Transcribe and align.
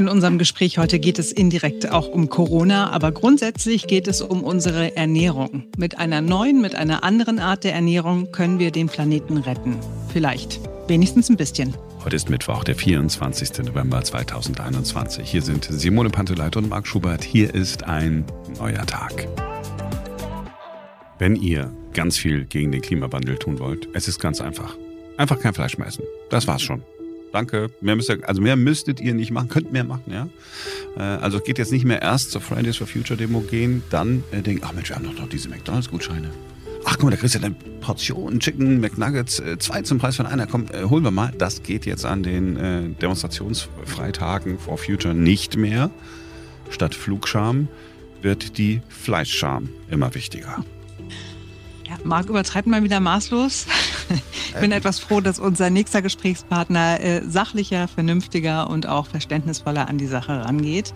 In 0.00 0.08
unserem 0.08 0.38
Gespräch 0.38 0.78
heute 0.78 0.98
geht 0.98 1.18
es 1.18 1.30
indirekt 1.30 1.90
auch 1.90 2.08
um 2.08 2.30
Corona, 2.30 2.88
aber 2.88 3.12
grundsätzlich 3.12 3.86
geht 3.86 4.08
es 4.08 4.22
um 4.22 4.42
unsere 4.42 4.96
Ernährung. 4.96 5.64
Mit 5.76 5.98
einer 5.98 6.22
neuen, 6.22 6.62
mit 6.62 6.74
einer 6.74 7.04
anderen 7.04 7.38
Art 7.38 7.64
der 7.64 7.74
Ernährung 7.74 8.32
können 8.32 8.58
wir 8.58 8.70
den 8.70 8.86
Planeten 8.86 9.36
retten. 9.36 9.76
Vielleicht. 10.10 10.58
Wenigstens 10.88 11.28
ein 11.28 11.36
bisschen. 11.36 11.74
Heute 12.02 12.16
ist 12.16 12.30
Mittwoch, 12.30 12.64
der 12.64 12.76
24. 12.76 13.58
November 13.66 14.02
2021. 14.02 15.30
Hier 15.30 15.42
sind 15.42 15.68
Simone 15.70 16.08
Panteleit 16.08 16.56
und 16.56 16.70
Marc 16.70 16.86
Schubert. 16.86 17.22
Hier 17.22 17.54
ist 17.54 17.84
ein 17.84 18.24
neuer 18.58 18.86
Tag. 18.86 19.28
Wenn 21.18 21.36
ihr 21.36 21.70
ganz 21.92 22.16
viel 22.16 22.46
gegen 22.46 22.72
den 22.72 22.80
Klimawandel 22.80 23.36
tun 23.36 23.58
wollt, 23.58 23.86
es 23.92 24.08
ist 24.08 24.18
ganz 24.18 24.40
einfach. 24.40 24.78
Einfach 25.18 25.38
kein 25.38 25.52
Fleisch 25.52 25.76
mehr 25.76 25.88
essen. 25.88 26.04
Das 26.30 26.46
war's 26.46 26.62
schon. 26.62 26.82
Danke. 27.32 27.70
Mehr 27.80 27.96
müsst 27.96 28.10
ihr, 28.10 28.28
also 28.28 28.42
mehr 28.42 28.56
müsstet 28.56 29.00
ihr 29.00 29.14
nicht 29.14 29.30
machen, 29.30 29.48
könnt 29.48 29.72
mehr 29.72 29.84
machen, 29.84 30.12
ja. 30.12 30.28
Äh, 30.96 31.20
also 31.20 31.40
geht 31.40 31.58
jetzt 31.58 31.72
nicht 31.72 31.84
mehr 31.84 32.02
erst 32.02 32.32
zur 32.32 32.40
Fridays 32.40 32.76
for 32.76 32.86
Future 32.86 33.16
Demo 33.16 33.40
gehen, 33.40 33.82
dann 33.90 34.24
äh, 34.32 34.42
denken, 34.42 34.62
ach 34.64 34.72
Mensch, 34.72 34.88
wir 34.88 34.96
haben 34.96 35.04
doch 35.04 35.14
noch 35.14 35.28
diese 35.28 35.48
McDonalds-Gutscheine. 35.48 36.30
Ach 36.84 36.94
guck 36.94 37.04
mal, 37.04 37.10
da 37.10 37.16
kriegst 37.16 37.34
du 37.34 37.38
ja 37.38 37.44
eine 37.44 37.54
Portion 37.80 38.40
Chicken 38.40 38.80
McNuggets, 38.80 39.38
äh, 39.40 39.58
zwei 39.58 39.82
zum 39.82 39.98
Preis 39.98 40.16
von 40.16 40.26
einer. 40.26 40.46
Komm, 40.46 40.66
äh, 40.72 40.84
holen 40.84 41.04
wir 41.04 41.10
mal. 41.10 41.32
Das 41.36 41.62
geht 41.62 41.86
jetzt 41.86 42.04
an 42.04 42.22
den 42.22 42.56
äh, 42.56 42.88
Demonstrationsfreitagen 42.88 44.58
for 44.58 44.78
Future 44.78 45.14
nicht 45.14 45.56
mehr. 45.56 45.90
Statt 46.70 46.94
Flugscham 46.94 47.68
wird 48.22 48.58
die 48.58 48.80
Fleischscham 48.88 49.68
immer 49.90 50.14
wichtiger. 50.14 50.64
Ja, 51.86 51.98
Marc 52.04 52.28
übertreibt 52.28 52.66
mal 52.66 52.82
wieder 52.82 53.00
maßlos. 53.00 53.66
Ich 54.10 54.60
bin 54.60 54.72
etwas 54.72 54.98
froh, 54.98 55.20
dass 55.20 55.38
unser 55.38 55.70
nächster 55.70 56.02
Gesprächspartner 56.02 57.00
äh, 57.00 57.22
sachlicher, 57.26 57.88
vernünftiger 57.88 58.68
und 58.68 58.86
auch 58.86 59.06
verständnisvoller 59.06 59.88
an 59.88 59.98
die 59.98 60.06
Sache 60.06 60.44
rangeht. 60.44 60.92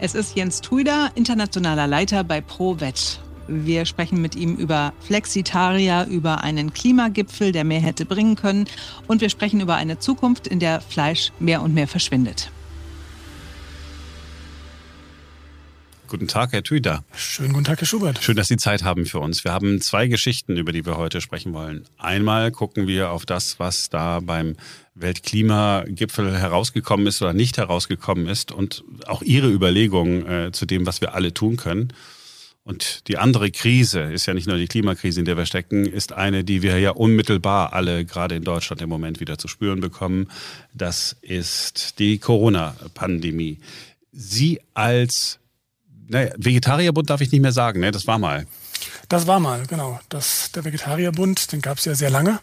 Es 0.00 0.14
ist 0.14 0.36
Jens 0.36 0.60
Tuida, 0.60 1.10
internationaler 1.14 1.86
Leiter 1.86 2.24
bei 2.24 2.40
ProVet. 2.40 3.20
Wir 3.48 3.86
sprechen 3.86 4.20
mit 4.20 4.36
ihm 4.36 4.56
über 4.56 4.92
Flexitaria, 5.00 6.04
über 6.04 6.44
einen 6.44 6.72
Klimagipfel, 6.72 7.50
der 7.50 7.64
mehr 7.64 7.80
hätte 7.80 8.04
bringen 8.04 8.36
können. 8.36 8.66
Und 9.06 9.22
wir 9.22 9.30
sprechen 9.30 9.60
über 9.60 9.76
eine 9.76 9.98
Zukunft, 9.98 10.46
in 10.46 10.60
der 10.60 10.80
Fleisch 10.82 11.32
mehr 11.38 11.62
und 11.62 11.72
mehr 11.74 11.88
verschwindet. 11.88 12.50
Guten 16.08 16.26
Tag, 16.26 16.52
Herr 16.52 16.62
Tüder. 16.62 17.04
Schönen 17.14 17.52
guten 17.52 17.64
Tag, 17.64 17.80
Herr 17.80 17.86
Schubert. 17.86 18.24
Schön, 18.24 18.34
dass 18.34 18.48
Sie 18.48 18.56
Zeit 18.56 18.82
haben 18.82 19.04
für 19.04 19.18
uns. 19.18 19.44
Wir 19.44 19.52
haben 19.52 19.82
zwei 19.82 20.06
Geschichten, 20.06 20.56
über 20.56 20.72
die 20.72 20.86
wir 20.86 20.96
heute 20.96 21.20
sprechen 21.20 21.52
wollen. 21.52 21.84
Einmal 21.98 22.50
gucken 22.50 22.86
wir 22.86 23.10
auf 23.10 23.26
das, 23.26 23.58
was 23.58 23.90
da 23.90 24.20
beim 24.20 24.56
Weltklimagipfel 24.94 26.38
herausgekommen 26.38 27.06
ist 27.06 27.20
oder 27.20 27.34
nicht 27.34 27.58
herausgekommen 27.58 28.26
ist 28.26 28.52
und 28.52 28.84
auch 29.06 29.20
Ihre 29.20 29.50
Überlegungen 29.50 30.26
äh, 30.26 30.50
zu 30.50 30.64
dem, 30.64 30.86
was 30.86 31.02
wir 31.02 31.14
alle 31.14 31.34
tun 31.34 31.56
können. 31.56 31.92
Und 32.64 33.06
die 33.08 33.18
andere 33.18 33.50
Krise 33.50 34.00
ist 34.00 34.24
ja 34.24 34.32
nicht 34.32 34.46
nur 34.46 34.56
die 34.56 34.66
Klimakrise, 34.66 35.20
in 35.20 35.26
der 35.26 35.36
wir 35.36 35.46
stecken, 35.46 35.84
ist 35.84 36.12
eine, 36.12 36.42
die 36.42 36.62
wir 36.62 36.78
ja 36.78 36.90
unmittelbar 36.90 37.74
alle 37.74 38.06
gerade 38.06 38.34
in 38.34 38.44
Deutschland 38.44 38.80
im 38.80 38.88
Moment 38.88 39.20
wieder 39.20 39.36
zu 39.36 39.46
spüren 39.46 39.80
bekommen. 39.80 40.28
Das 40.72 41.16
ist 41.20 41.98
die 41.98 42.18
Corona-Pandemie. 42.18 43.58
Sie 44.12 44.60
als 44.72 45.38
naja, 46.08 46.32
Vegetarierbund 46.36 47.10
darf 47.10 47.20
ich 47.20 47.30
nicht 47.30 47.42
mehr 47.42 47.52
sagen, 47.52 47.80
ne? 47.80 47.90
Das 47.90 48.06
war 48.06 48.18
mal. 48.18 48.46
Das 49.08 49.26
war 49.26 49.40
mal, 49.40 49.66
genau. 49.66 49.98
Das, 50.08 50.52
der 50.52 50.64
Vegetarierbund, 50.64 51.52
den 51.52 51.60
gab 51.60 51.78
es 51.78 51.84
ja 51.86 51.94
sehr 51.94 52.10
lange, 52.10 52.40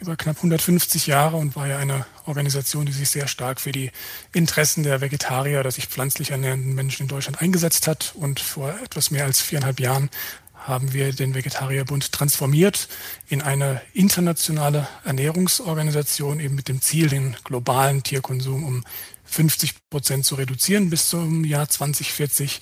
über 0.00 0.16
knapp 0.16 0.36
150 0.36 1.06
Jahre 1.06 1.36
und 1.36 1.56
war 1.56 1.66
ja 1.66 1.78
eine 1.78 2.06
Organisation, 2.26 2.86
die 2.86 2.92
sich 2.92 3.08
sehr 3.08 3.28
stark 3.28 3.60
für 3.60 3.72
die 3.72 3.90
Interessen 4.32 4.82
der 4.82 5.00
Vegetarier 5.00 5.60
oder 5.60 5.70
sich 5.70 5.86
pflanzlich 5.86 6.30
ernährenden 6.30 6.74
Menschen 6.74 7.02
in 7.02 7.08
Deutschland 7.08 7.40
eingesetzt 7.40 7.86
hat. 7.88 8.12
Und 8.14 8.40
vor 8.40 8.74
etwas 8.84 9.10
mehr 9.10 9.24
als 9.24 9.40
viereinhalb 9.40 9.80
Jahren 9.80 10.10
haben 10.54 10.92
wir 10.92 11.12
den 11.12 11.34
Vegetarierbund 11.34 12.12
transformiert 12.12 12.88
in 13.28 13.42
eine 13.42 13.80
internationale 13.94 14.86
Ernährungsorganisation, 15.04 16.40
eben 16.40 16.54
mit 16.54 16.68
dem 16.68 16.80
Ziel, 16.80 17.08
den 17.08 17.36
globalen 17.42 18.02
Tierkonsum 18.02 18.64
um 18.64 18.84
50 19.24 19.88
Prozent 19.88 20.26
zu 20.26 20.34
reduzieren 20.34 20.90
bis 20.90 21.08
zum 21.08 21.44
Jahr 21.44 21.68
2040 21.68 22.60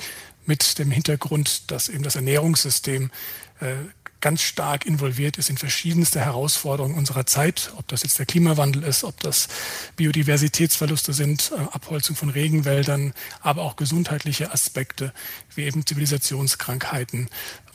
mit 0.51 0.81
dem 0.81 0.91
Hintergrund, 0.91 1.71
dass 1.71 1.89
eben 1.89 2.03
das 2.03 2.17
Ernährungssystem 2.17 3.13
äh, 3.61 3.75
ganz 4.21 4.43
stark 4.43 4.85
involviert 4.85 5.39
ist 5.39 5.49
in 5.49 5.57
verschiedenste 5.57 6.21
Herausforderungen 6.21 6.97
unserer 6.97 7.25
Zeit, 7.25 7.73
ob 7.77 7.87
das 7.87 8.03
jetzt 8.03 8.19
der 8.19 8.27
Klimawandel 8.27 8.83
ist, 8.83 9.05
ob 9.05 9.21
das 9.21 9.47
Biodiversitätsverluste 9.95 11.13
sind, 11.13 11.53
äh, 11.57 11.61
Abholzung 11.73 12.17
von 12.17 12.31
Regenwäldern, 12.31 13.15
aber 13.41 13.63
auch 13.63 13.77
gesundheitliche 13.77 14.51
Aspekte 14.53 15.13
wie 15.55 15.63
eben 15.63 15.87
Zivilisationskrankheiten, 15.87 17.29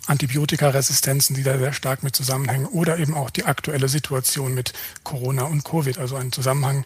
Antibiotikaresistenzen, 0.07 1.33
die 1.33 1.43
da 1.43 1.57
sehr 1.57 1.71
stark 1.71 2.03
mit 2.03 2.13
zusammenhängen 2.13 2.65
oder 2.65 2.99
eben 2.99 3.15
auch 3.15 3.29
die 3.29 3.45
aktuelle 3.45 3.87
Situation 3.87 4.53
mit 4.53 4.73
Corona 5.03 5.43
und 5.43 5.63
Covid, 5.63 5.97
also 5.97 6.17
ein 6.17 6.33
Zusammenhang, 6.33 6.83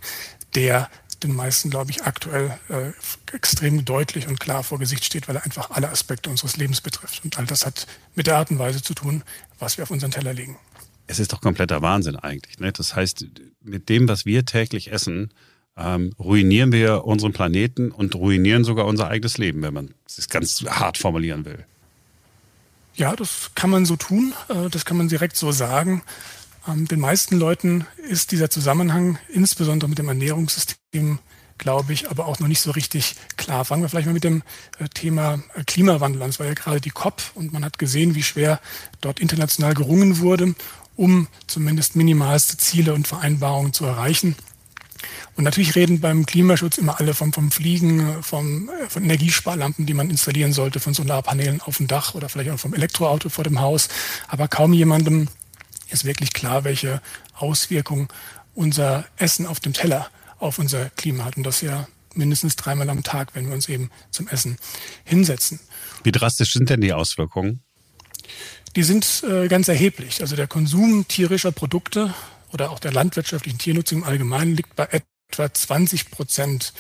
der 0.54 0.88
den 1.24 1.36
meisten, 1.36 1.70
glaube 1.70 1.92
ich, 1.92 2.04
aktuell 2.04 2.58
äh, 2.70 2.92
extrem 3.36 3.86
deutlich 3.86 4.28
und 4.28 4.40
klar 4.40 4.64
vor 4.64 4.80
Gesicht 4.80 5.06
steht, 5.06 5.28
weil 5.28 5.36
er 5.36 5.44
einfach 5.44 5.72
alle 5.72 5.90
Aspekte 5.90 6.30
unseres 6.30 6.58
Lebens 6.58 6.82
betrifft. 6.82 7.24
Und 7.24 7.38
all 7.38 7.46
das 7.46 7.66
hat 7.66 7.88
mit 8.16 8.28
der 8.28 8.38
Art 8.38 8.52
und 8.52 8.60
Weise 8.60 8.82
zu 8.82 8.94
tun, 8.94 9.24
was 9.60 9.78
wir 9.78 9.84
auf 9.84 9.92
unseren 9.92 10.12
Teller 10.12 10.34
legen. 10.34 10.58
Es 11.08 11.20
ist 11.20 11.34
doch 11.34 11.42
kompletter 11.42 11.82
Wahnsinn 11.82 12.16
eigentlich. 12.16 12.60
Ne? 12.60 12.72
Das 12.72 12.96
heißt, 12.96 13.26
mit 13.64 13.90
dem, 13.90 14.08
was 14.08 14.26
wir 14.26 14.46
täglich 14.46 14.92
essen, 14.92 15.32
ähm, 15.76 16.14
ruinieren 16.20 16.72
wir 16.72 17.06
unseren 17.06 17.34
Planeten 17.34 17.92
und 17.92 18.16
ruinieren 18.16 18.64
sogar 18.64 18.86
unser 18.86 19.08
eigenes 19.08 19.38
Leben, 19.38 19.62
wenn 19.62 19.74
man 19.74 19.94
es 20.06 20.30
ganz 20.30 20.64
hart 20.68 20.98
formulieren 20.98 21.46
will. 21.46 21.66
Ja, 22.96 23.16
das 23.16 23.52
kann 23.56 23.70
man 23.70 23.86
so 23.86 23.96
tun. 23.96 24.34
Äh, 24.50 24.70
das 24.70 24.86
kann 24.86 24.98
man 24.98 25.08
direkt 25.08 25.38
so 25.38 25.52
sagen. 25.52 26.04
Ähm, 26.68 26.88
den 26.88 27.00
meisten 27.00 27.38
Leuten 27.38 27.86
ist 28.10 28.32
dieser 28.32 28.50
Zusammenhang, 28.50 29.18
insbesondere 29.30 29.90
mit 29.90 30.00
dem 30.00 30.08
Ernährungssystem, 30.08 31.20
glaube 31.58 31.94
ich, 31.94 32.10
aber 32.10 32.26
auch 32.26 32.40
noch 32.40 32.48
nicht 32.48 32.62
so 32.62 32.72
richtig 32.72 33.16
klar. 33.38 33.66
Fangen 33.66 33.82
wir 33.82 33.90
vielleicht 33.90 34.08
mal 34.08 34.14
mit 34.14 34.24
dem 34.24 34.44
äh, 34.80 34.88
Thema 34.90 35.40
äh, 35.56 35.64
Klimawandel 35.64 36.22
an. 36.22 36.30
Es 36.30 36.40
war 36.40 36.48
ja 36.48 36.54
gerade 36.54 36.82
die 36.82 36.90
COP 36.90 37.22
und 37.36 37.54
man 37.54 37.66
hat 37.66 37.80
gesehen, 37.80 38.16
wie 38.16 38.24
schwer 38.24 38.60
dort 39.02 39.20
international 39.20 39.74
gerungen 39.74 40.20
wurde, 40.20 40.56
um 40.96 41.28
zumindest 41.48 41.96
minimalste 41.96 42.58
Ziele 42.58 42.94
und 42.94 43.08
Vereinbarungen 43.08 43.74
zu 43.74 43.86
erreichen. 43.86 44.36
Und 45.36 45.46
natürlich 45.46 45.76
reden 45.76 46.02
beim 46.02 46.26
Klimaschutz 46.26 46.78
immer 46.78 47.00
alle 47.00 47.14
vom, 47.14 47.32
vom 47.32 47.52
Fliegen, 47.52 48.22
vom, 48.22 48.70
äh, 48.70 48.90
von 48.90 49.04
Energiesparlampen, 49.04 49.86
die 49.86 49.94
man 49.94 50.10
installieren 50.10 50.54
sollte, 50.54 50.80
von 50.80 50.94
Solarpanelen 50.94 51.62
auf 51.62 51.78
dem 51.78 51.88
Dach 51.88 52.16
oder 52.16 52.30
vielleicht 52.30 52.52
auch 52.52 52.60
vom 52.60 52.74
Elektroauto 52.74 53.30
vor 53.30 53.44
dem 53.44 53.62
Haus. 53.62 53.88
Aber 54.28 54.48
kaum 54.48 54.74
jemandem 54.74 55.30
ist 55.92 56.06
wirklich 56.06 56.34
klar, 56.34 56.64
welche 56.64 57.02
Auswirkungen 57.34 58.08
unser 58.56 59.06
Essen 59.18 59.46
auf 59.46 59.60
dem 59.60 59.74
Teller 59.74 60.10
auf 60.40 60.60
unser 60.60 60.90
Klima 60.92 61.26
hat. 61.26 61.38
Und 61.38 61.44
das 61.44 61.62
ja 61.62 61.88
mindestens 62.14 62.56
dreimal 62.56 62.90
am 62.90 63.04
Tag, 63.04 63.36
wenn 63.36 63.48
wir 63.48 63.54
uns 63.54 63.70
eben 63.70 63.90
zum 64.12 64.28
Essen 64.28 64.58
hinsetzen. 65.04 65.60
Wie 66.04 66.12
drastisch 66.12 66.54
sind 66.54 66.70
denn 66.70 66.82
die 66.82 66.94
Auswirkungen? 66.94 67.62
Die 68.76 68.84
sind 68.84 69.24
äh, 69.28 69.48
ganz 69.48 69.68
erheblich. 69.68 70.22
Also 70.22 70.36
der 70.36 70.48
Konsum 70.48 71.08
tierischer 71.08 71.52
Produkte 71.52 72.14
oder 72.52 72.72
auch 72.72 72.80
der 72.80 72.92
landwirtschaftlichen 72.92 73.60
Tiernutzung 73.60 74.00
im 74.00 74.04
Allgemeinen 74.04 74.56
liegt 74.56 74.76
bei 74.76 74.88
etwa 75.32 75.54
20 75.54 76.12
Prozent 76.12 76.74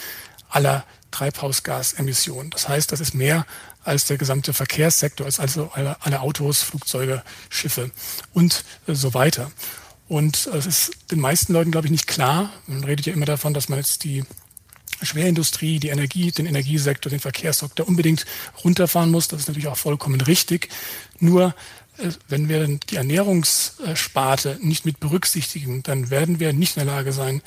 aller 0.49 0.85
Treibhausgasemissionen. 1.11 2.49
Das 2.51 2.67
heißt, 2.67 2.91
das 2.91 2.99
ist 2.99 3.13
mehr 3.13 3.45
als 3.83 4.05
der 4.05 4.17
gesamte 4.17 4.53
Verkehrssektor, 4.53 5.25
als 5.25 5.39
also 5.39 5.71
alle, 5.73 5.97
alle 6.01 6.21
Autos, 6.21 6.61
Flugzeuge, 6.61 7.23
Schiffe 7.49 7.91
und 8.33 8.63
äh, 8.87 8.93
so 8.93 9.13
weiter. 9.13 9.51
Und 10.07 10.47
es 10.47 10.65
ist 10.65 10.91
den 11.11 11.19
meisten 11.19 11.53
Leuten, 11.53 11.71
glaube 11.71 11.87
ich, 11.87 11.91
nicht 11.91 12.07
klar. 12.07 12.51
Man 12.65 12.83
redet 12.83 13.05
ja 13.05 13.13
immer 13.13 13.27
davon, 13.27 13.53
dass 13.53 13.69
man 13.69 13.77
jetzt 13.77 14.03
die 14.03 14.23
Schwerindustrie, 15.01 15.79
die 15.79 15.89
Energie, 15.89 16.31
den 16.31 16.47
Energiesektor, 16.47 17.09
den 17.09 17.19
Verkehrssektor 17.19 17.87
unbedingt 17.87 18.25
runterfahren 18.63 19.11
muss. 19.11 19.27
Das 19.27 19.41
ist 19.41 19.47
natürlich 19.47 19.67
auch 19.67 19.77
vollkommen 19.77 20.19
richtig. 20.21 20.69
Nur 21.19 21.53
äh, 21.97 22.09
wenn 22.27 22.49
wir 22.49 22.67
die 22.67 22.95
Ernährungssparte 22.95 24.57
nicht 24.61 24.85
mit 24.85 24.99
berücksichtigen, 24.99 25.83
dann 25.83 26.09
werden 26.09 26.39
wir 26.39 26.53
nicht 26.53 26.75
in 26.75 26.85
der 26.85 26.93
Lage 26.93 27.13
sein, 27.13 27.41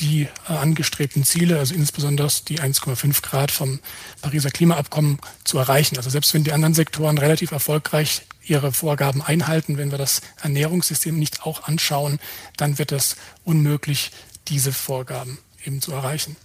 die 0.00 0.22
äh, 0.48 0.52
angestrebten 0.52 1.24
Ziele, 1.24 1.58
also 1.58 1.74
insbesondere 1.74 2.28
die 2.48 2.60
1,5 2.60 3.22
Grad 3.22 3.50
vom 3.50 3.80
Pariser 4.22 4.50
Klimaabkommen 4.50 5.18
zu 5.44 5.58
erreichen. 5.58 5.96
Also 5.96 6.10
selbst 6.10 6.34
wenn 6.34 6.44
die 6.44 6.52
anderen 6.52 6.74
Sektoren 6.74 7.18
relativ 7.18 7.52
erfolgreich 7.52 8.22
ihre 8.44 8.72
Vorgaben 8.72 9.22
einhalten, 9.22 9.76
wenn 9.76 9.90
wir 9.90 9.98
das 9.98 10.22
Ernährungssystem 10.42 11.18
nicht 11.18 11.44
auch 11.44 11.64
anschauen, 11.64 12.18
dann 12.56 12.78
wird 12.78 12.92
es 12.92 13.16
unmöglich, 13.44 14.10
diese 14.48 14.72
Vorgaben 14.72 15.38
eben 15.64 15.80
zu 15.80 15.92
erreichen. 15.92 16.36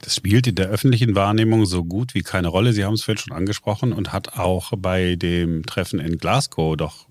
Das 0.00 0.16
spielt 0.16 0.46
in 0.46 0.54
der 0.54 0.68
öffentlichen 0.68 1.14
Wahrnehmung 1.14 1.66
so 1.66 1.84
gut 1.84 2.14
wie 2.14 2.22
keine 2.22 2.48
Rolle. 2.48 2.72
Sie 2.72 2.84
haben 2.84 2.94
es 2.94 3.02
vorhin 3.02 3.18
schon 3.18 3.36
angesprochen 3.36 3.92
und 3.92 4.12
hat 4.12 4.34
auch 4.34 4.72
bei 4.76 5.16
dem 5.16 5.64
Treffen 5.66 5.98
in 5.98 6.18
Glasgow 6.18 6.76
doch 6.76 7.06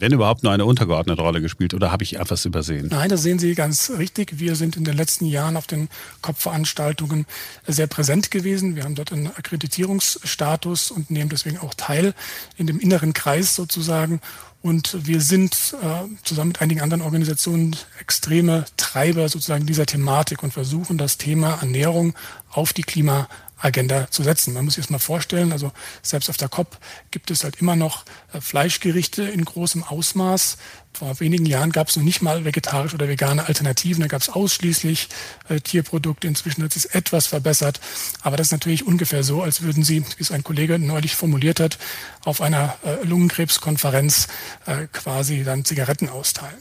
wenn 0.00 0.12
überhaupt, 0.12 0.42
nur 0.42 0.52
eine 0.52 0.64
untergeordnete 0.64 1.20
Rolle 1.20 1.40
gespielt 1.40 1.74
oder 1.74 1.90
habe 1.90 2.04
ich 2.04 2.18
etwas 2.18 2.44
übersehen? 2.44 2.88
Nein, 2.90 3.08
das 3.08 3.22
sehen 3.22 3.38
Sie 3.38 3.54
ganz 3.54 3.90
richtig. 3.98 4.38
Wir 4.38 4.56
sind 4.56 4.76
in 4.76 4.84
den 4.84 4.96
letzten 4.96 5.26
Jahren 5.26 5.56
auf 5.56 5.66
den 5.66 5.88
Kopfveranstaltungen 6.22 7.26
sehr 7.66 7.86
präsent 7.86 8.30
gewesen. 8.30 8.76
Wir 8.76 8.84
haben 8.84 8.94
dort 8.94 9.12
einen 9.12 9.26
Akkreditierungsstatus 9.28 10.90
und 10.90 11.10
nehmen 11.10 11.30
deswegen 11.30 11.58
auch 11.58 11.74
teil 11.74 12.14
in 12.56 12.66
dem 12.66 12.78
inneren 12.78 13.12
Kreis 13.12 13.54
sozusagen. 13.54 14.20
Und 14.60 15.06
wir 15.06 15.20
sind 15.20 15.76
äh, 15.82 16.24
zusammen 16.24 16.48
mit 16.48 16.60
einigen 16.60 16.80
anderen 16.80 17.02
Organisationen 17.02 17.76
extreme 18.00 18.64
Treiber 18.76 19.28
sozusagen 19.28 19.66
dieser 19.66 19.86
Thematik 19.86 20.42
und 20.42 20.52
versuchen 20.52 20.98
das 20.98 21.16
Thema 21.16 21.58
Ernährung 21.60 22.14
auf 22.50 22.72
die 22.72 22.82
Klima 22.82 23.28
Agenda 23.58 24.10
zu 24.10 24.22
setzen. 24.22 24.54
Man 24.54 24.64
muss 24.64 24.74
sich 24.74 24.84
das 24.84 24.90
mal 24.90 24.98
vorstellen, 24.98 25.52
also 25.52 25.72
selbst 26.02 26.30
auf 26.30 26.36
der 26.36 26.48
COP 26.48 26.78
gibt 27.10 27.30
es 27.30 27.44
halt 27.44 27.56
immer 27.60 27.76
noch 27.76 28.04
äh, 28.32 28.40
Fleischgerichte 28.40 29.22
in 29.22 29.44
großem 29.44 29.82
Ausmaß. 29.82 30.58
Vor 30.92 31.20
wenigen 31.20 31.46
Jahren 31.46 31.70
gab 31.70 31.88
es 31.88 31.96
noch 31.96 32.02
nicht 32.02 32.22
mal 32.22 32.44
vegetarische 32.44 32.94
oder 32.94 33.08
vegane 33.08 33.46
Alternativen, 33.46 34.00
da 34.00 34.08
gab 34.08 34.22
es 34.22 34.28
ausschließlich 34.28 35.08
äh, 35.48 35.60
Tierprodukte. 35.60 36.26
Inzwischen 36.26 36.62
hat 36.62 36.72
sich 36.72 36.94
etwas 36.94 37.26
verbessert, 37.26 37.80
aber 38.22 38.36
das 38.36 38.48
ist 38.48 38.52
natürlich 38.52 38.86
ungefähr 38.86 39.22
so, 39.22 39.42
als 39.42 39.62
würden 39.62 39.82
Sie, 39.82 40.00
wie 40.00 40.22
es 40.22 40.30
ein 40.30 40.44
Kollege 40.44 40.78
neulich 40.78 41.14
formuliert 41.14 41.60
hat, 41.60 41.78
auf 42.24 42.40
einer 42.40 42.76
äh, 42.84 43.04
Lungenkrebskonferenz 43.04 44.28
äh, 44.66 44.86
quasi 44.92 45.44
dann 45.44 45.64
Zigaretten 45.64 46.08
austeilen. 46.08 46.58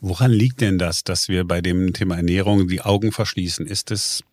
Woran 0.00 0.30
liegt 0.30 0.60
denn 0.60 0.78
das, 0.78 1.04
dass 1.04 1.28
wir 1.28 1.44
bei 1.44 1.60
dem 1.60 1.92
Thema 1.92 2.16
Ernährung 2.16 2.68
die 2.68 2.80
Augen 2.80 3.12
verschließen? 3.12 3.66
Ist 3.66 3.90
es 3.90 4.24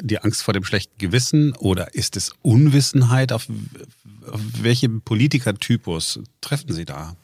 die 0.00 0.18
Angst 0.18 0.42
vor 0.42 0.54
dem 0.54 0.64
schlechten 0.64 0.96
Gewissen 0.98 1.54
oder 1.56 1.94
ist 1.94 2.16
es 2.16 2.32
Unwissenheit? 2.42 3.32
Auf, 3.32 3.46
auf 4.30 4.40
welchen 4.60 5.00
Politikertypus 5.00 6.20
treffen 6.40 6.72
Sie 6.72 6.84
da? 6.84 7.16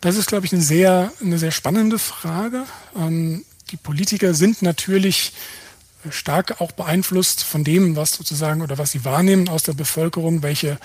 Das 0.00 0.16
ist, 0.16 0.28
glaube 0.28 0.46
ich, 0.46 0.52
eine 0.52 0.62
sehr, 0.62 1.12
eine 1.20 1.38
sehr 1.38 1.50
spannende 1.50 1.98
Frage. 1.98 2.64
Ähm, 2.96 3.44
die 3.70 3.76
Politiker 3.76 4.34
sind 4.34 4.62
natürlich 4.62 5.32
stark 6.08 6.60
auch 6.60 6.72
beeinflusst 6.72 7.44
von 7.44 7.64
dem, 7.64 7.96
was 7.96 8.12
sozusagen 8.12 8.62
oder 8.62 8.78
was 8.78 8.92
sie 8.92 9.04
wahrnehmen 9.04 9.48
aus 9.48 9.62
der 9.62 9.74
Bevölkerung, 9.74 10.42
welche 10.42 10.78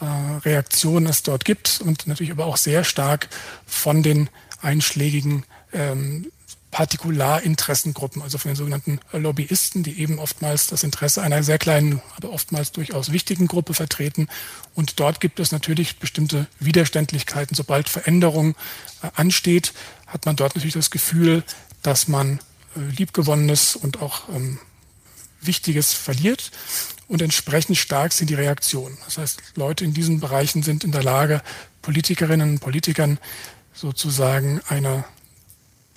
äh, 0.00 0.38
Reaktionen 0.44 1.06
es 1.06 1.22
dort 1.22 1.44
gibt 1.46 1.80
und 1.82 2.06
natürlich 2.06 2.32
aber 2.32 2.44
auch 2.44 2.58
sehr 2.58 2.84
stark 2.84 3.28
von 3.66 4.02
den 4.02 4.28
einschlägigen 4.60 5.44
ähm, 5.72 6.30
Partikularinteressengruppen, 6.78 8.22
also 8.22 8.38
von 8.38 8.50
den 8.50 8.56
sogenannten 8.56 9.00
Lobbyisten, 9.10 9.82
die 9.82 9.98
eben 9.98 10.20
oftmals 10.20 10.68
das 10.68 10.84
Interesse 10.84 11.20
einer 11.22 11.42
sehr 11.42 11.58
kleinen, 11.58 12.00
aber 12.14 12.30
oftmals 12.30 12.70
durchaus 12.70 13.10
wichtigen 13.10 13.48
Gruppe 13.48 13.74
vertreten. 13.74 14.28
Und 14.76 15.00
dort 15.00 15.20
gibt 15.20 15.40
es 15.40 15.50
natürlich 15.50 15.98
bestimmte 15.98 16.46
Widerständlichkeiten. 16.60 17.56
Sobald 17.56 17.88
Veränderung 17.88 18.54
äh, 19.02 19.08
ansteht, 19.16 19.72
hat 20.06 20.24
man 20.24 20.36
dort 20.36 20.54
natürlich 20.54 20.74
das 20.74 20.92
Gefühl, 20.92 21.42
dass 21.82 22.06
man 22.06 22.38
äh, 22.76 22.80
liebgewonnenes 22.96 23.74
und 23.74 24.00
auch 24.00 24.28
ähm, 24.28 24.60
Wichtiges 25.40 25.94
verliert. 25.94 26.52
Und 27.08 27.22
entsprechend 27.22 27.76
stark 27.76 28.12
sind 28.12 28.30
die 28.30 28.34
Reaktionen. 28.34 28.98
Das 29.04 29.18
heißt, 29.18 29.42
Leute 29.56 29.84
in 29.84 29.94
diesen 29.94 30.20
Bereichen 30.20 30.62
sind 30.62 30.84
in 30.84 30.92
der 30.92 31.02
Lage, 31.02 31.42
Politikerinnen 31.82 32.50
und 32.50 32.58
Politikern 32.60 33.18
sozusagen 33.74 34.60
eine 34.68 35.04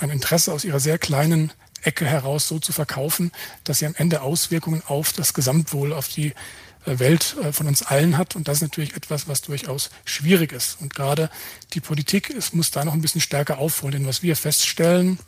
ein 0.01 0.09
Interesse 0.09 0.53
aus 0.53 0.65
ihrer 0.65 0.79
sehr 0.79 0.97
kleinen 0.97 1.51
Ecke 1.83 2.05
heraus 2.05 2.47
so 2.47 2.59
zu 2.59 2.73
verkaufen, 2.73 3.31
dass 3.63 3.79
sie 3.79 3.85
am 3.85 3.95
Ende 3.95 4.21
Auswirkungen 4.21 4.83
auf 4.85 5.13
das 5.13 5.33
Gesamtwohl, 5.33 5.93
auf 5.93 6.07
die 6.07 6.33
äh, 6.85 6.99
Welt 6.99 7.35
äh, 7.41 7.51
von 7.51 7.67
uns 7.67 7.83
allen 7.83 8.17
hat. 8.17 8.35
Und 8.35 8.47
das 8.47 8.57
ist 8.57 8.61
natürlich 8.61 8.95
etwas, 8.95 9.27
was 9.27 9.41
durchaus 9.41 9.89
schwierig 10.05 10.51
ist. 10.51 10.79
Und 10.79 10.93
gerade 10.93 11.29
die 11.73 11.81
Politik 11.81 12.29
es 12.29 12.53
muss 12.53 12.71
da 12.71 12.85
noch 12.85 12.93
ein 12.93 13.01
bisschen 13.01 13.21
stärker 13.21 13.57
aufholen. 13.57 13.93
Denn 13.93 14.07
was 14.07 14.23
wir 14.23 14.35
feststellen, 14.35 15.19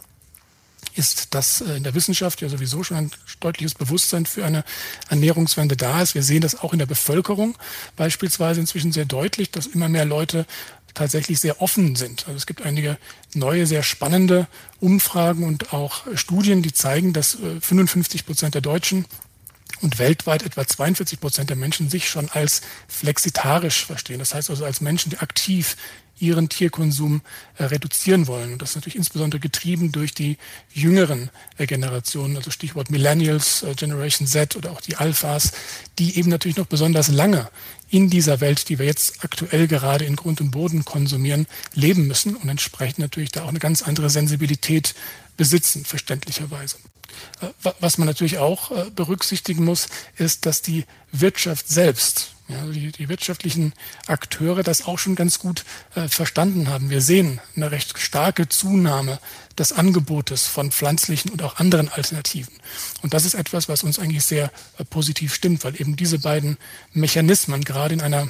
ist, 0.96 1.34
dass 1.34 1.62
äh, 1.62 1.78
in 1.78 1.84
der 1.84 1.96
Wissenschaft 1.96 2.42
ja 2.42 2.50
sowieso 2.50 2.84
schon 2.84 2.98
ein 2.98 3.12
deutliches 3.40 3.74
Bewusstsein 3.74 4.26
für 4.26 4.46
eine 4.46 4.64
Ernährungswende 5.10 5.76
da 5.78 6.02
ist. 6.02 6.16
Wir 6.16 6.24
sehen 6.24 6.42
das 6.42 6.60
auch 6.60 6.74
in 6.74 6.80
der 6.80 6.86
Bevölkerung 6.86 7.58
beispielsweise 7.96 8.60
inzwischen 8.60 8.92
sehr 8.92 9.06
deutlich, 9.06 9.52
dass 9.52 9.68
immer 9.68 9.90
mehr 9.90 10.06
Leute 10.06 10.46
tatsächlich 10.94 11.40
sehr 11.40 11.62
offen 11.62 11.96
sind. 11.96 12.28
Also 12.28 12.38
es 12.38 12.46
gibt 12.46 12.64
einige 12.64 12.98
neue, 13.34 13.66
sehr 13.66 13.84
spannende 13.84 14.48
Umfragen 14.80 15.44
und 15.44 15.74
auch 15.74 16.06
Studien, 16.16 16.62
die 16.62 16.74
zeigen, 16.74 17.14
dass 17.14 17.38
55 17.62 18.22
äh, 18.22 18.24
Prozent 18.24 18.56
der 18.56 18.62
Deutschen 18.62 19.06
und 19.82 20.00
weltweit 20.00 20.44
etwa 20.44 20.66
42 20.66 21.20
Prozent 21.20 21.50
der 21.50 21.58
Menschen 21.58 21.90
sich 21.90 22.10
schon 22.10 22.30
als 22.30 22.62
flexitarisch 22.88 23.86
verstehen. 23.86 24.20
Das 24.20 24.34
heißt 24.34 24.50
also 24.50 24.66
als 24.66 24.82
Menschen, 24.82 25.10
die 25.10 25.18
aktiv 25.18 25.76
ihren 26.24 26.48
Tierkonsum 26.50 27.22
äh, 27.58 27.66
reduzieren 27.66 28.28
wollen. 28.28 28.54
Und 28.54 28.62
das 28.62 28.72
ist 28.72 28.76
natürlich 28.78 28.96
insbesondere 28.96 29.40
getrieben 29.40 29.92
durch 29.92 30.14
die 30.14 30.38
jüngeren 30.72 31.30
äh, 31.58 31.68
Generationen, 31.68 32.38
also 32.38 32.50
Stichwort 32.50 32.90
Millennials, 32.90 33.64
äh, 33.64 33.74
Generation 33.76 34.28
Z 34.28 34.56
oder 34.56 34.72
auch 34.72 34.82
die 34.82 34.96
Alphas, 34.96 35.52
die 36.00 36.18
eben 36.18 36.30
natürlich 36.30 36.58
noch 36.58 36.66
besonders 36.66 37.10
lange 37.10 37.50
in 37.90 38.10
dieser 38.10 38.40
Welt, 38.42 38.70
die 38.70 38.80
wir 38.80 38.86
jetzt 38.86 39.24
aktuell 39.24 39.68
gerade 39.68 40.06
in 40.06 40.16
Grund 40.16 40.42
und 40.42 40.52
Boden 40.52 40.86
konsumieren, 40.86 41.46
leben 41.74 42.08
müssen 42.08 42.36
und 42.36 42.50
entsprechend 42.50 43.00
natürlich 43.00 43.32
da 43.32 43.44
auch 43.44 43.50
eine 43.50 43.60
ganz 43.60 43.82
andere 43.82 44.10
Sensibilität 44.10 44.96
besitzen, 45.38 45.84
verständlicherweise. 45.84 46.78
Äh, 47.42 47.72
was 47.80 47.98
man 47.98 48.08
natürlich 48.08 48.38
auch 48.38 48.72
äh, 48.72 48.90
berücksichtigen 48.96 49.66
muss, 49.66 49.88
ist, 50.18 50.46
dass 50.46 50.62
die 50.62 50.86
Wirtschaft 51.12 51.68
selbst 51.68 52.33
ja, 52.48 52.66
die, 52.66 52.92
die 52.92 53.10
wirtschaftlichen 53.10 53.74
Akteure 54.08 54.64
das 54.64 54.86
auch 54.86 55.00
schon 55.00 55.16
ganz 55.16 55.40
gut 55.40 55.64
äh, 55.96 56.08
verstanden 56.08 56.68
haben. 56.68 56.90
Wir 56.90 57.02
sehen 57.02 57.40
eine 57.56 57.72
recht 57.72 57.98
starke 57.98 58.50
Zunahme 58.50 59.20
des 59.58 59.72
Angebotes 59.72 60.48
von 60.48 60.72
pflanzlichen 60.72 61.32
und 61.32 61.42
auch 61.42 61.58
anderen 61.58 61.90
Alternativen. 61.90 62.54
Und 63.02 63.14
das 63.14 63.26
ist 63.26 63.36
etwas, 63.36 63.70
was 63.70 63.84
uns 63.84 63.98
eigentlich 63.98 64.26
sehr 64.26 64.52
äh, 64.78 64.84
positiv 64.84 65.34
stimmt, 65.34 65.64
weil 65.64 65.80
eben 65.80 65.96
diese 65.96 66.20
beiden 66.20 66.58
Mechanismen 66.92 67.64
gerade 67.64 67.94
in 67.94 68.02
einer 68.02 68.30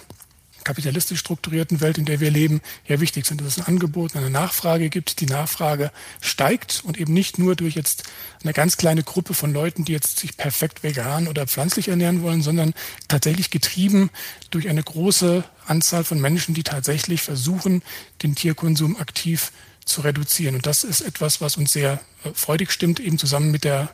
kapitalistisch 0.64 1.20
strukturierten 1.20 1.82
Welt, 1.82 1.98
in 1.98 2.06
der 2.06 2.20
wir 2.20 2.32
leben, 2.32 2.62
ja 2.88 3.00
wichtig 3.00 3.26
sind, 3.26 3.42
dass 3.42 3.48
es 3.48 3.58
ein 3.60 3.66
Angebot, 3.66 4.16
eine 4.16 4.30
Nachfrage 4.30 4.90
gibt. 4.90 5.20
Die 5.20 5.26
Nachfrage 5.26 5.92
steigt 6.22 6.82
und 6.84 7.00
eben 7.00 7.14
nicht 7.14 7.40
nur 7.40 7.56
durch 7.56 7.76
jetzt 7.76 8.04
eine 8.44 8.54
ganz 8.54 8.78
kleine 8.78 9.04
Gruppe 9.04 9.34
von 9.34 9.54
Leuten, 9.54 9.86
die 9.86 9.92
jetzt 9.92 10.20
sich 10.20 10.38
perfekt 10.38 10.84
vegan 10.84 11.28
oder 11.28 11.48
pflanzlich 11.48 11.88
ernähren 11.88 12.22
wollen, 12.22 12.42
sondern 12.42 12.74
tatsächlich 13.08 13.52
getrieben 13.52 14.10
durch 14.52 14.70
eine 14.70 14.84
große 14.84 15.44
Anzahl 15.66 16.04
von 16.04 16.20
Menschen, 16.20 16.54
die 16.54 16.64
tatsächlich 16.64 17.22
versuchen, 17.22 17.82
den 18.22 18.36
Tierkonsum 18.36 18.98
aktiv 18.98 19.52
zu 19.86 20.02
reduzieren. 20.02 20.56
Und 20.56 20.66
das 20.66 20.84
ist 20.84 21.02
etwas, 21.02 21.42
was 21.42 21.58
uns 21.58 21.74
sehr 21.74 22.00
äh, 22.24 22.30
freudig 22.34 22.72
stimmt, 22.72 23.00
eben 23.00 23.18
zusammen 23.18 23.52
mit 23.52 23.64
der 23.64 23.94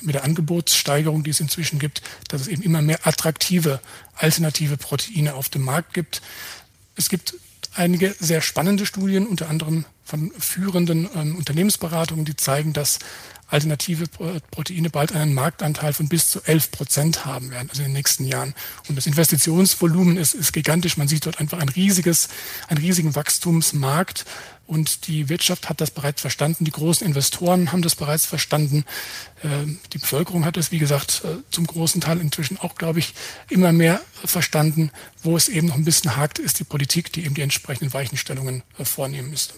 mit 0.00 0.14
der 0.14 0.24
Angebotssteigerung, 0.24 1.24
die 1.24 1.30
es 1.30 1.40
inzwischen 1.40 1.78
gibt, 1.78 2.02
dass 2.28 2.42
es 2.42 2.48
eben 2.48 2.62
immer 2.62 2.82
mehr 2.82 3.06
attraktive 3.06 3.80
alternative 4.16 4.76
Proteine 4.76 5.34
auf 5.34 5.48
dem 5.48 5.62
Markt 5.62 5.94
gibt. 5.94 6.22
Es 6.96 7.08
gibt 7.08 7.34
einige 7.74 8.14
sehr 8.18 8.40
spannende 8.40 8.86
Studien, 8.86 9.26
unter 9.26 9.48
anderem 9.48 9.84
von 10.04 10.30
führenden 10.38 11.08
ähm, 11.14 11.36
Unternehmensberatungen, 11.36 12.24
die 12.24 12.36
zeigen, 12.36 12.72
dass 12.72 12.98
alternative 13.54 14.08
Proteine 14.50 14.90
bald 14.90 15.12
einen 15.12 15.32
Marktanteil 15.32 15.92
von 15.92 16.08
bis 16.08 16.28
zu 16.28 16.42
11 16.42 16.72
Prozent 16.72 17.24
haben 17.24 17.50
werden, 17.50 17.70
also 17.70 17.82
in 17.82 17.88
den 17.88 17.94
nächsten 17.94 18.24
Jahren. 18.24 18.52
Und 18.88 18.96
das 18.96 19.06
Investitionsvolumen 19.06 20.16
ist, 20.16 20.34
ist 20.34 20.52
gigantisch. 20.52 20.96
Man 20.96 21.06
sieht 21.06 21.24
dort 21.24 21.38
einfach 21.38 21.58
ein 21.58 21.68
riesiges, 21.68 22.28
einen 22.68 22.80
riesigen 22.80 23.14
Wachstumsmarkt. 23.14 24.24
Und 24.66 25.06
die 25.06 25.28
Wirtschaft 25.28 25.68
hat 25.68 25.80
das 25.80 25.90
bereits 25.90 26.20
verstanden, 26.20 26.64
die 26.64 26.70
großen 26.70 27.06
Investoren 27.06 27.70
haben 27.70 27.82
das 27.82 27.94
bereits 27.94 28.26
verstanden. 28.26 28.84
Ähm, 29.42 29.78
die 29.92 29.98
Bevölkerung 29.98 30.44
hat 30.44 30.56
es, 30.56 30.72
wie 30.72 30.78
gesagt, 30.78 31.22
äh, 31.24 31.36
zum 31.50 31.66
großen 31.66 32.00
Teil 32.00 32.18
inzwischen 32.18 32.58
auch, 32.58 32.74
glaube 32.74 32.98
ich, 32.98 33.14
immer 33.50 33.72
mehr 33.72 34.00
verstanden. 34.24 34.90
Wo 35.22 35.36
es 35.36 35.48
eben 35.48 35.68
noch 35.68 35.76
ein 35.76 35.84
bisschen 35.84 36.16
hakt, 36.16 36.38
ist 36.38 36.58
die 36.58 36.64
Politik, 36.64 37.12
die 37.12 37.24
eben 37.24 37.34
die 37.34 37.42
entsprechenden 37.42 37.92
Weichenstellungen 37.92 38.62
äh, 38.78 38.84
vornehmen 38.84 39.30
müsste. 39.30 39.54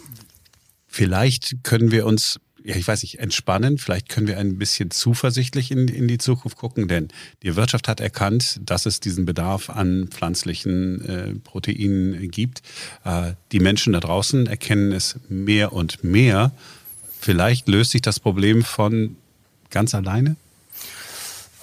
Vielleicht 0.89 1.63
können 1.63 1.91
wir 1.91 2.05
uns 2.05 2.41
ja, 2.67 2.75
ich 2.75 2.87
weiß 2.89 3.03
nicht, 3.03 3.21
entspannen. 3.21 3.79
Vielleicht 3.79 4.09
können 4.09 4.27
wir 4.27 4.39
ein 4.39 4.59
bisschen 4.59 4.91
zuversichtlich 4.91 5.71
in, 5.71 5.87
in 5.87 6.09
die 6.09 6.19
Zukunft 6.19 6.57
gucken, 6.57 6.89
denn 6.89 7.09
die 7.45 7.55
Wirtschaft 7.55 7.87
hat 7.87 8.01
erkannt, 8.01 8.61
dass 8.61 8.87
es 8.87 8.99
diesen 8.99 9.25
Bedarf 9.25 9.71
an 9.71 10.09
pflanzlichen 10.09 11.05
äh, 11.05 11.35
Proteinen 11.37 12.29
gibt. 12.29 12.63
Äh, 13.05 13.35
die 13.53 13.61
Menschen 13.61 13.93
da 13.93 14.01
draußen 14.01 14.49
erkennen 14.49 14.91
es 14.91 15.21
mehr 15.29 15.73
und 15.73 16.03
mehr. 16.03 16.51
Vielleicht 17.21 17.69
löst 17.69 17.93
sich 17.93 18.03
das 18.03 18.19
Problem 18.19 18.65
von 18.65 19.17
ganz 19.71 19.95
alleine? 19.95 20.35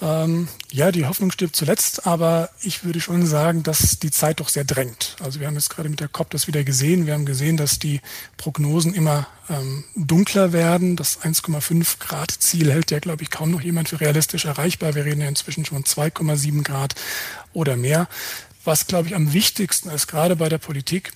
Ähm, 0.04 0.48
ja, 0.70 0.92
die 0.92 1.06
Hoffnung 1.06 1.30
stirbt 1.30 1.56
zuletzt, 1.56 2.06
aber 2.06 2.50
ich 2.60 2.84
würde 2.84 3.00
schon 3.00 3.24
sagen, 3.24 3.62
dass 3.62 3.98
die 3.98 4.10
Zeit 4.10 4.40
doch 4.40 4.50
sehr 4.50 4.64
drängt. 4.64 5.16
Also 5.22 5.40
wir 5.40 5.46
haben 5.46 5.54
jetzt 5.54 5.70
gerade 5.70 5.88
mit 5.88 6.00
der 6.00 6.08
COP 6.08 6.28
das 6.28 6.46
wieder 6.46 6.62
gesehen. 6.62 7.06
Wir 7.06 7.14
haben 7.14 7.24
gesehen, 7.24 7.56
dass 7.56 7.78
die 7.78 8.02
Prognosen 8.36 8.92
immer 8.92 9.26
ähm, 9.48 9.84
dunkler 9.96 10.52
werden. 10.52 10.96
Das 10.96 11.22
1,5 11.22 12.00
Grad 12.00 12.30
Ziel 12.30 12.70
hält 12.70 12.90
ja, 12.90 12.98
glaube 12.98 13.22
ich, 13.22 13.30
kaum 13.30 13.50
noch 13.50 13.62
jemand 13.62 13.88
für 13.88 14.00
realistisch 14.00 14.44
erreichbar. 14.44 14.94
Wir 14.94 15.06
reden 15.06 15.22
ja 15.22 15.28
inzwischen 15.28 15.64
schon 15.64 15.84
2,7 15.84 16.64
Grad 16.64 16.94
oder 17.54 17.76
mehr. 17.76 18.06
was, 18.66 18.86
glaube 18.86 19.08
ich, 19.08 19.14
am 19.14 19.32
wichtigsten 19.32 19.88
ist, 19.90 20.06
gerade 20.06 20.36
bei 20.36 20.48
der 20.48 20.58
Politik, 20.58 21.12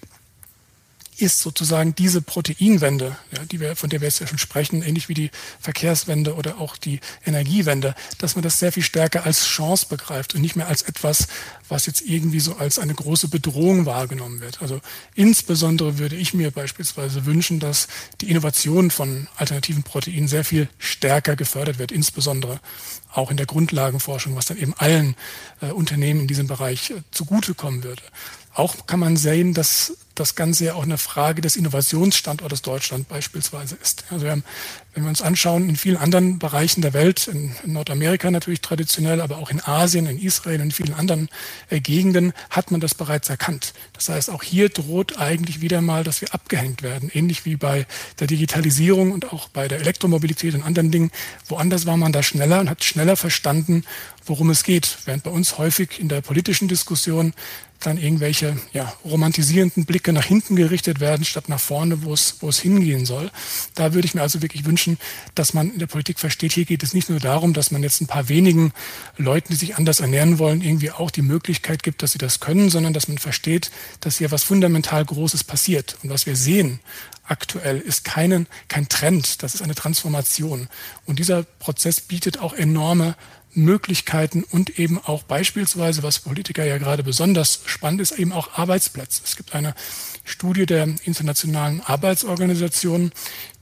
ist 1.20 1.40
sozusagen 1.40 1.94
diese 1.94 2.22
Proteinwende, 2.22 3.16
ja, 3.36 3.44
die 3.44 3.60
wir, 3.60 3.76
von 3.76 3.90
der 3.90 4.00
wir 4.00 4.08
jetzt 4.08 4.20
ja 4.20 4.26
schon 4.26 4.38
sprechen, 4.38 4.82
ähnlich 4.82 5.08
wie 5.08 5.14
die 5.14 5.30
Verkehrswende 5.60 6.34
oder 6.34 6.58
auch 6.58 6.76
die 6.76 7.00
Energiewende, 7.26 7.94
dass 8.18 8.36
man 8.36 8.42
das 8.42 8.58
sehr 8.58 8.72
viel 8.72 8.82
stärker 8.82 9.24
als 9.24 9.46
Chance 9.46 9.86
begreift 9.88 10.34
und 10.34 10.40
nicht 10.40 10.56
mehr 10.56 10.68
als 10.68 10.82
etwas, 10.82 11.28
was 11.68 11.86
jetzt 11.86 12.02
irgendwie 12.02 12.40
so 12.40 12.56
als 12.56 12.78
eine 12.78 12.94
große 12.94 13.28
Bedrohung 13.28 13.86
wahrgenommen 13.86 14.40
wird. 14.40 14.62
Also 14.62 14.80
insbesondere 15.14 15.98
würde 15.98 16.16
ich 16.16 16.34
mir 16.34 16.50
beispielsweise 16.50 17.26
wünschen, 17.26 17.60
dass 17.60 17.88
die 18.20 18.30
Innovation 18.30 18.90
von 18.90 19.28
alternativen 19.36 19.82
Proteinen 19.82 20.28
sehr 20.28 20.44
viel 20.44 20.68
stärker 20.78 21.36
gefördert 21.36 21.78
wird, 21.78 21.92
insbesondere 21.92 22.60
auch 23.12 23.30
in 23.30 23.36
der 23.36 23.46
Grundlagenforschung, 23.46 24.36
was 24.36 24.46
dann 24.46 24.58
eben 24.58 24.74
allen 24.74 25.16
äh, 25.60 25.66
Unternehmen 25.66 26.20
in 26.20 26.26
diesem 26.28 26.46
Bereich 26.46 26.90
äh, 26.90 27.02
zugutekommen 27.10 27.82
würde. 27.82 28.02
Auch 28.54 28.86
kann 28.86 29.00
man 29.00 29.16
sehen, 29.16 29.54
dass 29.54 29.96
das 30.18 30.34
Ganze 30.34 30.66
ja 30.66 30.74
auch 30.74 30.82
eine 30.82 30.98
Frage 30.98 31.40
des 31.40 31.56
Innovationsstandortes 31.56 32.62
Deutschland 32.62 33.08
beispielsweise 33.08 33.76
ist. 33.82 34.04
Also 34.10 34.24
wir 34.24 34.32
haben, 34.32 34.44
wenn 34.98 35.04
wir 35.04 35.10
uns 35.10 35.22
anschauen, 35.22 35.68
in 35.68 35.76
vielen 35.76 35.96
anderen 35.96 36.40
Bereichen 36.40 36.82
der 36.82 36.92
Welt, 36.92 37.28
in, 37.28 37.54
Nordamerika 37.64 38.32
natürlich 38.32 38.62
traditionell, 38.62 39.20
aber 39.20 39.38
auch 39.38 39.48
in 39.48 39.60
Asien, 39.60 40.06
in 40.06 40.18
Israel, 40.18 40.60
in 40.60 40.72
vielen 40.72 40.92
anderen 40.92 41.28
äh, 41.70 41.78
Gegenden, 41.78 42.32
hat 42.50 42.72
man 42.72 42.80
das 42.80 42.96
bereits 42.96 43.28
erkannt. 43.28 43.74
Das 43.92 44.08
heißt, 44.08 44.28
auch 44.28 44.42
hier 44.42 44.70
droht 44.70 45.16
eigentlich 45.16 45.60
wieder 45.60 45.82
mal, 45.82 46.02
dass 46.02 46.20
wir 46.20 46.34
abgehängt 46.34 46.82
werden, 46.82 47.12
ähnlich 47.14 47.44
wie 47.44 47.54
bei 47.54 47.86
der 48.18 48.26
Digitalisierung 48.26 49.12
und 49.12 49.32
auch 49.32 49.48
bei 49.48 49.68
der 49.68 49.78
Elektromobilität 49.78 50.56
und 50.56 50.64
anderen 50.64 50.90
Dingen. 50.90 51.12
Woanders 51.46 51.86
war 51.86 51.96
man 51.96 52.10
da 52.10 52.24
schneller 52.24 52.58
und 52.58 52.68
hat 52.68 52.82
schneller 52.82 53.14
verstanden, 53.14 53.84
worum 54.26 54.50
es 54.50 54.64
geht, 54.64 54.98
während 55.04 55.22
bei 55.22 55.30
uns 55.30 55.58
häufig 55.58 56.00
in 56.00 56.08
der 56.08 56.22
politischen 56.22 56.66
Diskussion 56.66 57.34
dann 57.80 57.98
irgendwelche 57.98 58.56
ja, 58.72 58.92
romantisierenden 59.04 59.84
Blicke 59.84 60.12
nach 60.12 60.24
hinten 60.24 60.56
gerichtet 60.56 61.00
werden, 61.00 61.24
statt 61.24 61.48
nach 61.48 61.60
vorne, 61.60 62.02
wo 62.02 62.12
es, 62.12 62.36
wo 62.40 62.48
es 62.48 62.58
hingehen 62.58 63.06
soll. 63.06 63.30
Da 63.74 63.94
würde 63.94 64.06
ich 64.06 64.14
mir 64.14 64.22
also 64.22 64.42
wirklich 64.42 64.64
wünschen, 64.64 64.87
dass 65.34 65.52
man 65.52 65.72
in 65.72 65.78
der 65.78 65.86
Politik 65.86 66.18
versteht, 66.18 66.52
hier 66.52 66.64
geht 66.64 66.82
es 66.82 66.94
nicht 66.94 67.10
nur 67.10 67.18
darum, 67.18 67.52
dass 67.52 67.70
man 67.70 67.82
jetzt 67.82 68.00
ein 68.00 68.06
paar 68.06 68.28
wenigen 68.28 68.72
Leuten, 69.16 69.48
die 69.50 69.56
sich 69.56 69.76
anders 69.76 70.00
ernähren 70.00 70.38
wollen, 70.38 70.62
irgendwie 70.62 70.92
auch 70.92 71.10
die 71.10 71.22
Möglichkeit 71.22 71.82
gibt, 71.82 72.02
dass 72.02 72.12
sie 72.12 72.18
das 72.18 72.40
können, 72.40 72.70
sondern 72.70 72.92
dass 72.92 73.08
man 73.08 73.18
versteht, 73.18 73.70
dass 74.00 74.18
hier 74.18 74.30
was 74.30 74.44
fundamental 74.44 75.04
Großes 75.04 75.44
passiert. 75.44 75.96
Und 76.02 76.10
was 76.10 76.24
wir 76.24 76.36
sehen 76.36 76.80
aktuell 77.28 77.78
ist 77.78 78.04
keinen, 78.04 78.46
kein 78.68 78.88
Trend, 78.88 79.42
das 79.42 79.54
ist 79.54 79.62
eine 79.62 79.74
Transformation. 79.74 80.68
Und 81.04 81.18
dieser 81.18 81.42
Prozess 81.42 82.00
bietet 82.00 82.38
auch 82.38 82.54
enorme 82.54 83.16
Möglichkeiten 83.52 84.44
und 84.44 84.78
eben 84.78 84.98
auch 84.98 85.22
beispielsweise, 85.22 86.02
was 86.02 86.20
Politiker 86.20 86.64
ja 86.64 86.78
gerade 86.78 87.02
besonders 87.02 87.60
spannend 87.66 88.00
ist, 88.00 88.12
eben 88.12 88.32
auch 88.32 88.58
Arbeitsplätze. 88.58 89.22
Es 89.24 89.36
gibt 89.36 89.54
eine 89.54 89.74
Studie 90.24 90.66
der 90.66 90.88
Internationalen 91.04 91.80
Arbeitsorganisation, 91.80 93.12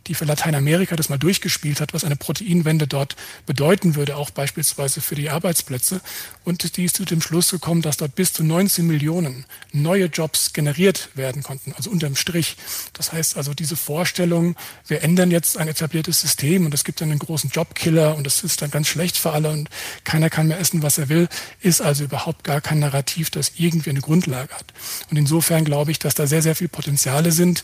die 0.06 0.14
für 0.14 0.25
Lateinamerika 0.25 0.96
das 0.96 1.08
mal 1.08 1.18
durchgespielt 1.18 1.80
hat, 1.80 1.94
was 1.94 2.04
eine 2.04 2.16
Proteinwende 2.16 2.86
dort 2.86 3.16
bedeuten 3.44 3.94
würde, 3.94 4.16
auch 4.16 4.30
beispielsweise 4.30 5.00
für 5.00 5.14
die 5.14 5.30
Arbeitsplätze. 5.30 6.00
Und 6.44 6.76
die 6.76 6.84
ist 6.84 6.96
zu 6.96 7.04
dem 7.04 7.20
Schluss 7.20 7.50
gekommen, 7.50 7.82
dass 7.82 7.96
dort 7.96 8.14
bis 8.14 8.32
zu 8.32 8.44
19 8.44 8.86
Millionen 8.86 9.44
neue 9.72 10.06
Jobs 10.06 10.52
generiert 10.52 11.10
werden 11.14 11.42
konnten, 11.42 11.72
also 11.76 11.90
unterm 11.90 12.16
Strich. 12.16 12.56
Das 12.92 13.12
heißt 13.12 13.36
also 13.36 13.54
diese 13.54 13.76
Vorstellung, 13.76 14.56
wir 14.86 15.02
ändern 15.02 15.30
jetzt 15.30 15.58
ein 15.58 15.68
etabliertes 15.68 16.20
System 16.20 16.66
und 16.66 16.75
es 16.75 16.84
gibt 16.84 17.00
dann 17.00 17.10
einen 17.10 17.18
großen 17.18 17.50
Jobkiller 17.50 18.16
und 18.16 18.25
das 18.25 18.44
ist 18.44 18.62
dann 18.62 18.70
ganz 18.70 18.88
schlecht 18.88 19.16
für 19.16 19.32
alle 19.32 19.50
und 19.50 19.68
keiner 20.04 20.30
kann 20.30 20.48
mehr 20.48 20.60
essen, 20.60 20.82
was 20.82 20.98
er 20.98 21.08
will, 21.08 21.28
ist 21.60 21.80
also 21.80 22.04
überhaupt 22.04 22.44
gar 22.44 22.60
kein 22.60 22.78
Narrativ, 22.78 23.30
das 23.30 23.52
irgendwie 23.56 23.90
eine 23.90 24.00
Grundlage 24.00 24.54
hat. 24.54 24.72
Und 25.10 25.16
insofern 25.16 25.64
glaube 25.64 25.90
ich, 25.90 25.98
dass 25.98 26.14
da 26.14 26.26
sehr, 26.26 26.42
sehr 26.42 26.54
viele 26.54 26.68
Potenziale 26.68 27.32
sind, 27.32 27.62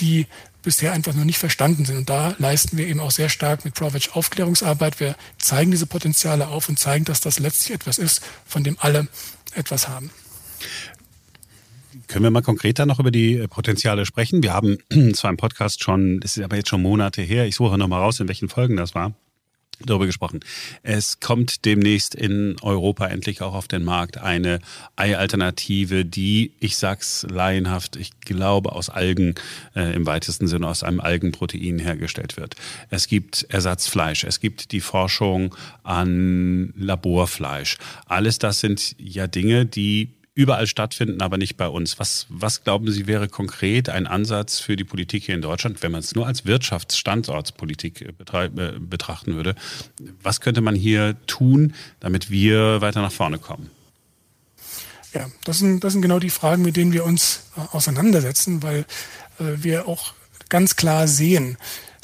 die 0.00 0.26
bisher 0.64 0.92
einfach 0.92 1.14
noch 1.14 1.24
nicht 1.24 1.38
verstanden 1.38 1.84
sind. 1.84 1.96
Und 1.96 2.10
da 2.10 2.34
leisten 2.38 2.76
wir 2.76 2.86
eben 2.86 3.00
auch 3.00 3.10
sehr 3.10 3.28
stark 3.28 3.64
mit 3.64 3.74
Provage 3.74 4.10
Aufklärungsarbeit. 4.14 4.98
Wir 4.98 5.14
zeigen 5.38 5.70
diese 5.70 5.86
Potenziale 5.86 6.48
auf 6.48 6.68
und 6.68 6.78
zeigen, 6.78 7.04
dass 7.04 7.20
das 7.20 7.38
letztlich 7.38 7.74
etwas 7.74 7.98
ist, 7.98 8.22
von 8.46 8.64
dem 8.64 8.76
alle 8.80 9.06
etwas 9.54 9.88
haben. 9.88 10.10
Können 12.08 12.24
wir 12.24 12.30
mal 12.30 12.42
konkreter 12.42 12.86
noch 12.86 12.98
über 12.98 13.10
die 13.10 13.46
Potenziale 13.48 14.04
sprechen? 14.04 14.42
Wir 14.42 14.52
haben 14.52 14.78
zwar 15.14 15.30
im 15.30 15.36
Podcast 15.36 15.82
schon, 15.82 16.20
das 16.20 16.36
ist 16.36 16.42
aber 16.42 16.56
jetzt 16.56 16.68
schon 16.68 16.82
Monate 16.82 17.22
her, 17.22 17.46
ich 17.46 17.54
suche 17.54 17.78
noch 17.78 17.88
mal 17.88 18.00
raus, 18.00 18.20
in 18.20 18.28
welchen 18.28 18.48
Folgen 18.48 18.76
das 18.76 18.94
war 18.94 19.14
darüber 19.80 20.06
gesprochen. 20.06 20.40
Es 20.82 21.20
kommt 21.20 21.64
demnächst 21.64 22.14
in 22.14 22.56
Europa 22.62 23.06
endlich 23.06 23.42
auch 23.42 23.54
auf 23.54 23.68
den 23.68 23.84
Markt 23.84 24.18
eine 24.18 24.60
Ei-Alternative, 24.96 26.04
die, 26.04 26.52
ich 26.60 26.76
sag's 26.76 27.26
laienhaft, 27.30 27.96
ich 27.96 28.20
glaube 28.20 28.72
aus 28.72 28.90
Algen 28.90 29.34
äh, 29.74 29.94
im 29.94 30.06
weitesten 30.06 30.46
Sinne 30.46 30.68
aus 30.68 30.82
einem 30.82 31.00
Algenprotein 31.00 31.78
hergestellt 31.78 32.36
wird. 32.36 32.56
Es 32.90 33.08
gibt 33.08 33.46
Ersatzfleisch, 33.48 34.24
es 34.24 34.40
gibt 34.40 34.72
die 34.72 34.80
Forschung 34.80 35.54
an 35.82 36.72
Laborfleisch. 36.76 37.78
Alles 38.06 38.38
das 38.38 38.60
sind 38.60 38.94
ja 38.98 39.26
Dinge, 39.26 39.66
die 39.66 40.10
überall 40.34 40.66
stattfinden, 40.66 41.22
aber 41.22 41.38
nicht 41.38 41.56
bei 41.56 41.68
uns. 41.68 41.98
Was, 41.98 42.26
was 42.28 42.64
glauben 42.64 42.90
Sie 42.90 43.06
wäre 43.06 43.28
konkret 43.28 43.88
ein 43.88 44.06
Ansatz 44.06 44.58
für 44.58 44.76
die 44.76 44.84
Politik 44.84 45.24
hier 45.24 45.34
in 45.34 45.42
Deutschland, 45.42 45.82
wenn 45.82 45.92
man 45.92 46.00
es 46.00 46.14
nur 46.14 46.26
als 46.26 46.44
Wirtschaftsstandortspolitik 46.44 48.14
äh, 48.32 48.44
äh, 48.46 48.78
betrachten 48.78 49.36
würde? 49.36 49.54
Was 50.22 50.40
könnte 50.40 50.60
man 50.60 50.74
hier 50.74 51.16
tun, 51.26 51.74
damit 52.00 52.30
wir 52.30 52.80
weiter 52.80 53.00
nach 53.00 53.12
vorne 53.12 53.38
kommen? 53.38 53.70
Ja, 55.12 55.30
das 55.44 55.58
sind, 55.58 55.84
das 55.84 55.92
sind 55.92 56.02
genau 56.02 56.18
die 56.18 56.30
Fragen, 56.30 56.62
mit 56.62 56.76
denen 56.76 56.92
wir 56.92 57.04
uns 57.04 57.44
äh, 57.56 57.60
auseinandersetzen, 57.76 58.62
weil 58.64 58.80
äh, 59.38 59.44
wir 59.62 59.86
auch 59.86 60.14
ganz 60.48 60.74
klar 60.74 61.06
sehen, 61.06 61.56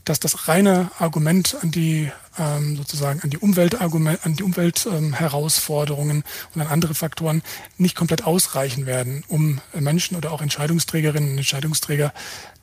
dass 0.05 0.21
das 0.21 0.47
reine 0.47 0.91
Argument 0.99 1.57
an 1.61 1.73
die 1.73 2.11
ähm, 2.41 2.77
sozusagen 2.77 3.21
an 3.21 3.31
die 3.31 3.39
Umweltargument, 3.39 4.25
an 4.25 4.35
die 4.35 4.43
Umweltherausforderungen 4.43 6.17
ähm, 6.17 6.25
und 6.55 6.63
an 6.63 6.69
andere 6.69 6.95
Faktoren 6.95 7.43
nicht 7.77 7.95
komplett 7.95 8.25
ausreichen 8.25 8.87
werden, 8.87 9.23
um 9.29 9.61
Menschen 9.75 10.17
oder 10.17 10.33
auch 10.33 10.41
Entscheidungsträgerinnen 10.41 11.33
und 11.33 11.39
Entscheidungsträger 11.39 12.13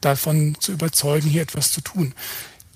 davon 0.01 0.57
zu 0.59 0.71
überzeugen, 0.71 1.29
hier 1.29 1.43
etwas 1.43 1.71
zu 1.71 1.81
tun. 1.81 2.13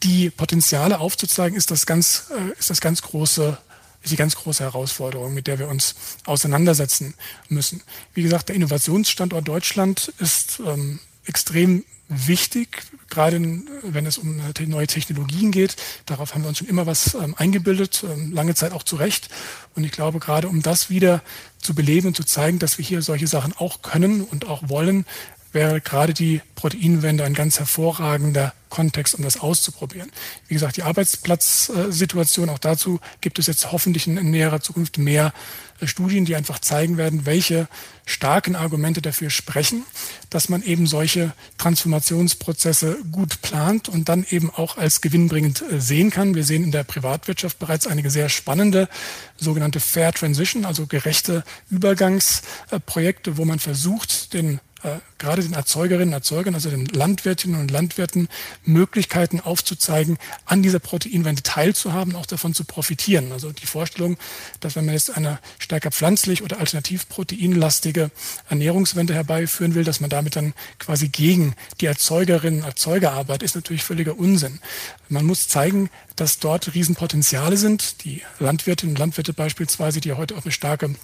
Die 0.03 0.29
Potenziale 0.29 1.00
aufzuzeigen, 1.00 1.58
ist 1.58 1.72
das 1.72 1.86
ganz, 1.86 2.27
äh, 2.29 2.60
ist 2.60 2.70
das 2.70 2.81
ganz 2.81 3.01
große 3.01 3.58
ist 4.03 4.12
die 4.12 4.17
ganz 4.17 4.36
große 4.36 4.63
Herausforderung, 4.63 5.31
mit 5.31 5.46
der 5.46 5.60
wir 5.60 5.67
uns 5.67 5.93
auseinandersetzen 6.25 7.13
müssen. 7.50 7.84
Wie 8.15 8.24
gesagt, 8.24 8.50
der 8.50 8.55
Innovationsstandort 8.55 9.48
Deutschland 9.48 10.12
ist 10.17 10.60
ähm, 10.65 11.00
extrem 11.25 11.84
wichtig, 12.12 12.84
gerade 13.10 13.41
wenn 13.84 14.06
es 14.06 14.18
um 14.18 14.41
neue 14.68 14.88
Technologien 14.88 15.51
geht. 15.51 15.77
Darauf 16.06 16.34
haben 16.34 16.44
wir 16.44 16.50
uns 16.50 16.58
schon 16.58 16.68
immer 16.68 16.86
was 16.86 17.13
ähm, 17.15 17.36
eingebildet, 17.38 18.03
ähm, 18.03 18.34
lange 18.34 18.53
Zeit 18.53 18.74
auch 18.74 18.84
zu 18.84 18.98
Recht. 18.98 19.30
Und 19.75 19.86
ich 19.86 19.91
glaube, 19.91 20.20
gerade 20.20 20.50
um 20.50 20.62
das 20.62 20.89
wieder 20.89 21.24
zu 21.60 21.74
beleben 21.74 22.08
und 22.08 22.15
zu 22.15 22.25
zeigen, 22.25 22.60
dass 22.60 22.77
wir 22.77 22.86
hier 22.86 23.01
solche 23.01 23.27
Sachen 23.27 23.53
auch 23.53 23.82
können 23.82 24.22
und 24.24 24.48
auch 24.48 24.68
wollen, 24.68 25.06
wäre 25.51 25.81
gerade 25.81 26.13
die 26.13 26.41
Proteinwende 26.55 27.24
ein 27.24 27.34
ganz 27.34 27.60
hervorragender 27.60 28.53
Kontext, 28.70 29.15
um 29.15 29.24
das 29.24 29.39
auszuprobieren. 29.39 30.12
Wie 30.48 30.55
gesagt, 30.55 30.77
die 30.77 30.84
Arbeitsplatzsituation, 30.84 32.50
auch 32.50 32.58
dazu 32.58 33.00
gibt 33.20 33.38
es 33.38 33.48
jetzt 33.48 33.72
hoffentlich 33.72 34.08
in, 34.08 34.15
näherer 34.31 34.62
Zukunft 34.62 34.98
mehr 34.98 35.34
äh, 35.79 35.88
Studien, 35.88 36.25
die 36.25 36.36
einfach 36.36 36.58
zeigen 36.58 36.98
werden, 36.98 37.25
welche 37.27 37.67
starken 38.05 38.55
Argumente 38.55 39.01
dafür 39.01 39.29
sprechen, 39.29 39.86
dass 40.29 40.50
man 40.50 40.63
eben 40.63 40.88
solche 40.88 41.34
Transformationsprozesse 41.58 42.98
gut 43.12 43.41
plant 43.41 43.89
und 43.89 44.10
dann 44.10 44.25
eben 44.29 44.50
auch 44.50 44.77
als 44.77 45.01
gewinnbringend 45.01 45.63
äh, 45.70 45.79
sehen 45.81 46.10
kann. 46.10 46.34
Wir 46.34 46.46
sehen 46.46 46.63
in 46.63 46.72
der 46.72 46.84
Privatwirtschaft 46.84 47.60
bereits 47.60 47.88
einige 47.88 48.10
sehr 48.10 48.29
spannende 48.29 48.88
sogenannte 49.38 49.79
Fair 49.79 50.13
Transition, 50.13 50.65
also 50.65 50.88
gerechte 50.88 51.43
Übergangsprojekte, 51.70 53.38
wo 53.38 53.46
man 53.46 53.60
versucht, 53.60 54.34
den 54.34 54.62
äh, 54.84 55.00
gerade 55.18 55.44
den 55.44 55.54
Erzeugerinnen 55.54 56.10
und 56.10 56.14
Erzeugern, 56.14 56.56
also 56.56 56.70
den 56.70 56.86
Landwirtinnen 56.86 57.60
und 57.60 57.72
Landwirten, 57.72 58.28
Möglichkeiten 58.64 59.40
aufzuzeigen, 59.40 60.18
an 60.46 60.64
dieser 60.64 60.80
Proteinwende 60.80 61.44
teilzuhaben, 61.44 62.16
auch 62.16 62.26
davon 62.26 62.54
zu 62.54 62.64
profitieren. 62.64 63.32
Also 63.32 63.52
die 63.52 63.66
Vorstellung, 63.66 64.18
dass 64.60 64.76
wenn 64.76 64.86
man 64.86 64.94
jetzt 64.94 65.16
eine 65.16 65.40
stärker 65.60 65.92
pflanzlich 65.92 66.42
oder 66.42 66.60
alternativ 66.60 67.08
proteinlastige 67.10 68.12
Ernährungswende 68.50 69.14
herbeiführen 69.14 69.76
will, 69.76 69.84
dass 69.84 70.00
man 70.00 70.10
damit 70.10 70.36
dann 70.36 70.54
quasi 70.80 71.10
gegen 71.10 71.56
die 71.80 71.86
Erzeugerinnen 71.86 72.62
und 72.62 72.68
Erzeugerarbeit 72.68 73.44
ist 73.44 73.56
natürlich 73.56 73.84
völliger 73.84 74.18
Unsinn. 74.18 74.60
Man 75.10 75.26
muss 75.26 75.48
zeigen, 75.48 75.90
dass 76.16 76.40
dort 76.40 76.74
Riesenpotenziale 76.74 77.58
sind. 77.58 78.04
Die 78.04 78.22
Landwirtinnen 78.40 78.96
und 78.96 79.00
Landwirte 79.00 79.34
beispielsweise, 79.34 80.02
die 80.02 80.14
heute 80.14 80.36
auch 80.36 80.44
eine 80.44 80.52
starke 80.52 80.96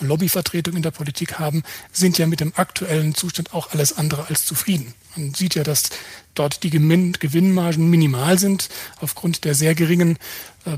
Lobbyvertretung 0.00 0.76
in 0.76 0.82
der 0.82 0.90
Politik 0.90 1.38
haben, 1.38 1.62
sind 1.92 2.18
ja 2.18 2.26
mit 2.26 2.40
dem 2.40 2.52
aktuellen 2.56 3.14
Zustand 3.14 3.54
auch 3.54 3.72
alles 3.72 3.96
andere 3.96 4.26
als 4.28 4.44
zufrieden. 4.46 4.94
Man 5.16 5.34
sieht 5.34 5.54
ja, 5.54 5.62
dass 5.62 5.90
dort 6.34 6.62
die 6.62 6.70
Gewinnmargen 6.70 7.88
minimal 7.88 8.38
sind 8.38 8.68
aufgrund 9.00 9.44
der 9.44 9.54
sehr 9.54 9.74
geringen 9.74 10.18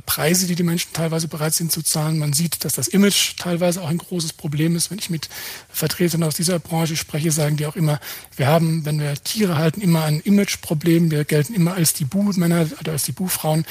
Preise, 0.04 0.46
die 0.46 0.54
die 0.54 0.62
Menschen 0.62 0.92
teilweise 0.92 1.28
bereit 1.28 1.54
sind 1.54 1.70
zu 1.70 1.82
zahlen. 1.82 2.18
Man 2.18 2.32
sieht, 2.32 2.64
dass 2.64 2.74
das 2.74 2.88
Image 2.88 3.36
teilweise 3.36 3.82
auch 3.82 3.88
ein 3.88 3.98
großes 3.98 4.32
Problem 4.32 4.74
ist. 4.74 4.90
Wenn 4.90 4.98
ich 4.98 5.10
mit 5.10 5.28
Vertretern 5.68 6.22
aus 6.22 6.34
dieser 6.34 6.58
Branche 6.58 6.96
spreche, 6.96 7.30
sagen 7.30 7.56
die 7.56 7.66
auch 7.66 7.76
immer, 7.76 8.00
wir 8.36 8.48
haben, 8.48 8.84
wenn 8.84 9.00
wir 9.00 9.14
Tiere 9.14 9.56
halten, 9.56 9.80
immer 9.80 10.04
ein 10.04 10.20
Imageproblem. 10.20 11.10
Wir 11.10 11.24
gelten 11.24 11.54
immer 11.54 11.74
als 11.74 11.92
die 11.92 12.04
Buhmänner 12.04 12.66
oder 12.80 12.92
als 12.92 13.04
die 13.04 13.12
Buhfrauen 13.12 13.64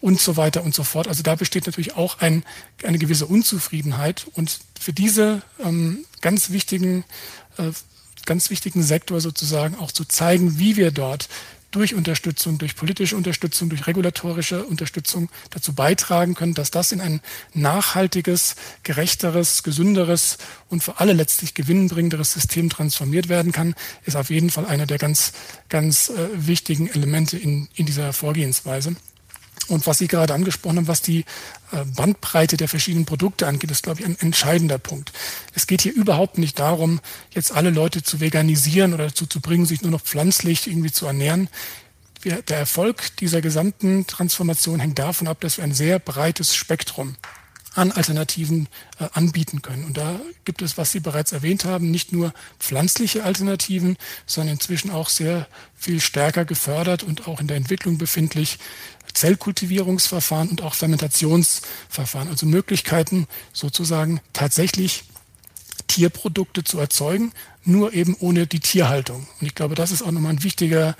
und 0.00 0.20
so 0.20 0.36
weiter 0.36 0.62
und 0.62 0.74
so 0.74 0.84
fort. 0.84 1.08
Also 1.08 1.22
da 1.22 1.34
besteht 1.34 1.66
natürlich 1.66 1.96
auch 1.96 2.20
ein, 2.20 2.44
eine 2.82 2.98
gewisse 2.98 3.26
Unzufriedenheit. 3.26 4.26
Und 4.34 4.60
für 4.78 4.92
diese 4.92 5.42
ähm, 5.64 6.04
ganz 6.20 6.50
wichtigen 6.50 7.04
äh, 7.58 7.72
ganz 8.24 8.50
wichtigen 8.50 8.82
Sektor 8.82 9.20
sozusagen 9.20 9.76
auch 9.76 9.90
zu 9.90 10.04
zeigen, 10.04 10.58
wie 10.58 10.76
wir 10.76 10.92
dort 10.92 11.28
durch 11.72 11.94
Unterstützung, 11.94 12.58
durch 12.58 12.76
politische 12.76 13.16
Unterstützung, 13.16 13.68
durch 13.68 13.86
regulatorische 13.86 14.64
Unterstützung 14.64 15.28
dazu 15.50 15.74
beitragen 15.74 16.34
können, 16.34 16.54
dass 16.54 16.70
das 16.70 16.92
in 16.92 17.00
ein 17.00 17.20
nachhaltiges, 17.54 18.54
gerechteres, 18.84 19.62
gesünderes 19.62 20.38
und 20.68 20.84
für 20.84 21.00
alle 21.00 21.14
letztlich 21.14 21.54
gewinnbringenderes 21.54 22.32
System 22.32 22.70
transformiert 22.70 23.28
werden 23.28 23.50
kann, 23.50 23.74
ist 24.04 24.16
auf 24.16 24.30
jeden 24.30 24.50
Fall 24.50 24.66
einer 24.66 24.86
der 24.86 24.98
ganz, 24.98 25.32
ganz 25.68 26.10
äh, 26.10 26.28
wichtigen 26.34 26.88
Elemente 26.88 27.36
in, 27.36 27.68
in 27.74 27.86
dieser 27.86 28.12
Vorgehensweise. 28.12 28.94
Und 29.68 29.86
was 29.86 29.98
Sie 29.98 30.08
gerade 30.08 30.34
angesprochen 30.34 30.78
haben, 30.78 30.88
was 30.88 31.02
die 31.02 31.20
äh, 31.70 31.84
Bandbreite 31.96 32.56
der 32.56 32.68
verschiedenen 32.68 33.06
Produkte 33.06 33.46
angeht, 33.46 33.70
ist, 33.70 33.82
glaube 33.82 34.00
ich, 34.00 34.06
ein 34.06 34.18
entscheidender 34.18 34.78
Punkt. 34.78 35.12
Es 35.54 35.66
geht 35.66 35.82
hier 35.82 35.94
überhaupt 35.94 36.38
nicht 36.38 36.58
darum, 36.58 37.00
jetzt 37.30 37.52
alle 37.52 37.70
Leute 37.70 38.02
zu 38.02 38.20
veganisieren 38.20 38.94
oder 38.94 39.06
dazu 39.06 39.26
zu 39.26 39.40
bringen, 39.40 39.66
sich 39.66 39.82
nur 39.82 39.90
noch 39.90 40.02
pflanzlich 40.02 40.66
irgendwie 40.66 40.92
zu 40.92 41.06
ernähren. 41.06 41.48
Der 42.24 42.58
Erfolg 42.58 43.16
dieser 43.16 43.40
gesamten 43.40 44.06
Transformation 44.06 44.78
hängt 44.78 44.98
davon 44.98 45.26
ab, 45.26 45.40
dass 45.40 45.56
wir 45.56 45.64
ein 45.64 45.74
sehr 45.74 45.98
breites 45.98 46.54
Spektrum 46.54 47.16
an 47.74 47.92
Alternativen 47.92 48.68
äh, 48.98 49.08
anbieten 49.12 49.62
können. 49.62 49.84
Und 49.84 49.96
da 49.96 50.20
gibt 50.44 50.62
es, 50.62 50.76
was 50.76 50.92
Sie 50.92 51.00
bereits 51.00 51.32
erwähnt 51.32 51.64
haben, 51.64 51.90
nicht 51.90 52.12
nur 52.12 52.32
pflanzliche 52.58 53.24
Alternativen, 53.24 53.96
sondern 54.26 54.54
inzwischen 54.54 54.90
auch 54.90 55.08
sehr 55.08 55.46
viel 55.74 56.00
stärker 56.00 56.44
gefördert 56.44 57.02
und 57.02 57.26
auch 57.26 57.40
in 57.40 57.46
der 57.46 57.56
Entwicklung 57.56 57.98
befindlich 57.98 58.58
Zellkultivierungsverfahren 59.14 60.48
und 60.48 60.62
auch 60.62 60.74
Fermentationsverfahren, 60.74 62.28
also 62.28 62.46
Möglichkeiten 62.46 63.26
sozusagen 63.52 64.20
tatsächlich 64.32 65.04
Tierprodukte 65.86 66.64
zu 66.64 66.78
erzeugen, 66.78 67.32
nur 67.64 67.92
eben 67.92 68.16
ohne 68.18 68.46
die 68.46 68.60
Tierhaltung. 68.60 69.26
Und 69.40 69.46
ich 69.46 69.54
glaube, 69.54 69.74
das 69.74 69.90
ist 69.90 70.02
auch 70.02 70.10
nochmal 70.10 70.32
ein 70.32 70.42
wichtiger 70.42 70.96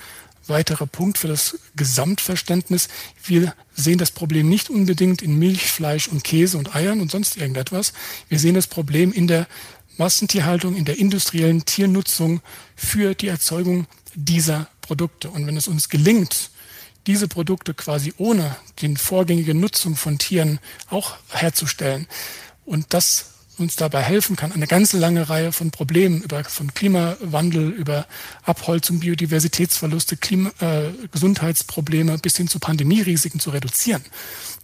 weiterer 0.47 0.87
Punkt 0.87 1.19
für 1.19 1.29
das 1.29 1.59
Gesamtverständnis. 1.77 2.89
Wir 3.25 3.55
sehen 3.75 3.99
das 3.99 4.11
Problem 4.11 4.49
nicht 4.49 4.71
unbedingt 4.71 5.23
in 5.23 5.39
Milch, 5.39 5.71
Fleisch 5.71 6.09
und 6.09 6.25
Käse 6.25 6.59
und 6.59 6.75
Eiern 6.75 7.01
und 7.01 7.11
sonst 7.11 7.37
irgendetwas. 7.37 7.93
Wir 8.29 8.39
sehen 8.39 8.55
das 8.55 8.67
Problem 8.67 9.13
in 9.13 9.29
der 9.29 9.47
Massentierhaltung, 9.99 10.75
in 10.75 10.85
der 10.85 10.99
industriellen 10.99 11.65
Tiernutzung 11.65 12.41
für 12.75 13.15
die 13.15 13.29
Erzeugung 13.29 13.87
dieser 14.15 14.69
Produkte. 14.81 15.31
Und 15.31 15.47
wenn 15.47 15.57
es 15.57 15.69
uns 15.69 15.89
gelingt, 15.89 16.51
diese 17.07 17.29
Produkte 17.29 17.75
quasi 17.75 18.15
ohne 18.17 18.57
die 18.79 18.95
vorgängige 18.97 19.55
Nutzung 19.55 19.97
von 19.97 20.19
Tieren 20.19 20.59
auch 20.91 21.17
herzustellen. 21.31 22.07
Und 22.65 22.95
das 22.95 23.33
uns 23.59 23.77
dabei 23.77 24.03
helfen 24.03 24.37
kann, 24.37 24.53
eine 24.53 24.67
ganze 24.67 24.99
lange 24.99 25.29
Reihe 25.29 25.53
von 25.53 25.71
Problemen 25.71 26.23
über 26.23 26.43
von 26.45 26.73
Klimawandel, 26.73 27.71
über 27.71 28.07
Abholzung, 28.45 29.01
Biodiversitätsverluste, 29.01 30.17
Klima, 30.17 30.51
äh, 30.61 30.91
Gesundheitsprobleme 31.11 32.19
bis 32.19 32.37
hin 32.37 32.49
zu 32.49 32.59
Pandemierisiken 32.59 33.41
zu 33.41 33.51
reduzieren, 33.51 34.03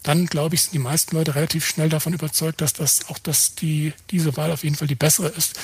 dann 0.03 0.27
glaube 0.27 0.55
ich, 0.55 0.63
sind 0.63 0.75
die 0.75 0.79
meisten 0.79 1.17
Leute 1.17 1.35
relativ 1.35 1.67
schnell 1.67 1.89
davon 1.89 2.15
überzeugt, 2.15 2.61
dass 2.61 2.73
das 2.73 3.09
auch 3.09 3.19
dass 3.19 3.55
die, 3.55 3.93
diese 4.11 4.37
Wahl 4.37 4.51
auf 4.51 4.65
jeden 4.65 4.77
Fall 4.77 4.89
die 4.89 4.95
bessere 4.95 5.29
ist. 5.29 5.59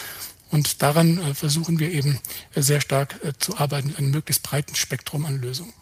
Und 0.50 0.82
daran 0.82 1.18
äh, 1.18 1.34
versuchen 1.34 1.78
wir 1.78 1.90
eben 1.90 2.20
äh, 2.54 2.60
sehr 2.60 2.80
stark 2.80 3.18
äh, 3.24 3.32
zu 3.38 3.56
arbeiten 3.56 3.94
mit 3.98 4.14
möglichst 4.14 4.42
breiten 4.42 4.74
Spektrum 4.74 5.24
an 5.24 5.40
Lösungen 5.40 5.72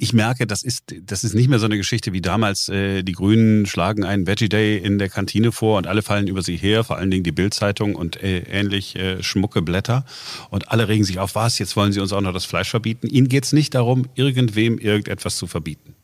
ich 0.00 0.12
merke, 0.12 0.46
das 0.46 0.62
ist, 0.62 0.94
das 1.02 1.24
ist 1.24 1.34
nicht 1.34 1.48
mehr 1.48 1.58
so 1.58 1.66
eine 1.66 1.76
Geschichte 1.76 2.12
wie 2.12 2.20
damals. 2.20 2.68
Äh, 2.68 3.02
die 3.02 3.12
Grünen 3.12 3.66
schlagen 3.66 4.04
einen 4.04 4.28
Veggie 4.28 4.48
Day 4.48 4.78
in 4.78 4.98
der 4.98 5.08
Kantine 5.08 5.50
vor 5.50 5.76
und 5.76 5.88
alle 5.88 6.02
fallen 6.02 6.28
über 6.28 6.40
sie 6.40 6.56
her, 6.56 6.84
vor 6.84 6.96
allen 6.96 7.10
Dingen 7.10 7.24
die 7.24 7.32
Bildzeitung 7.32 7.96
und 7.96 8.22
äh, 8.22 8.44
ähnlich 8.48 8.94
äh, 8.94 9.20
schmucke 9.24 9.60
Blätter. 9.60 10.04
Und 10.50 10.70
alle 10.70 10.86
regen 10.86 11.02
sich 11.02 11.18
auf, 11.18 11.34
was, 11.34 11.58
jetzt 11.58 11.74
wollen 11.74 11.92
sie 11.92 11.98
uns 11.98 12.12
auch 12.12 12.20
noch 12.20 12.32
das 12.32 12.44
Fleisch 12.44 12.70
verbieten. 12.70 13.08
Ihnen 13.08 13.28
geht 13.28 13.42
es 13.44 13.52
nicht 13.52 13.74
darum, 13.74 14.06
irgendwem 14.14 14.78
irgendetwas 14.78 15.36
zu 15.36 15.48
verbieten. 15.48 15.97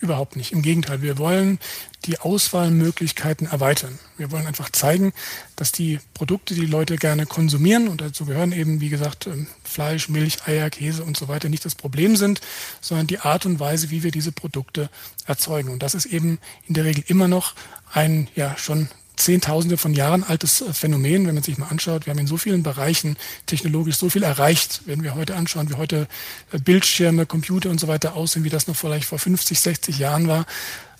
Überhaupt 0.00 0.36
nicht. 0.36 0.52
Im 0.52 0.62
Gegenteil, 0.62 1.02
wir 1.02 1.18
wollen 1.18 1.58
die 2.06 2.18
Auswahlmöglichkeiten 2.18 3.46
erweitern. 3.46 3.98
Wir 4.16 4.30
wollen 4.30 4.46
einfach 4.46 4.70
zeigen, 4.70 5.12
dass 5.56 5.72
die 5.72 6.00
Produkte, 6.14 6.54
die 6.54 6.64
Leute 6.64 6.96
gerne 6.96 7.26
konsumieren, 7.26 7.86
und 7.86 8.00
dazu 8.00 8.24
gehören 8.24 8.52
eben, 8.52 8.80
wie 8.80 8.88
gesagt, 8.88 9.26
ähm, 9.26 9.46
Fleisch, 9.62 10.08
Milch, 10.08 10.46
Eier, 10.46 10.70
Käse 10.70 11.04
und 11.04 11.18
so 11.18 11.28
weiter, 11.28 11.50
nicht 11.50 11.66
das 11.66 11.74
Problem 11.74 12.16
sind, 12.16 12.40
sondern 12.80 13.08
die 13.08 13.18
Art 13.18 13.44
und 13.44 13.60
Weise, 13.60 13.90
wie 13.90 14.02
wir 14.02 14.10
diese 14.10 14.32
Produkte 14.32 14.88
erzeugen. 15.26 15.68
Und 15.68 15.82
das 15.82 15.94
ist 15.94 16.06
eben 16.06 16.38
in 16.66 16.72
der 16.72 16.86
Regel 16.86 17.04
immer 17.06 17.28
noch 17.28 17.54
ein 17.92 18.28
ja 18.34 18.56
schon 18.56 18.88
Zehntausende 19.20 19.76
von 19.76 19.92
Jahren 19.94 20.24
altes 20.24 20.62
äh, 20.62 20.72
Phänomen, 20.72 21.26
wenn 21.26 21.34
man 21.34 21.44
sich 21.44 21.58
mal 21.58 21.68
anschaut. 21.68 22.06
Wir 22.06 22.12
haben 22.12 22.18
in 22.18 22.26
so 22.26 22.36
vielen 22.36 22.62
Bereichen 22.62 23.16
technologisch 23.46 23.96
so 23.96 24.10
viel 24.10 24.22
erreicht. 24.22 24.82
Wenn 24.86 25.02
wir 25.02 25.14
heute 25.14 25.36
anschauen, 25.36 25.70
wie 25.70 25.74
heute 25.74 26.08
äh, 26.52 26.58
Bildschirme, 26.58 27.26
Computer 27.26 27.70
und 27.70 27.78
so 27.78 27.86
weiter 27.86 28.14
aussehen, 28.14 28.44
wie 28.44 28.48
das 28.48 28.66
noch 28.66 28.76
vielleicht 28.76 29.04
vor 29.04 29.18
50, 29.18 29.60
60 29.60 29.98
Jahren 29.98 30.26
war. 30.26 30.46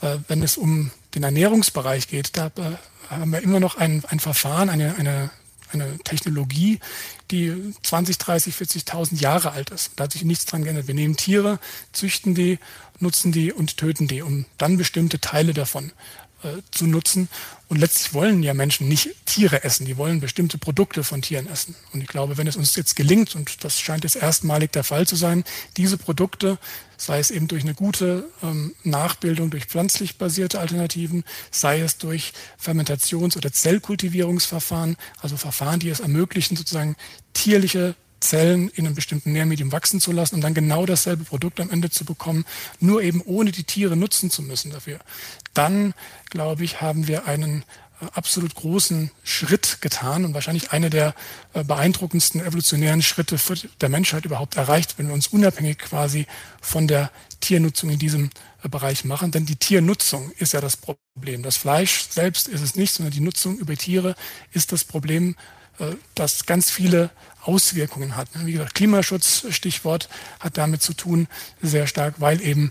Äh, 0.03 0.19
wenn 0.29 0.43
es 0.43 0.57
um 0.57 0.91
den 1.15 1.23
Ernährungsbereich 1.23 2.09
geht, 2.09 2.37
da 2.37 2.53
haben 3.09 3.33
wir 3.33 3.43
immer 3.43 3.59
noch 3.59 3.77
ein, 3.77 4.05
ein 4.07 4.21
Verfahren, 4.21 4.69
eine, 4.69 4.95
eine, 4.97 5.31
eine 5.73 5.99
Technologie, 5.99 6.79
die 7.31 7.75
20, 7.83 8.19
30, 8.19 8.55
40.000 8.55 9.21
Jahre 9.21 9.53
alt 9.53 9.71
ist. 9.71 9.93
Da 9.97 10.05
hat 10.05 10.13
sich 10.13 10.23
nichts 10.23 10.45
dran 10.45 10.63
geändert. 10.63 10.87
Wir 10.87 10.95
nehmen 10.95 11.17
Tiere, 11.17 11.59
züchten 11.93 12.35
die, 12.37 12.59
nutzen 13.01 13.33
die 13.33 13.53
und 13.53 13.77
töten 13.77 14.07
die, 14.07 14.23
um 14.23 14.45
dann 14.59 14.77
bestimmte 14.77 15.21
Teile 15.21 15.53
davon 15.53 15.91
äh, 16.43 16.63
zu 16.71 16.87
nutzen. 16.87 17.29
Und 17.69 17.79
letztlich 17.79 18.15
wollen 18.15 18.43
ja 18.43 18.55
Menschen 18.55 18.89
nicht 18.89 19.27
Tiere 19.27 19.63
essen, 19.63 19.87
die 19.87 19.97
wollen 19.97 20.21
bestimmte 20.21 20.59
Produkte 20.59 21.05
von 21.05 21.23
Tieren 21.23 21.49
essen. 21.49 21.77
Und 21.93 22.01
ich 22.01 22.09
glaube, 22.09 22.37
wenn 22.37 22.47
es 22.47 22.57
uns 22.57 22.75
jetzt 22.77 22.97
gelingt, 22.97 23.37
und 23.37 23.63
das 23.65 23.79
scheint 23.79 24.05
jetzt 24.05 24.17
erstmalig 24.17 24.73
der 24.73 24.83
Fall 24.83 25.07
zu 25.07 25.17
sein, 25.17 25.45
diese 25.77 25.99
Produkte, 25.99 26.59
sei 26.97 27.19
es 27.19 27.31
eben 27.31 27.49
durch 27.49 27.63
eine 27.63 27.75
gute 27.75 28.29
ähm, 28.43 28.75
Nachbildung 28.83 29.51
durch 29.51 29.67
pflanzlich 29.67 30.19
basierte 30.19 30.61
Alternativen, 30.61 31.25
sei 31.51 31.81
es 31.81 31.99
durch 31.99 32.33
Fermentations- 32.63 33.37
oder 33.37 33.53
Zellkultivierungsverfahren, 33.53 34.97
also 35.21 35.37
Verfahren, 35.37 35.81
die 35.81 35.91
es 35.91 36.01
ermöglichen, 36.01 36.57
sozusagen 36.57 36.97
tierliche 37.33 37.95
Zellen 38.21 38.69
in 38.69 38.87
einem 38.87 38.95
bestimmten 38.95 39.33
Nährmedium 39.33 39.73
wachsen 39.73 40.01
zu 40.01 40.13
lassen 40.13 40.37
und 40.37 40.41
dann 40.43 40.55
genau 40.55 40.87
dasselbe 40.87 41.25
Produkt 41.25 41.61
am 41.61 41.71
Ende 41.71 41.91
zu 41.91 42.05
bekommen, 42.05 42.45
nur 42.79 43.03
eben 43.03 43.23
ohne 43.23 43.51
die 43.51 43.65
Tiere 43.65 43.97
nutzen 43.97 44.31
zu 44.31 44.43
müssen 44.43 44.71
dafür. 44.71 44.99
Dann, 45.55 45.95
glaube 46.29 46.65
ich, 46.65 46.81
haben 46.81 47.09
wir 47.09 47.27
einen 47.27 47.65
äh, 48.01 48.07
absolut 48.13 48.55
großen 48.55 49.11
Schritt 49.25 49.79
getan 49.81 50.25
und 50.25 50.35
wahrscheinlich 50.35 50.73
eine 50.73 50.91
der 50.91 51.15
äh, 51.55 51.65
beeindruckendsten 51.65 52.41
evolutionären 52.41 53.03
Schritte 53.03 53.37
der 53.81 53.89
Menschheit 53.89 54.25
überhaupt 54.25 54.57
erreicht, 54.57 54.99
wenn 54.99 55.09
wir 55.09 55.15
uns 55.15 55.29
unabhängig 55.29 55.79
quasi 55.79 56.27
von 56.61 56.87
der 56.87 57.11
Tiernutzung 57.41 57.91
in 57.91 57.99
diesem 57.99 58.31
äh, 58.63 58.69
Bereich 58.69 59.05
machen. 59.05 59.33
Denn 59.33 59.47
die 59.47 59.57
Tiernutzung 59.57 60.31
ist 60.39 60.53
ja 60.53 60.61
das 60.61 60.77
Problem. 60.77 61.43
Das 61.43 61.57
Fleisch 61.57 62.07
selbst 62.11 62.49
ist 62.49 62.61
es 62.61 62.75
nicht, 62.75 62.93
sondern 62.93 63.13
die 63.13 63.21
Nutzung 63.21 63.59
über 63.59 63.77
Tiere 63.77 64.15
ist 64.53 64.73
das 64.73 64.85
Problem, 64.85 65.37
das 66.15 66.47
ganz 66.47 66.71
viele 66.71 67.11
Auswirkungen 67.43 68.17
hat. 68.17 68.29
Wie 68.35 68.53
gesagt, 68.53 68.75
Klimaschutz, 68.75 69.47
Stichwort, 69.51 70.09
hat 70.41 70.59
damit 70.59 70.83
zu 70.83 70.93
tun, 70.93 71.29
sehr 71.63 71.87
stark, 71.87 72.17
weil 72.19 72.41
eben 72.43 72.71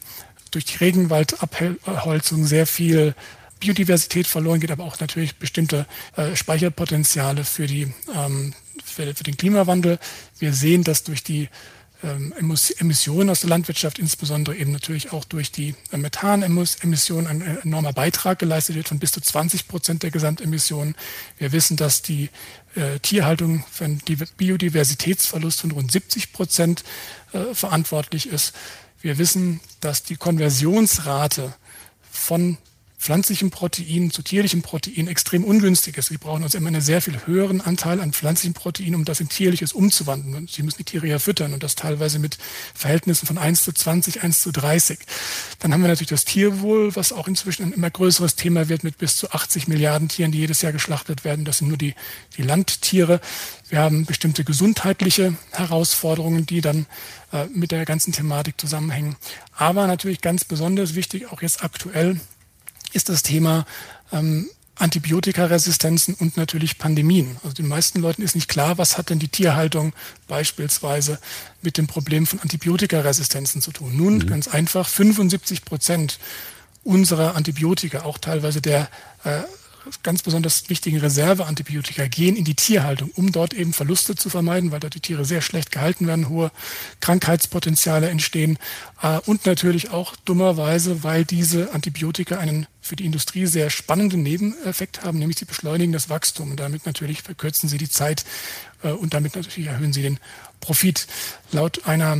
durch 0.51 0.65
die 0.65 0.77
Regenwaldabholzung 0.77 2.45
sehr 2.45 2.67
viel 2.67 3.15
Biodiversität 3.59 4.27
verloren 4.27 4.59
geht, 4.59 4.71
aber 4.71 4.85
auch 4.85 4.99
natürlich 4.99 5.35
bestimmte 5.35 5.85
äh, 6.15 6.35
Speicherpotenziale 6.35 7.43
für, 7.43 7.67
die, 7.67 7.93
ähm, 8.15 8.53
für, 8.83 9.05
den 9.05 9.37
Klimawandel. 9.37 9.99
Wir 10.39 10.53
sehen, 10.53 10.83
dass 10.83 11.03
durch 11.03 11.23
die 11.23 11.49
ähm, 12.01 12.33
Emissionen 12.77 13.29
aus 13.29 13.41
der 13.41 13.49
Landwirtschaft, 13.49 13.99
insbesondere 13.99 14.55
eben 14.55 14.71
natürlich 14.71 15.11
auch 15.11 15.25
durch 15.25 15.51
die 15.51 15.75
äh, 15.91 15.97
Methanemissionen, 15.97 17.27
ein 17.27 17.41
äh, 17.41 17.59
enormer 17.63 17.91
Beitrag 17.91 18.39
geleistet 18.39 18.77
wird 18.77 18.87
von 18.87 18.99
bis 18.99 19.11
zu 19.11 19.19
20 19.19 19.67
Prozent 19.67 20.03
der 20.03 20.11
Gesamtemissionen. 20.11 20.95
Wir 21.37 21.51
wissen, 21.51 21.75
dass 21.75 22.01
die 22.01 22.29
äh, 22.75 22.99
Tierhaltung 22.99 23.63
für 23.71 23.85
einen 23.85 24.01
Biodiversitätsverlust 24.37 25.61
von 25.61 25.71
rund 25.71 25.91
70 25.91 26.33
Prozent 26.33 26.83
äh, 27.33 27.53
verantwortlich 27.53 28.29
ist. 28.29 28.53
Wir 29.01 29.17
wissen, 29.17 29.59
dass 29.79 30.03
die 30.03 30.17
Konversionsrate 30.17 31.53
von 32.11 32.57
pflanzlichen 32.99 33.49
Protein 33.49 34.11
zu 34.11 34.21
tierlichen 34.21 34.61
Protein 34.61 35.07
extrem 35.07 35.45
ungünstig 35.45 35.97
ist. 35.97 36.11
Wir 36.11 36.17
brauchen 36.17 36.43
uns 36.43 36.53
immer 36.53 36.67
einen 36.67 36.81
sehr 36.81 37.01
viel 37.01 37.25
höheren 37.25 37.61
Anteil 37.61 38.01
an 38.01 38.11
pflanzlichen 38.11 38.53
Protein, 38.53 38.93
um 38.93 39.05
das 39.05 39.21
in 39.21 39.29
tierliches 39.29 39.71
umzuwandeln. 39.71 40.47
Sie 40.47 40.63
müssen 40.63 40.79
die 40.79 40.83
Tiere 40.83 41.07
ja 41.07 41.17
füttern 41.17 41.53
und 41.53 41.63
das 41.63 41.75
teilweise 41.75 42.19
mit 42.19 42.37
Verhältnissen 42.73 43.25
von 43.25 43.37
1 43.37 43.63
zu 43.63 43.71
20, 43.71 44.21
1 44.21 44.41
zu 44.41 44.51
30. 44.51 44.99
Dann 45.59 45.73
haben 45.73 45.81
wir 45.81 45.87
natürlich 45.87 46.09
das 46.09 46.25
Tierwohl, 46.25 46.93
was 46.97 47.13
auch 47.13 47.29
inzwischen 47.29 47.63
ein 47.63 47.71
immer 47.71 47.89
größeres 47.89 48.35
Thema 48.35 48.67
wird 48.67 48.83
mit 48.83 48.97
bis 48.97 49.15
zu 49.15 49.31
80 49.31 49.69
Milliarden 49.69 50.09
Tieren, 50.09 50.33
die 50.33 50.39
jedes 50.39 50.61
Jahr 50.61 50.73
geschlachtet 50.73 51.23
werden. 51.23 51.45
Das 51.45 51.59
sind 51.59 51.69
nur 51.69 51.77
die, 51.77 51.95
die 52.35 52.43
Landtiere. 52.43 53.21
Wir 53.69 53.79
haben 53.79 54.05
bestimmte 54.05 54.43
gesundheitliche 54.43 55.35
Herausforderungen, 55.51 56.45
die 56.45 56.59
dann 56.59 56.85
äh, 57.31 57.45
mit 57.45 57.71
der 57.71 57.85
ganzen 57.85 58.11
Thematik 58.11 58.59
zusammenhängen. 58.59 59.15
Aber 59.55 59.87
natürlich 59.87 60.19
ganz 60.19 60.43
besonders 60.43 60.95
wichtig, 60.95 61.31
auch 61.31 61.41
jetzt 61.41 61.63
aktuell, 61.63 62.19
ist 62.93 63.09
das 63.09 63.23
Thema 63.23 63.65
ähm, 64.11 64.49
Antibiotikaresistenzen 64.79 66.13
und 66.15 66.37
natürlich 66.37 66.77
Pandemien. 66.77 67.37
Also 67.43 67.53
den 67.53 67.67
meisten 67.67 67.99
Leuten 67.99 68.21
ist 68.21 68.35
nicht 68.35 68.47
klar, 68.47 68.77
was 68.77 68.97
hat 68.97 69.09
denn 69.09 69.19
die 69.19 69.27
Tierhaltung 69.27 69.93
beispielsweise 70.27 71.19
mit 71.61 71.77
dem 71.77 71.87
Problem 71.87 72.25
von 72.25 72.39
Antibiotikaresistenzen 72.39 73.61
zu 73.61 73.71
tun. 73.71 73.95
Nun, 73.95 74.19
mhm. 74.19 74.27
ganz 74.27 74.47
einfach, 74.47 74.87
75 74.87 75.65
Prozent 75.65 76.19
unserer 76.83 77.35
Antibiotika, 77.35 78.03
auch 78.03 78.17
teilweise 78.17 78.61
der 78.61 78.89
äh, 79.25 79.41
ganz 80.03 80.21
besonders 80.21 80.69
wichtigen 80.69 80.99
Reserveantibiotika 80.99 82.07
gehen 82.07 82.35
in 82.35 82.43
die 82.43 82.55
Tierhaltung, 82.55 83.11
um 83.15 83.31
dort 83.31 83.53
eben 83.53 83.73
Verluste 83.73 84.15
zu 84.15 84.29
vermeiden, 84.29 84.71
weil 84.71 84.79
dort 84.79 84.95
die 84.95 84.99
Tiere 84.99 85.25
sehr 85.25 85.41
schlecht 85.41 85.71
gehalten 85.71 86.07
werden, 86.07 86.29
hohe 86.29 86.51
Krankheitspotenziale 86.99 88.09
entstehen 88.09 88.57
äh, 89.01 89.19
und 89.25 89.45
natürlich 89.45 89.91
auch 89.91 90.15
dummerweise, 90.25 91.03
weil 91.03 91.25
diese 91.25 91.73
Antibiotika 91.73 92.37
einen 92.37 92.67
für 92.89 92.95
die 92.95 93.05
Industrie 93.05 93.45
sehr 93.45 93.69
spannenden 93.69 94.23
Nebeneffekt 94.23 95.03
haben, 95.03 95.19
nämlich 95.19 95.37
sie 95.37 95.45
beschleunigen 95.45 95.93
das 95.93 96.09
Wachstum 96.09 96.55
damit 96.55 96.87
natürlich 96.87 97.21
verkürzen 97.21 97.69
sie 97.69 97.77
die 97.77 97.89
Zeit 97.89 98.25
äh, 98.81 98.89
und 98.89 99.13
damit 99.13 99.35
natürlich 99.35 99.67
erhöhen 99.67 99.93
sie 99.93 100.01
den 100.01 100.19
Profit. 100.59 101.05
Laut 101.51 101.85
einer 101.85 102.17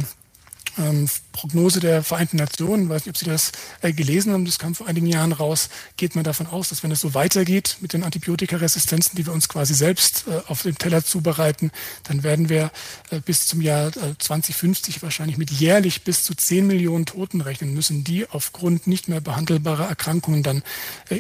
ähm, 0.80 1.10
Prognose 1.32 1.80
der 1.80 2.04
Vereinten 2.04 2.38
Nationen, 2.38 2.84
ich 2.84 2.90
weiß 2.90 3.06
nicht, 3.06 3.16
ob 3.16 3.18
Sie 3.18 3.26
das 3.26 3.52
äh, 3.82 3.94
gelesen 3.94 4.34
haben, 4.34 4.46
das 4.46 4.60
kam 4.60 4.76
vor 4.76 4.88
einigen 4.88 5.08
Jahren 5.08 5.32
raus, 5.32 5.70
geht 5.98 6.16
man 6.16 6.24
davon 6.24 6.48
aus, 6.48 6.70
dass 6.70 6.84
wenn 6.84 6.92
es 6.92 7.00
so 7.00 7.14
weitergeht 7.14 7.78
mit 7.82 7.94
den 7.94 8.04
Antibiotikaresistenzen, 8.04 9.16
die 9.16 9.26
wir 9.26 9.34
uns 9.34 9.48
quasi 9.48 9.74
selbst 9.74 10.26
äh, 10.28 10.42
auf 10.48 10.64
dem 10.64 10.78
Teller 10.78 11.04
zubereiten, 11.04 11.72
dann 12.04 12.24
werden 12.24 12.50
wir 12.50 12.72
äh, 13.10 13.20
bis 13.20 13.48
zum 13.48 13.62
Jahr 13.62 13.92
2050 13.92 15.02
wahrscheinlich 15.02 15.38
mit 15.38 15.52
jährlich 15.52 16.04
bis 16.04 16.24
zu 16.24 16.34
10 16.34 16.68
Millionen 16.68 17.06
Toten 17.06 17.42
rechnen 17.42 17.74
müssen, 17.74 18.04
die 18.04 18.30
aufgrund 18.30 18.88
nicht 18.88 19.08
mehr 19.08 19.22
behandelbarer 19.22 19.88
Erkrankungen 19.88 20.44
dann 20.44 20.64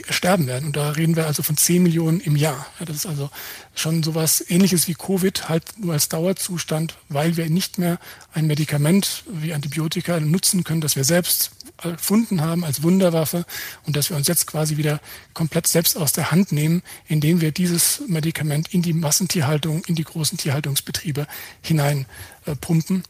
sterben 0.09 0.47
werden. 0.47 0.65
Und 0.65 0.75
da 0.75 0.91
reden 0.91 1.15
wir 1.15 1.27
also 1.27 1.43
von 1.43 1.57
10 1.57 1.83
Millionen 1.83 2.19
im 2.19 2.35
Jahr. 2.35 2.65
das 2.85 2.95
ist 2.95 3.05
also 3.05 3.29
schon 3.75 4.03
sowas 4.03 4.43
ähnliches 4.47 4.87
wie 4.87 4.93
Covid, 4.93 5.49
halt 5.49 5.63
nur 5.77 5.93
als 5.93 6.09
Dauerzustand, 6.09 6.95
weil 7.07 7.37
wir 7.37 7.49
nicht 7.49 7.77
mehr 7.77 7.99
ein 8.33 8.47
Medikament 8.47 9.23
wie 9.27 9.48
Antibiotika 9.53 10.19
nutzen 10.19 10.63
können, 10.63 10.81
das 10.81 10.95
wir 10.95 11.03
selbst 11.03 11.51
erfunden 11.81 12.41
haben 12.41 12.65
als 12.65 12.83
Wunderwaffe 12.83 13.45
und 13.85 13.95
dass 13.95 14.09
wir 14.09 14.17
uns 14.17 14.27
jetzt 14.27 14.47
quasi 14.47 14.77
wieder 14.77 14.99
komplett 15.33 15.67
selbst 15.67 15.97
aus 15.97 16.11
der 16.11 16.31
Hand 16.31 16.51
nehmen, 16.51 16.83
indem 17.07 17.41
wir 17.41 17.51
dieses 17.51 18.01
Medikament 18.07 18.73
in 18.73 18.81
die 18.81 18.93
Massentierhaltung, 18.93 19.83
in 19.85 19.95
die 19.95 20.03
großen 20.03 20.37
Tierhaltungsbetriebe 20.37 21.27
hineinpumpen. 21.61 23.03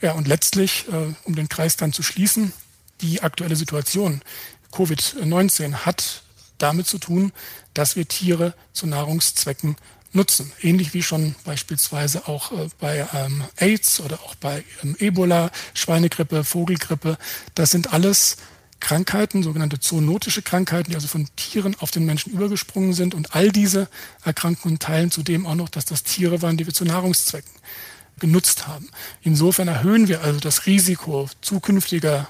Äh, 0.00 0.06
ja, 0.06 0.12
und 0.12 0.28
letztlich, 0.28 0.86
äh, 0.88 1.14
um 1.24 1.34
den 1.34 1.48
Kreis 1.48 1.76
dann 1.76 1.92
zu 1.92 2.02
schließen, 2.02 2.52
die 3.00 3.22
aktuelle 3.22 3.56
Situation 3.56 4.22
Covid-19 4.72 5.84
hat 5.84 6.22
damit 6.58 6.86
zu 6.86 6.98
tun, 6.98 7.32
dass 7.74 7.96
wir 7.96 8.06
Tiere 8.06 8.54
zu 8.72 8.86
Nahrungszwecken 8.86 9.76
nutzen. 10.12 10.52
Ähnlich 10.60 10.94
wie 10.94 11.02
schon 11.02 11.34
beispielsweise 11.44 12.28
auch 12.28 12.52
äh, 12.52 12.68
bei 12.78 13.06
ähm, 13.14 13.44
AIDS 13.56 14.00
oder 14.00 14.20
auch 14.20 14.34
bei 14.34 14.64
ähm, 14.82 14.96
Ebola, 14.98 15.50
Schweinegrippe, 15.74 16.44
Vogelgrippe. 16.44 17.18
Das 17.54 17.70
sind 17.70 17.92
alles 17.92 18.36
Krankheiten, 18.80 19.42
sogenannte 19.42 19.78
zoonotische 19.78 20.42
Krankheiten, 20.42 20.90
die 20.90 20.96
also 20.96 21.06
von 21.06 21.28
Tieren 21.36 21.76
auf 21.78 21.90
den 21.90 22.04
Menschen 22.04 22.32
übergesprungen 22.32 22.92
sind. 22.92 23.14
Und 23.14 23.34
all 23.34 23.50
diese 23.50 23.88
Erkrankungen 24.24 24.78
teilen 24.78 25.10
zudem 25.10 25.46
auch 25.46 25.54
noch, 25.54 25.68
dass 25.68 25.84
das 25.84 26.02
Tiere 26.02 26.42
waren, 26.42 26.56
die 26.56 26.66
wir 26.66 26.74
zu 26.74 26.84
Nahrungszwecken 26.84 27.52
genutzt 28.18 28.66
haben. 28.66 28.90
Insofern 29.22 29.68
erhöhen 29.68 30.08
wir 30.08 30.22
also 30.22 30.40
das 30.40 30.66
Risiko 30.66 31.28
zukünftiger 31.40 32.28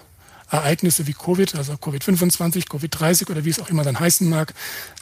Ereignisse 0.51 1.07
wie 1.07 1.15
Covid, 1.15 1.55
also 1.55 1.73
Covid-25, 1.73 2.69
Covid-30 2.69 3.31
oder 3.31 3.45
wie 3.45 3.51
es 3.51 3.59
auch 3.59 3.71
immer 3.71 3.85
dann 3.85 3.99
heißen 3.99 4.29
mag, 4.29 4.53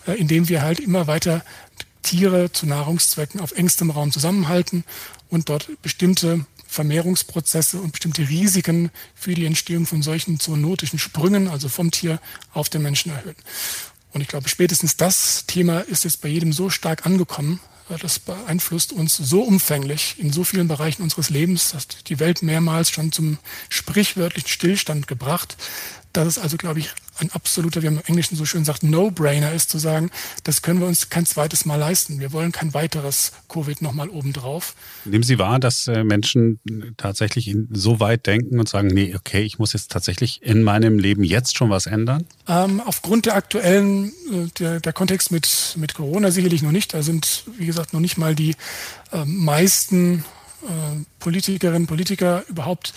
äh, 0.07 0.12
indem 0.12 0.49
wir 0.49 0.62
halt 0.62 0.79
immer 0.79 1.09
weiter 1.09 1.45
Tiere 2.03 2.53
zu 2.53 2.67
Nahrungszwecken 2.67 3.41
auf 3.41 3.53
engstem 3.53 3.91
Raum 3.91 4.13
zusammenhalten 4.13 4.85
und 5.29 5.49
dort 5.49 5.69
bestimmte 5.83 6.47
Vermehrungsprozesse 6.67 7.81
und 7.81 7.93
bestimmte 7.93 8.29
Risiken 8.29 8.91
für 9.15 9.35
die 9.35 9.45
Entstehung 9.45 9.87
von 9.87 10.03
solchen 10.03 10.39
zoonotischen 10.39 10.99
Sprüngen, 10.99 11.49
also 11.49 11.69
vom 11.69 11.91
Tier 11.91 12.21
auf 12.53 12.69
den 12.69 12.83
Menschen 12.83 13.11
erhöhen. 13.11 13.37
Und 14.13 14.21
ich 14.21 14.29
glaube, 14.29 14.49
spätestens 14.49 14.97
das 14.97 15.47
Thema 15.47 15.81
ist 15.81 16.05
jetzt 16.05 16.21
bei 16.21 16.29
jedem 16.29 16.53
so 16.53 16.71
stark 16.71 17.07
angekommen, 17.07 17.61
das 17.99 18.21
beeinflusst 18.21 18.93
uns 18.93 19.17
so 19.17 19.43
umfänglich 19.43 20.15
in 20.19 20.33
so 20.33 20.45
vielen 20.45 20.69
Bereichen 20.69 21.03
unseres 21.03 21.29
Lebens, 21.29 21.73
dass 21.73 21.89
die 21.89 22.21
Welt 22.21 22.43
mehrmals 22.43 22.91
schon 22.91 23.11
zum 23.11 23.39
sprichwörtlichen 23.69 24.49
Stillstand 24.49 25.09
gebracht, 25.09 25.57
dass 26.12 26.27
es 26.27 26.38
also, 26.38 26.57
glaube 26.57 26.81
ich, 26.81 26.90
ein 27.18 27.31
absoluter, 27.33 27.83
wie 27.83 27.87
man 27.87 27.99
im 27.99 28.05
Englischen 28.07 28.37
so 28.37 28.44
schön 28.44 28.64
sagt, 28.64 28.83
No-Brainer 28.83 29.53
ist 29.53 29.70
zu 29.70 29.79
sagen, 29.79 30.11
das 30.44 30.62
können 30.62 30.81
wir 30.81 30.87
uns 30.87 31.11
kein 31.11 31.27
zweites 31.27 31.66
Mal 31.66 31.77
leisten. 31.77 32.18
Wir 32.18 32.33
wollen 32.33 32.53
kein 32.53 32.73
weiteres 32.75 33.33
Covid 33.49 33.83
nochmal 33.83 34.09
obendrauf. 34.09 34.75
Nehmen 35.05 35.23
Sie 35.23 35.38
wahr, 35.38 35.59
dass 35.59 35.87
äh, 35.87 36.03
Menschen 36.03 36.61
tatsächlich 36.96 37.55
so 37.70 38.01
weit 38.01 38.27
denken 38.27 38.59
und 38.59 38.68
sagen, 38.68 38.88
nee, 38.88 39.14
okay, 39.14 39.42
ich 39.42 39.59
muss 39.59 39.73
jetzt 39.73 39.90
tatsächlich 39.90 40.42
in 40.42 40.62
meinem 40.62 40.99
Leben 40.99 41.23
jetzt 41.23 41.57
schon 41.57 41.70
was 41.70 41.87
ändern? 41.87 42.25
Ähm, 42.49 42.81
aufgrund 42.81 43.27
der 43.27 43.37
aktuellen, 43.37 44.09
äh, 44.09 44.46
der, 44.59 44.81
der 44.81 44.92
Kontext 44.92 45.31
mit, 45.31 45.75
mit 45.77 45.94
Corona 45.94 46.31
sicherlich 46.31 46.62
noch 46.62 46.73
nicht. 46.73 46.94
Da 46.94 47.03
sind, 47.03 47.44
wie 47.59 47.66
gesagt, 47.66 47.92
noch 47.92 48.01
nicht 48.01 48.18
mal 48.18 48.35
die 48.35 48.57
äh, 49.12 49.25
meisten 49.25 50.25
Politikerinnen 51.20 51.85
und 51.85 51.87
Politiker 51.87 52.44
überhaupt 52.46 52.92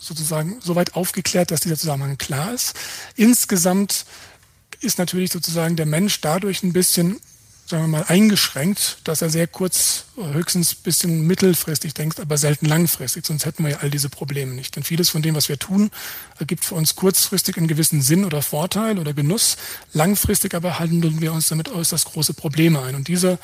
sozusagen 0.00 0.58
soweit 0.60 0.94
aufgeklärt, 0.94 1.50
dass 1.50 1.60
dieser 1.60 1.76
Zusammenhang 1.76 2.18
klar 2.18 2.52
ist. 2.52 2.74
Insgesamt 3.16 4.04
ist 4.80 4.98
natürlich 4.98 5.32
sozusagen 5.32 5.76
der 5.76 5.86
Mensch 5.86 6.20
dadurch 6.20 6.62
ein 6.62 6.72
bisschen, 6.72 7.20
sagen 7.66 7.84
wir 7.84 7.88
mal, 7.88 8.04
eingeschränkt, 8.08 8.98
dass 9.04 9.22
er 9.22 9.30
sehr 9.30 9.46
kurz, 9.46 10.04
höchstens 10.16 10.72
ein 10.72 10.82
bisschen 10.82 11.26
mittelfristig 11.26 11.94
denkt, 11.94 12.20
aber 12.20 12.38
selten 12.38 12.66
langfristig. 12.66 13.26
Sonst 13.26 13.44
hätten 13.44 13.64
wir 13.64 13.72
ja 13.72 13.78
all 13.78 13.90
diese 13.90 14.08
Probleme 14.08 14.54
nicht. 14.54 14.76
Denn 14.76 14.84
vieles 14.84 15.10
von 15.10 15.22
dem, 15.22 15.34
was 15.34 15.48
wir 15.48 15.58
tun, 15.58 15.90
ergibt 16.38 16.64
für 16.64 16.74
uns 16.74 16.94
kurzfristig 16.96 17.56
einen 17.56 17.68
gewissen 17.68 18.02
Sinn 18.02 18.24
oder 18.24 18.42
Vorteil 18.42 18.98
oder 18.98 19.12
Genuss. 19.12 19.56
Langfristig 19.92 20.54
aber 20.54 20.78
handeln 20.78 21.20
wir 21.20 21.32
uns 21.32 21.48
damit 21.48 21.68
äußerst 21.68 22.06
große 22.06 22.34
Probleme 22.34 22.82
ein. 22.82 22.94
Und 22.94 23.08
diese, 23.08 23.38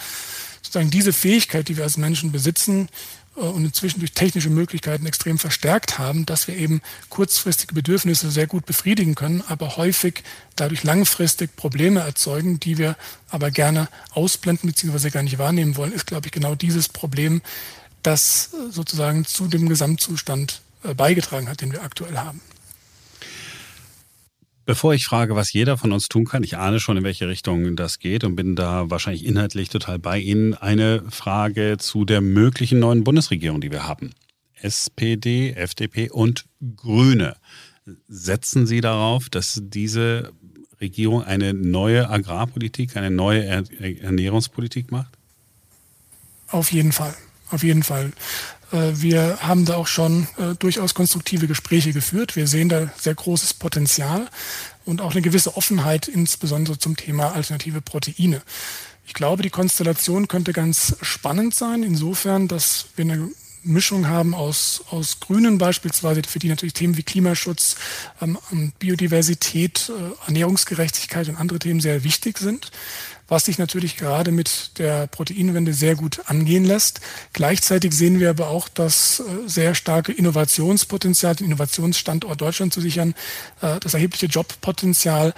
sozusagen 0.63 0.91
diese 0.91 1.13
Fähigkeit, 1.13 1.69
die 1.69 1.77
wir 1.77 1.85
als 1.85 1.97
Menschen 1.97 2.33
besitzen, 2.33 2.89
äh, 2.89 3.15
und 3.35 3.65
inzwischen 3.65 3.99
durch 4.01 4.13
technische 4.13 4.51
Möglichkeiten 4.51 5.07
extrem 5.07 5.39
verstärkt 5.39 5.99
haben, 5.99 6.25
dass 6.25 6.47
wir 6.47 6.57
eben 6.57 6.83
kurzfristige 7.09 7.75
Bedürfnisse 7.75 8.31
sehr 8.31 8.47
gut 8.47 8.65
befriedigen 8.65 9.15
können, 9.15 9.43
aber 9.49 9.77
häufig 9.77 10.23
dadurch 10.57 10.85
langfristig 10.85 11.57
Probleme 11.57 12.01
erzeugen, 12.01 12.61
die 12.61 12.79
wir 12.79 12.97
aber 13.31 13.51
gerne 13.51 13.89
ausblenden 14.13 14.71
bzw. 14.71 15.11
gar 15.11 15.23
nicht 15.23 15.39
wahrnehmen 15.39 15.77
wollen, 15.77 15.93
ist, 15.93 16.07
glaube 16.07 16.27
ich, 16.27 16.33
genau 16.33 16.55
dieses 16.55 16.89
Problem, 16.89 17.43
das 18.03 18.51
äh, 18.53 18.71
sozusagen 18.71 19.25
zu 19.25 19.49
dem 19.49 19.69
Gesamtzustand 19.69 20.63
äh, 20.85 20.95
beigetragen 20.95 21.49
hat, 21.49 21.61
den 21.61 21.73
wir 21.73 21.83
aktuell 21.83 22.17
haben. 22.19 22.41
Bevor 24.67 24.95
ich 24.95 25.05
frage, 25.05 25.37
was 25.37 25.53
jeder 25.53 25.77
von 25.77 25.93
uns 25.93 26.09
tun 26.09 26.25
kann, 26.25 26.43
ich 26.43 26.57
ahne 26.57 26.81
schon, 26.81 26.97
in 26.97 27.05
welche 27.05 27.29
Richtung 27.29 27.77
das 27.77 27.99
geht 27.99 28.25
und 28.25 28.35
bin 28.35 28.57
da 28.57 28.89
wahrscheinlich 28.91 29.27
inhaltlich 29.27 29.69
total 29.69 29.99
bei 29.99 30.19
Ihnen. 30.19 30.55
Eine 30.55 31.05
Frage 31.11 31.77
zu 31.79 32.05
der 32.07 32.23
möglichen 32.23 32.79
neuen 32.79 33.05
Bundesregierung, 33.05 33.61
die 33.61 33.71
wir 33.71 33.87
haben. 33.87 34.13
SPD, 34.55 35.53
FDP 35.53 36.11
und 36.11 36.47
Grüne. 36.77 37.37
Setzen 38.09 38.67
Sie 38.67 38.81
darauf, 38.81 39.29
dass 39.29 39.61
diese 39.63 40.33
Regierung 40.81 41.23
eine 41.23 41.53
neue 41.53 42.09
Agrarpolitik, 42.09 42.97
eine 42.97 43.11
neue 43.11 43.45
Ernährungspolitik 43.45 44.91
macht? 44.91 45.19
Auf 46.49 46.73
jeden 46.73 46.93
Fall. 46.93 47.15
Auf 47.51 47.63
jeden 47.63 47.83
Fall. 47.83 48.13
Äh, 48.75 49.01
wir 49.01 49.39
haben 49.41 49.65
da 49.65 49.77
auch 49.77 49.87
schon 49.87 50.27
äh, 50.37 50.55
durchaus 50.59 50.95
konstruktive 50.95 51.47
Gespräche 51.47 51.93
geführt. 51.93 52.37
Wir 52.37 52.47
sehen 52.47 52.69
da 52.69 52.91
sehr 52.99 53.15
großes 53.15 53.55
Potenzial 53.55 54.29
und 54.85 55.01
auch 55.01 55.13
eine 55.13 55.23
gewisse 55.23 55.57
Offenheit, 55.57 56.09
insbesondere 56.09 56.79
zum 56.79 56.97
Thema 56.97 57.33
alternative 57.33 57.81
Proteine. 57.81 58.43
Ich 59.07 59.15
glaube, 59.15 59.43
die 59.43 59.51
Konstellation 59.51 60.29
könnte 60.29 60.53
ganz 60.53 60.97
spannend 61.03 61.55
sein, 61.55 61.83
insofern, 61.83 62.49
dass 62.49 62.87
wir 62.97 63.05
eine 63.05 63.29
Mischung 63.63 64.09
haben 64.09 64.35
aus, 64.35 64.85
aus 64.91 65.21
Grünen 65.21 65.57
beispielsweise, 65.57 66.23
für 66.29 66.39
die 66.39 66.49
natürlich 66.49 66.75
Themen 66.75 66.97
wie 66.99 67.03
Klimaschutz, 67.03 67.77
ähm, 68.21 68.39
Biodiversität, 68.79 69.91
äh, 69.91 70.27
Ernährungsgerechtigkeit 70.27 71.29
und 71.29 71.37
andere 71.37 71.59
Themen 71.59 71.81
sehr 71.81 72.05
wichtig 72.05 72.39
sind 72.39 72.71
was 73.29 73.47
sich 73.47 73.59
natürlich 73.59 73.97
gerade 73.97 74.31
mit 74.33 74.79
der 74.79 75.07
Proteinwende 75.07 75.73
sehr 75.73 75.95
gut 75.95 76.21
angehen 76.27 76.65
lässt. 76.65 77.01
Gleichzeitig 77.33 77.93
sehen 77.95 78.21
wir 78.21 78.31
aber 78.31 78.49
auch 78.49 78.69
das 78.69 79.21
äh, 79.21 79.49
sehr 79.49 79.75
starke 79.75 80.13
Innovationspotenzial, 80.13 81.37
den 81.37 81.47
Innovationsstandort 81.47 82.41
Deutschland 82.41 82.73
zu 82.73 82.81
sichern, 82.81 83.15
äh, 83.61 83.81
das 83.81 83.95
erhebliche 83.95 84.27
Jobpotenzial 84.27 85.35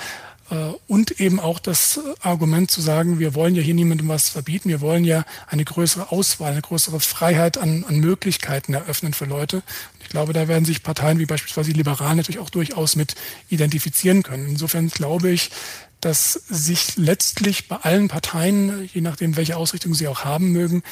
äh, 0.50 0.54
und 0.86 1.20
eben 1.20 1.40
auch 1.40 1.58
das 1.58 2.00
Argument 2.20 2.70
zu 2.70 2.80
sagen, 2.80 3.18
wir 3.18 3.34
wollen 3.34 3.54
ja 3.54 3.62
hier 3.62 3.74
niemandem 3.74 4.08
was 4.08 4.28
verbieten, 4.28 4.68
wir 4.68 4.80
wollen 4.80 5.04
ja 5.04 5.24
eine 5.48 5.64
größere 5.64 6.12
Auswahl, 6.12 6.52
eine 6.52 6.62
größere 6.62 7.00
Freiheit 7.00 7.58
an, 7.58 7.84
an 7.88 7.98
Möglichkeiten 7.98 8.74
eröffnen 8.74 9.12
für 9.12 9.24
Leute. 9.24 9.62
Ich 10.02 10.08
glaube, 10.08 10.32
da 10.32 10.46
werden 10.46 10.64
sich 10.64 10.84
Parteien 10.84 11.18
wie 11.18 11.26
beispielsweise 11.26 11.72
die 11.72 11.76
Liberalen 11.76 12.16
natürlich 12.16 12.38
auch 12.38 12.50
durchaus 12.50 12.94
mit 12.94 13.16
identifizieren 13.48 14.22
können. 14.22 14.48
Insofern 14.48 14.88
glaube 14.88 15.30
ich, 15.30 15.50
dass 16.00 16.32
sich 16.32 16.96
letztlich 16.96 17.68
bei 17.68 17.76
allen 17.76 18.08
Parteien, 18.08 18.88
je 18.92 19.00
nachdem, 19.00 19.36
welche 19.36 19.56
Ausrichtung 19.56 19.94
sie 19.94 20.08
auch 20.08 20.24
haben 20.24 20.52
mögen, 20.52 20.82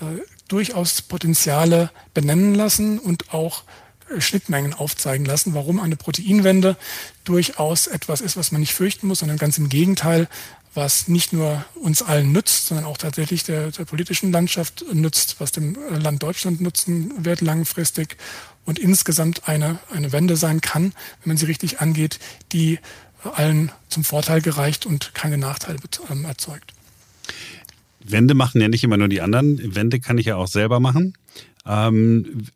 äh, 0.00 0.04
durchaus 0.48 1.02
Potenziale 1.02 1.90
benennen 2.14 2.54
lassen 2.54 2.98
und 2.98 3.32
auch 3.32 3.64
äh, 4.14 4.20
Schnittmengen 4.20 4.74
aufzeigen 4.74 5.24
lassen, 5.24 5.54
warum 5.54 5.80
eine 5.80 5.96
Proteinwende 5.96 6.76
durchaus 7.24 7.86
etwas 7.86 8.20
ist, 8.20 8.36
was 8.36 8.52
man 8.52 8.60
nicht 8.60 8.74
fürchten 8.74 9.06
muss, 9.06 9.20
sondern 9.20 9.38
ganz 9.38 9.58
im 9.58 9.68
Gegenteil, 9.68 10.28
was 10.74 11.08
nicht 11.08 11.32
nur 11.32 11.64
uns 11.74 12.02
allen 12.02 12.32
nützt, 12.32 12.66
sondern 12.66 12.86
auch 12.86 12.98
tatsächlich 12.98 13.42
der, 13.44 13.70
der 13.70 13.84
politischen 13.84 14.32
Landschaft 14.32 14.84
nützt, 14.92 15.40
was 15.40 15.50
dem 15.50 15.76
Land 15.90 16.22
Deutschland 16.22 16.60
nutzen 16.60 17.24
wird 17.24 17.40
langfristig 17.40 18.16
und 18.64 18.78
insgesamt 18.78 19.48
eine, 19.48 19.78
eine 19.90 20.12
Wende 20.12 20.36
sein 20.36 20.60
kann, 20.60 20.92
wenn 21.22 21.30
man 21.30 21.36
sie 21.36 21.46
richtig 21.46 21.80
angeht, 21.80 22.18
die 22.52 22.78
allen 23.36 23.72
zum 23.88 24.04
Vorteil 24.04 24.40
gereicht 24.40 24.86
und 24.86 25.14
keine 25.14 25.38
Nachteile 25.38 25.78
ähm, 26.10 26.24
erzeugt. 26.24 26.72
Wände 28.00 28.34
machen 28.34 28.60
ja 28.60 28.68
nicht 28.68 28.84
immer 28.84 28.96
nur 28.96 29.08
die 29.08 29.20
anderen. 29.20 29.74
Wände 29.74 30.00
kann 30.00 30.18
ich 30.18 30.26
ja 30.26 30.36
auch 30.36 30.46
selber 30.46 30.80
machen. 30.80 31.14
Ähm, 31.66 32.46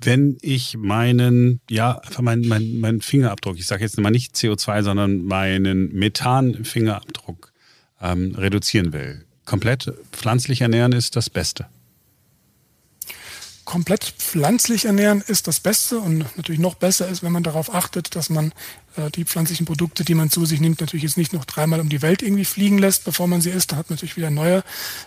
wenn 0.00 0.38
ich 0.42 0.76
meinen, 0.76 1.60
ja, 1.68 1.98
einfach 1.98 2.22
meinen, 2.22 2.46
meinen, 2.46 2.80
meinen 2.80 3.00
Fingerabdruck, 3.00 3.58
ich 3.58 3.66
sage 3.66 3.82
jetzt 3.82 3.98
mal 3.98 4.10
nicht 4.10 4.36
CO2, 4.36 4.82
sondern 4.82 5.24
meinen 5.24 5.92
Methan-Fingerabdruck 5.94 7.52
ähm, 8.00 8.34
reduzieren 8.36 8.92
will, 8.92 9.24
komplett 9.44 9.92
pflanzlich 10.12 10.60
ernähren 10.60 10.92
ist 10.92 11.16
das 11.16 11.30
Beste 11.30 11.66
komplett 13.68 14.02
pflanzlich 14.16 14.86
ernähren 14.86 15.22
ist 15.26 15.46
das 15.46 15.60
Beste 15.60 15.98
und 15.98 16.20
natürlich 16.38 16.58
noch 16.58 16.76
besser 16.76 17.06
ist, 17.06 17.22
wenn 17.22 17.32
man 17.32 17.42
darauf 17.42 17.74
achtet, 17.74 18.16
dass 18.16 18.30
man 18.30 18.54
äh, 18.98 19.10
die 19.10 19.24
pflanzlichen 19.24 19.66
Produkte, 19.66 20.04
die 20.04 20.14
man 20.14 20.30
zu 20.30 20.44
sich 20.44 20.60
nimmt, 20.60 20.80
natürlich 20.80 21.04
jetzt 21.04 21.16
nicht 21.16 21.32
noch 21.32 21.44
dreimal 21.44 21.80
um 21.80 21.88
die 21.88 22.02
Welt 22.02 22.22
irgendwie 22.22 22.44
fliegen 22.44 22.78
lässt, 22.78 23.04
bevor 23.04 23.26
man 23.26 23.40
sie 23.40 23.50
isst. 23.50 23.72
Da 23.72 23.76
hat 23.76 23.88
man 23.88 23.96
natürlich 23.96 24.16
wieder 24.16 24.30
neue 24.30 24.62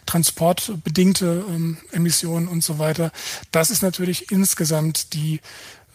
transportbedingte 0.06 1.46
ähm, 1.50 1.78
Emissionen 1.92 2.48
und 2.48 2.64
so 2.64 2.80
weiter. 2.80 3.12
Das 3.52 3.70
ist 3.70 3.82
natürlich 3.82 4.32
insgesamt 4.32 5.14
die 5.14 5.42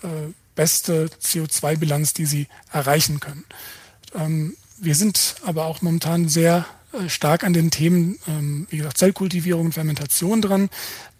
äh, 0.02 0.32
beste 0.54 1.10
CO2-Bilanz, 1.22 2.12
die 2.12 2.26
sie 2.26 2.46
erreichen 2.70 3.20
können. 3.20 3.44
Ähm, 4.14 4.56
wir 4.78 4.94
sind 4.94 5.36
aber 5.42 5.64
auch 5.64 5.82
momentan 5.82 6.28
sehr 6.28 6.66
äh, 6.92 7.08
stark 7.08 7.44
an 7.44 7.52
den 7.52 7.70
Themen, 7.70 8.18
ähm, 8.28 8.66
wie 8.70 8.78
gesagt, 8.78 8.98
Zellkultivierung 8.98 9.66
und 9.66 9.72
Fermentation 9.72 10.42
dran. 10.42 10.70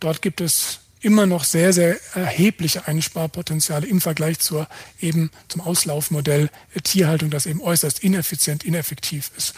Dort 0.00 0.22
gibt 0.22 0.40
es 0.40 0.80
immer 1.00 1.26
noch 1.26 1.44
sehr, 1.44 1.72
sehr 1.72 1.98
erhebliche 2.14 2.86
Einsparpotenziale 2.86 3.86
im 3.86 4.00
Vergleich 4.00 4.38
zur 4.38 4.68
eben 5.00 5.30
zum 5.48 5.60
Auslaufmodell 5.60 6.50
Tierhaltung, 6.82 7.30
das 7.30 7.46
eben 7.46 7.60
äußerst 7.60 8.00
ineffizient, 8.00 8.64
ineffektiv 8.64 9.30
ist. 9.36 9.54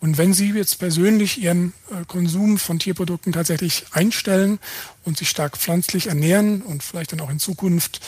Und 0.00 0.16
wenn 0.16 0.32
Sie 0.32 0.50
jetzt 0.50 0.78
persönlich 0.78 1.42
Ihren 1.42 1.74
äh, 1.90 2.04
Konsum 2.06 2.58
von 2.58 2.78
Tierprodukten 2.78 3.32
tatsächlich 3.32 3.84
einstellen 3.92 4.58
und 5.04 5.18
sich 5.18 5.28
stark 5.28 5.58
pflanzlich 5.58 6.06
ernähren 6.06 6.62
und 6.62 6.82
vielleicht 6.82 7.12
dann 7.12 7.20
auch 7.20 7.28
in 7.28 7.38
Zukunft, 7.38 8.00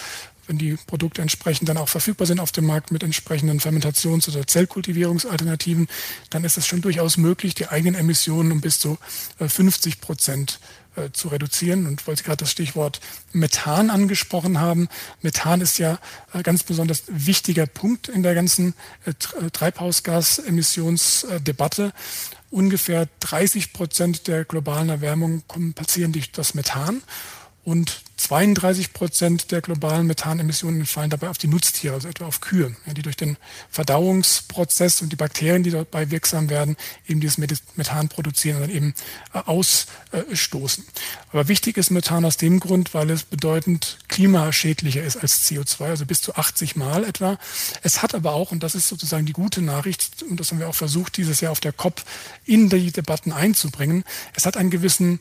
wenn 0.47 0.59
die 0.59 0.77
Produkte 0.87 1.23
entsprechend 1.23 1.69
dann 1.69 1.77
auch 1.77 1.89
verfügbar 1.89 2.27
sind 2.27 2.41
auf 2.41 2.51
dem 2.51 2.67
Markt 2.67 2.91
mit 2.91 3.03
entsprechenden 3.03 3.61
Fermentations- 3.61 4.29
oder 4.29 4.47
Zellkultivierungsalternativen, 4.47 5.87
dann 6.31 6.45
ist 6.45 6.57
es 6.57 6.67
schon 6.67 6.81
durchaus 6.81 7.17
möglich, 7.17 7.55
die 7.55 7.69
eigenen 7.69 7.95
Emissionen 7.95 8.53
um 8.53 8.61
bis 8.61 8.81
zu 8.81 8.99
50 9.39 9.95
äh, 9.95 9.97
Prozent 9.99 10.61
äh, 10.97 11.11
zu 11.13 11.29
reduzieren. 11.29 11.87
Und 11.87 12.07
weil 12.07 12.17
Sie 12.17 12.23
gerade 12.23 12.39
das 12.39 12.51
Stichwort 12.51 13.01
Methan 13.33 13.91
angesprochen 13.91 14.59
haben, 14.61 14.89
Methan 15.23 15.61
ist 15.61 15.77
ja 15.79 15.99
äh, 16.33 16.43
ganz 16.43 16.63
besonders 16.63 17.03
wichtiger 17.09 17.67
Punkt 17.67 18.09
in 18.09 18.23
der 18.23 18.35
ganzen 18.35 18.73
äh, 19.05 19.13
Treibhausgasemissionsdebatte. 19.51 21.93
Ungefähr 22.51 23.09
30 23.21 23.73
Prozent 23.73 24.29
der 24.29 24.45
globalen 24.45 24.91
Erwärmung 24.91 25.43
passieren 25.75 26.13
durch 26.13 26.31
das 26.33 26.53
Methan. 26.55 27.03
Und 27.65 28.03
32 28.17 28.93
Prozent 28.93 29.51
der 29.51 29.61
globalen 29.61 30.07
Methanemissionen 30.07 30.87
fallen 30.87 31.11
dabei 31.11 31.29
auf 31.29 31.39
die 31.39 31.49
Nutztiere, 31.49 31.95
also 31.95 32.09
etwa 32.09 32.27
auf 32.27 32.41
Kühe, 32.41 32.75
die 32.87 33.03
durch 33.03 33.17
den 33.17 33.37
Verdauungsprozess 33.71 35.03
und 35.03 35.11
die 35.11 35.17
Bakterien, 35.17 35.63
die 35.63 35.71
dabei 35.71 36.11
wirksam 36.11 36.49
werden, 36.49 36.77
eben 37.09 37.21
dieses 37.21 37.39
Methan 37.39 38.09
produzieren 38.09 38.57
und 38.57 38.63
dann 38.63 38.71
eben 38.71 38.95
äh, 39.33 39.39
ausstoßen. 39.39 40.85
Aber 41.33 41.49
wichtig 41.49 41.77
ist 41.77 41.91
Methan 41.91 42.25
aus 42.25 42.37
dem 42.37 42.61
Grund, 42.61 42.95
weil 42.95 43.11
es 43.11 43.25
bedeutend 43.25 43.99
klimaschädlicher 44.09 45.03
ist 45.03 45.17
als 45.17 45.49
CO2, 45.49 45.85
also 45.87 46.07
bis 46.07 46.21
zu 46.21 46.35
80 46.35 46.77
Mal 46.77 47.05
etwa. 47.05 47.39
Es 47.83 48.03
hat 48.03 48.15
aber 48.15 48.35
auch, 48.35 48.53
und 48.53 48.63
das 48.63 48.75
ist 48.75 48.89
sozusagen 48.89 49.27
die 49.27 49.33
gute 49.33 49.63
Nachricht, 49.63 50.23
und 50.23 50.39
das 50.39 50.51
haben 50.51 50.61
wir 50.61 50.69
auch 50.69 50.75
versucht, 50.75 51.17
dieses 51.17 51.41
Jahr 51.41 51.53
auf 51.53 51.61
der 51.61 51.73
COP 51.73 52.03
in 52.45 52.69
die 52.69 52.93
Debatten 52.93 53.33
einzubringen, 53.33 54.05
es 54.35 54.47
hat 54.47 54.57
einen 54.57 54.71
gewissen 54.71 55.21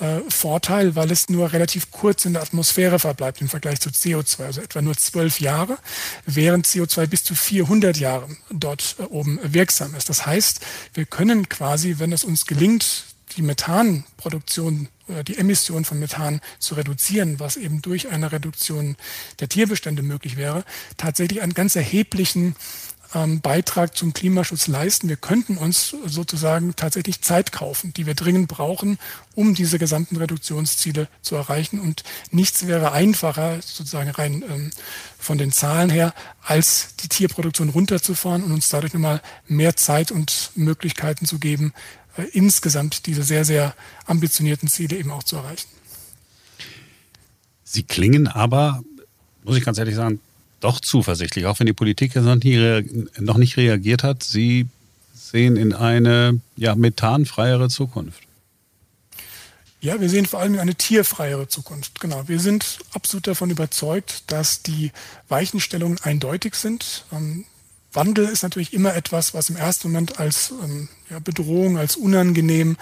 äh, 0.00 0.20
Vorteil, 0.28 0.96
weil 0.96 1.10
es 1.10 1.28
nur 1.28 1.52
relativ 1.52 1.90
kurz 1.90 2.24
in 2.24 2.32
der 2.32 2.42
Atmosphäre 2.42 2.98
verbleibt 2.98 3.40
im 3.40 3.48
Vergleich 3.48 3.80
zu 3.80 3.90
CO2, 3.90 4.44
also 4.44 4.60
etwa 4.60 4.82
nur 4.82 4.96
zwölf 4.96 5.40
Jahre, 5.40 5.78
während 6.26 6.66
CO2 6.66 7.06
bis 7.06 7.24
zu 7.24 7.34
400 7.34 7.98
Jahre 7.98 8.28
dort 8.50 8.96
äh, 8.98 9.02
oben 9.02 9.38
wirksam 9.42 9.94
ist. 9.94 10.08
Das 10.08 10.26
heißt, 10.26 10.60
wir 10.94 11.04
können 11.04 11.48
quasi, 11.48 11.96
wenn 11.98 12.12
es 12.12 12.24
uns 12.24 12.46
gelingt, 12.46 13.04
die 13.36 13.42
Methanproduktion 13.42 14.88
oder 15.06 15.24
die 15.24 15.38
Emission 15.38 15.84
von 15.84 15.98
Methan 15.98 16.40
zu 16.58 16.74
reduzieren, 16.74 17.40
was 17.40 17.56
eben 17.56 17.82
durch 17.82 18.08
eine 18.08 18.32
Reduktion 18.32 18.96
der 19.40 19.48
Tierbestände 19.48 20.02
möglich 20.02 20.36
wäre, 20.36 20.64
tatsächlich 20.96 21.42
einen 21.42 21.54
ganz 21.54 21.76
erheblichen 21.76 22.56
ähm, 23.14 23.40
Beitrag 23.40 23.96
zum 23.96 24.12
Klimaschutz 24.12 24.66
leisten. 24.66 25.08
Wir 25.08 25.16
könnten 25.16 25.56
uns 25.56 25.94
sozusagen 26.06 26.76
tatsächlich 26.76 27.22
Zeit 27.22 27.52
kaufen, 27.52 27.92
die 27.92 28.06
wir 28.06 28.14
dringend 28.14 28.48
brauchen, 28.48 28.98
um 29.34 29.54
diese 29.54 29.78
gesamten 29.78 30.16
Reduktionsziele 30.16 31.08
zu 31.22 31.34
erreichen. 31.34 31.80
Und 31.80 32.04
nichts 32.30 32.66
wäre 32.66 32.92
einfacher, 32.92 33.60
sozusagen 33.62 34.10
rein 34.10 34.44
ähm, 34.48 34.70
von 35.18 35.38
den 35.38 35.52
Zahlen 35.52 35.90
her, 35.90 36.14
als 36.42 36.94
die 37.02 37.08
Tierproduktion 37.08 37.70
runterzufahren 37.70 38.44
und 38.44 38.52
uns 38.52 38.68
dadurch 38.68 38.94
nochmal 38.94 39.20
mehr 39.46 39.76
Zeit 39.76 40.10
und 40.10 40.52
Möglichkeiten 40.54 41.26
zu 41.26 41.38
geben, 41.38 41.72
äh, 42.16 42.22
insgesamt 42.32 43.06
diese 43.06 43.22
sehr, 43.22 43.44
sehr 43.44 43.74
ambitionierten 44.06 44.68
Ziele 44.68 44.96
eben 44.96 45.10
auch 45.10 45.24
zu 45.24 45.36
erreichen. 45.36 45.68
Sie 47.64 47.82
klingen 47.82 48.26
aber, 48.26 48.82
muss 49.44 49.56
ich 49.56 49.64
ganz 49.64 49.78
ehrlich 49.78 49.94
sagen, 49.94 50.20
doch 50.60 50.80
zuversichtlich, 50.80 51.46
auch 51.46 51.58
wenn 51.58 51.66
die 51.66 51.72
Politik 51.72 52.14
noch, 52.16 52.36
noch 53.18 53.36
nicht 53.38 53.56
reagiert 53.56 54.02
hat. 54.02 54.22
Sie 54.22 54.66
sehen 55.14 55.56
in 55.56 55.72
eine 55.72 56.40
ja, 56.56 56.74
methanfreiere 56.74 57.68
Zukunft. 57.68 58.22
Ja, 59.80 59.98
wir 59.98 60.10
sehen 60.10 60.26
vor 60.26 60.40
allem 60.40 60.58
eine 60.58 60.74
tierfreiere 60.74 61.48
Zukunft. 61.48 62.00
Genau. 62.00 62.28
Wir 62.28 62.38
sind 62.38 62.80
absolut 62.92 63.26
davon 63.26 63.48
überzeugt, 63.48 64.24
dass 64.26 64.62
die 64.62 64.92
Weichenstellungen 65.28 65.98
eindeutig 66.02 66.54
sind. 66.54 67.06
Ähm, 67.12 67.46
Wandel 67.92 68.26
ist 68.26 68.42
natürlich 68.42 68.74
immer 68.74 68.94
etwas, 68.94 69.32
was 69.32 69.48
im 69.48 69.56
ersten 69.56 69.88
Moment 69.88 70.20
als 70.20 70.52
ähm, 70.62 70.88
ja, 71.08 71.18
Bedrohung, 71.18 71.78
als 71.78 71.96
unangenehm 71.96 72.76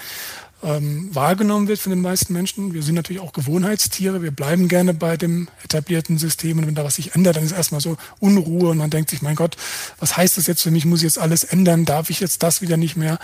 ähm, 0.62 1.14
wahrgenommen 1.14 1.68
wird 1.68 1.78
von 1.78 1.90
den 1.90 2.00
meisten 2.00 2.32
Menschen. 2.32 2.74
Wir 2.74 2.82
sind 2.82 2.94
natürlich 2.94 3.22
auch 3.22 3.32
Gewohnheitstiere. 3.32 4.22
Wir 4.22 4.30
bleiben 4.30 4.68
gerne 4.68 4.92
bei 4.94 5.16
dem 5.16 5.48
etablierten 5.64 6.18
System. 6.18 6.58
Und 6.58 6.66
wenn 6.66 6.74
da 6.74 6.84
was 6.84 6.96
sich 6.96 7.14
ändert, 7.14 7.36
dann 7.36 7.44
ist 7.44 7.52
erstmal 7.52 7.80
so 7.80 7.96
Unruhe 8.18 8.70
und 8.70 8.78
man 8.78 8.90
denkt 8.90 9.10
sich, 9.10 9.22
mein 9.22 9.36
Gott, 9.36 9.56
was 10.00 10.16
heißt 10.16 10.36
das 10.36 10.46
jetzt 10.46 10.62
für 10.62 10.70
mich? 10.70 10.84
Muss 10.84 11.00
ich 11.00 11.04
jetzt 11.04 11.18
alles 11.18 11.44
ändern? 11.44 11.84
Darf 11.84 12.10
ich 12.10 12.20
jetzt 12.20 12.42
das 12.42 12.60
wieder 12.60 12.76
nicht 12.76 12.96
mehr? 12.96 13.18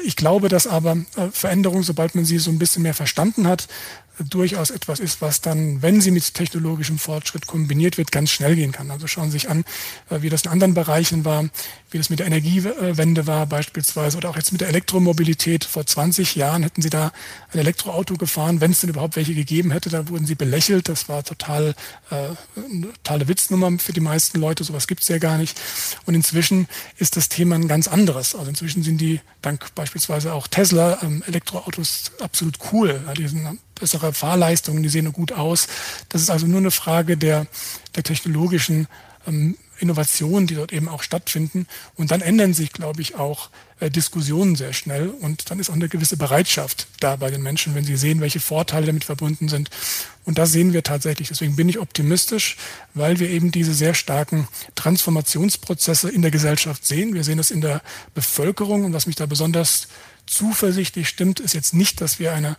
Ich 0.00 0.14
glaube, 0.14 0.48
dass 0.48 0.68
aber 0.68 0.92
äh, 1.16 1.28
Veränderung, 1.32 1.82
sobald 1.82 2.14
man 2.14 2.24
sie 2.24 2.38
so 2.38 2.50
ein 2.50 2.58
bisschen 2.58 2.82
mehr 2.82 2.94
verstanden 2.94 3.48
hat, 3.48 3.66
durchaus 4.24 4.70
etwas 4.70 5.00
ist, 5.00 5.20
was 5.20 5.40
dann, 5.40 5.82
wenn 5.82 6.00
sie 6.00 6.10
mit 6.10 6.34
technologischem 6.34 6.98
Fortschritt 6.98 7.46
kombiniert 7.46 7.98
wird, 7.98 8.12
ganz 8.12 8.30
schnell 8.30 8.56
gehen 8.56 8.72
kann. 8.72 8.90
Also 8.90 9.06
schauen 9.06 9.26
Sie 9.26 9.38
sich 9.38 9.48
an, 9.48 9.64
äh, 10.10 10.22
wie 10.22 10.28
das 10.28 10.42
in 10.42 10.50
anderen 10.50 10.74
Bereichen 10.74 11.24
war, 11.24 11.48
wie 11.90 11.98
das 11.98 12.10
mit 12.10 12.18
der 12.18 12.26
Energiewende 12.26 13.26
war 13.26 13.46
beispielsweise 13.46 14.18
oder 14.18 14.28
auch 14.28 14.36
jetzt 14.36 14.52
mit 14.52 14.60
der 14.60 14.68
Elektromobilität. 14.68 15.64
Vor 15.64 15.86
20 15.86 16.34
Jahren 16.34 16.62
hätten 16.62 16.82
Sie 16.82 16.90
da 16.90 17.12
ein 17.52 17.58
Elektroauto 17.58 18.16
gefahren, 18.16 18.60
wenn 18.60 18.72
es 18.72 18.80
denn 18.80 18.90
überhaupt 18.90 19.16
welche 19.16 19.34
gegeben 19.34 19.70
hätte, 19.70 19.88
da 19.88 20.08
wurden 20.08 20.26
Sie 20.26 20.34
belächelt. 20.34 20.88
Das 20.88 21.08
war 21.08 21.24
total 21.24 21.74
äh, 22.10 22.14
eine 22.56 22.92
totale 22.92 23.28
Witznummer 23.28 23.78
für 23.78 23.92
die 23.92 24.00
meisten 24.00 24.38
Leute. 24.38 24.64
Sowas 24.64 24.86
gibt 24.86 25.02
es 25.02 25.08
ja 25.08 25.18
gar 25.18 25.38
nicht. 25.38 25.58
Und 26.04 26.14
inzwischen 26.14 26.68
ist 26.98 27.16
das 27.16 27.28
Thema 27.28 27.54
ein 27.54 27.68
ganz 27.68 27.88
anderes. 27.88 28.34
Also 28.34 28.50
inzwischen 28.50 28.82
sind 28.82 29.00
die 29.00 29.20
dank 29.40 29.74
beispielsweise 29.74 30.34
auch 30.34 30.46
Tesla 30.46 30.98
ähm, 31.02 31.22
Elektroautos 31.26 32.12
absolut 32.20 32.58
cool. 32.72 33.00
Ja, 33.06 33.14
die 33.14 33.28
sind 33.28 33.58
bessere 33.78 34.12
Fahrleistungen, 34.12 34.82
die 34.82 34.88
sehen 34.88 35.12
gut 35.12 35.32
aus. 35.32 35.68
Das 36.08 36.20
ist 36.20 36.30
also 36.30 36.46
nur 36.46 36.58
eine 36.58 36.70
Frage 36.70 37.16
der, 37.16 37.46
der 37.94 38.02
technologischen 38.02 38.88
ähm, 39.26 39.56
Innovationen, 39.78 40.46
die 40.46 40.54
dort 40.54 40.72
eben 40.72 40.88
auch 40.88 41.02
stattfinden. 41.02 41.66
Und 41.96 42.10
dann 42.10 42.20
ändern 42.20 42.54
sich, 42.54 42.72
glaube 42.72 43.00
ich, 43.00 43.14
auch 43.14 43.50
äh, 43.80 43.90
Diskussionen 43.90 44.56
sehr 44.56 44.72
schnell. 44.72 45.08
Und 45.08 45.50
dann 45.50 45.58
ist 45.58 45.70
auch 45.70 45.74
eine 45.74 45.88
gewisse 45.88 46.16
Bereitschaft 46.16 46.86
da 47.00 47.16
bei 47.16 47.30
den 47.30 47.42
Menschen, 47.42 47.74
wenn 47.74 47.84
sie 47.84 47.96
sehen, 47.96 48.20
welche 48.20 48.40
Vorteile 48.40 48.86
damit 48.86 49.04
verbunden 49.04 49.48
sind. 49.48 49.70
Und 50.24 50.38
das 50.38 50.52
sehen 50.52 50.72
wir 50.72 50.82
tatsächlich. 50.82 51.28
Deswegen 51.28 51.56
bin 51.56 51.68
ich 51.68 51.78
optimistisch, 51.78 52.56
weil 52.94 53.18
wir 53.18 53.30
eben 53.30 53.50
diese 53.50 53.74
sehr 53.74 53.94
starken 53.94 54.48
Transformationsprozesse 54.74 56.10
in 56.10 56.22
der 56.22 56.30
Gesellschaft 56.30 56.86
sehen. 56.86 57.14
Wir 57.14 57.24
sehen 57.24 57.38
das 57.38 57.50
in 57.50 57.60
der 57.60 57.82
Bevölkerung. 58.14 58.84
Und 58.84 58.92
was 58.92 59.06
mich 59.06 59.16
da 59.16 59.26
besonders 59.26 59.88
zuversichtlich 60.28 61.08
stimmt, 61.08 61.40
ist 61.40 61.54
jetzt 61.54 61.74
nicht, 61.74 62.00
dass 62.00 62.18
wir 62.18 62.32
einen 62.32 62.56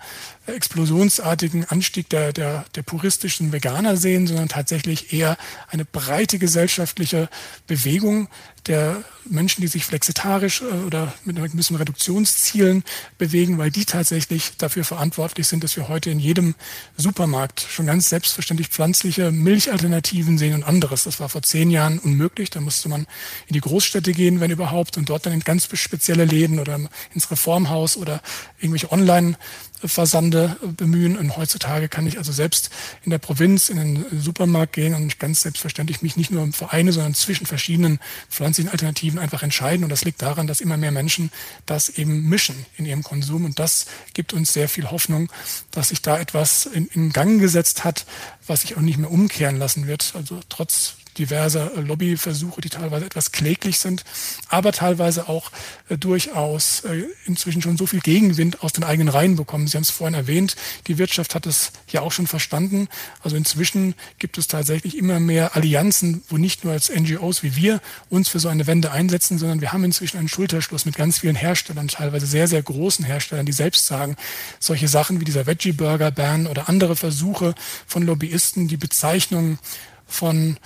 explosionsartigen 0.48 1.66
Anstieg 1.66 2.10
der, 2.10 2.34
der, 2.34 2.66
der 2.76 2.82
puristischen 2.82 3.52
Veganer 3.52 3.98
sehen, 3.98 4.28
sondern 4.28 4.50
tatsächlich 4.50 5.14
eher 5.14 5.38
eine 5.70 5.86
breite 5.86 6.40
gesellschaftliche 6.40 7.30
Bewegung 7.68 8.28
der 8.67 9.04
Menschen, 9.26 9.62
die 9.62 9.67
sich 9.67 9.86
flexitarisch 9.86 10.62
äh, 10.62 10.86
oder 10.86 11.13
mit 11.24 11.38
gewissen 11.38 11.76
Reduktionszielen 11.76 12.84
bewegen, 13.17 13.58
weil 13.58 13.72
die 13.72 13.86
tatsächlich 13.86 14.52
dafür 14.58 14.84
verantwortlich 14.84 15.48
sind, 15.48 15.63
dass 15.63 15.76
wir 15.76 15.88
heute 15.88 16.10
in 16.10 16.19
jedem 16.19 16.56
Supermarkt 16.98 17.65
schon 17.69 17.86
ganz 17.86 18.10
selbstverständlich 18.10 18.69
pflanzliche 18.69 19.32
Milchalternativen 19.32 20.38
sehen 20.38 20.56
und 20.56 20.63
anderes. 20.63 21.04
Das 21.04 21.19
war 21.19 21.30
vor 21.30 21.41
zehn 21.41 21.69
Jahren 21.69 22.00
unmöglich. 22.00 22.50
Da 22.50 22.60
musste 22.60 22.89
man 22.89 23.08
in 23.48 23.54
die 23.54 23.62
Großstädte 23.62 24.13
gehen, 24.13 24.39
wenn 24.39 24.52
überhaupt, 24.52 24.98
und 24.98 25.10
dort 25.10 25.26
dann 25.26 25.34
in 25.34 25.41
ganz 25.41 25.67
spezielle 25.72 26.26
Läden 26.26 26.60
oder 26.60 26.80
ins 27.13 27.32
Reformhaus 27.32 27.98
oder 27.98 28.22
irgendwelche 28.60 28.91
Online- 28.91 29.38
Versande 29.84 30.58
bemühen. 30.78 31.18
Und 31.18 31.38
heutzutage 31.38 31.89
kann 31.89 32.08
ich 32.08 32.18
also 32.18 32.32
selbst 32.32 32.70
in 33.04 33.12
der 33.12 33.18
Provinz 33.18 33.70
in 33.70 33.78
den 33.78 34.06
Supermarkt 34.20 34.74
gehen 34.74 34.94
und 34.94 35.20
ganz 35.20 35.42
selbstverständlich 35.42 36.02
mich 36.02 36.18
nicht 36.18 36.32
nur 36.32 36.44
im 36.44 36.54
Vereine, 36.54 36.92
sondern 36.92 37.13
zwischen 37.13 37.46
verschiedenen 37.46 38.00
pflanzlichen 38.30 38.72
Alternativen 38.72 39.20
einfach 39.20 39.44
entscheiden. 39.44 39.84
Und 39.84 39.89
das 39.89 40.06
liegt 40.06 40.22
daran, 40.22 40.48
dass 40.48 40.62
immer 40.62 40.78
mehr 40.78 40.92
Menschen 40.92 41.32
das 41.65 41.89
eben 41.89 42.28
mischen 42.28 42.65
in 42.78 42.86
ihrem 42.86 43.04
Konsum. 43.04 43.46
Und 43.46 43.60
das 43.60 43.86
gibt 44.13 44.34
uns 44.34 44.54
sehr 44.54 44.70
viel 44.70 44.92
Hoffnung, 44.92 45.32
dass 45.72 45.89
sich 45.89 46.02
da 46.02 46.20
etwas 46.20 46.65
in, 46.65 46.88
in 46.88 47.12
Gang 47.12 47.39
gesetzt 47.39 47.84
hat, 47.84 48.06
was 48.48 48.62
sich 48.62 48.78
auch 48.78 48.82
nicht 48.82 48.98
mehr 48.98 49.12
umkehren 49.12 49.58
lassen 49.58 49.88
wird. 49.88 50.13
Also 50.15 50.39
trotz 50.50 50.96
diverse 51.20 51.72
äh, 51.76 51.82
Lobbyversuche, 51.82 52.62
die 52.62 52.70
teilweise 52.70 53.06
etwas 53.06 53.32
kläglich 53.32 53.78
sind, 53.78 54.04
aber 54.48 54.72
teilweise 54.72 55.30
auch 55.30 55.52
äh, 55.90 55.98
durchaus 55.98 56.82
äh, 56.82 57.04
inzwischen 57.26 57.62
schon 57.62 57.78
so 57.78 57.86
viel 57.86 58.00
Gegenwind 58.00 58.64
aus 58.64 58.74
den 58.74 58.84
eigenen 58.84 59.10
Reihen 59.10 59.36
bekommen. 59.36 59.68
Sie 59.68 59.78
haben 59.78 59.84
es 59.84 59.92
vorhin 59.92 60.16
erwähnt, 60.16 60.56
die 60.88 60.98
Wirtschaft 60.98 61.36
hat 61.36 61.46
es 61.46 61.72
ja 61.90 62.02
auch 62.02 62.12
schon 62.12 62.28
verstanden. 62.28 62.88
Also 63.22 63.36
inzwischen 63.36 63.94
gibt 64.18 64.38
es 64.38 64.48
tatsächlich 64.48 64.98
immer 64.98 65.20
mehr 65.20 65.56
Allianzen, 65.56 66.24
wo 66.30 66.38
nicht 66.38 66.64
nur 66.64 66.74
als 66.74 66.90
NGOs 66.90 67.44
wie 67.44 67.56
wir 67.56 67.82
uns 68.10 68.30
für 68.30 68.40
so 68.40 68.48
eine 68.48 68.66
Wende 68.66 68.92
einsetzen, 68.92 69.38
sondern 69.38 69.62
wir 69.62 69.74
haben 69.74 69.84
inzwischen 69.84 70.18
einen 70.18 70.30
Schulterschluss 70.30 70.86
mit 70.86 70.96
ganz 70.96 71.20
vielen 71.20 71.36
Herstellern, 71.36 71.88
teilweise 71.88 72.26
sehr, 72.26 72.48
sehr 72.48 72.64
großen 72.64 73.06
Herstellern, 73.06 73.46
die 73.46 73.52
selbst 73.52 73.86
sagen, 73.86 74.16
solche 74.60 74.88
Sachen 74.88 75.20
wie 75.20 75.26
dieser 75.26 75.46
Veggie-Burger-Ban 75.46 76.48
oder 76.48 76.70
andere 76.70 76.96
Versuche 76.96 77.56
von 77.86 78.04
Lobbyisten, 78.04 78.68
die 78.68 78.78
Bezeichnung 78.78 79.60
von 80.08 80.58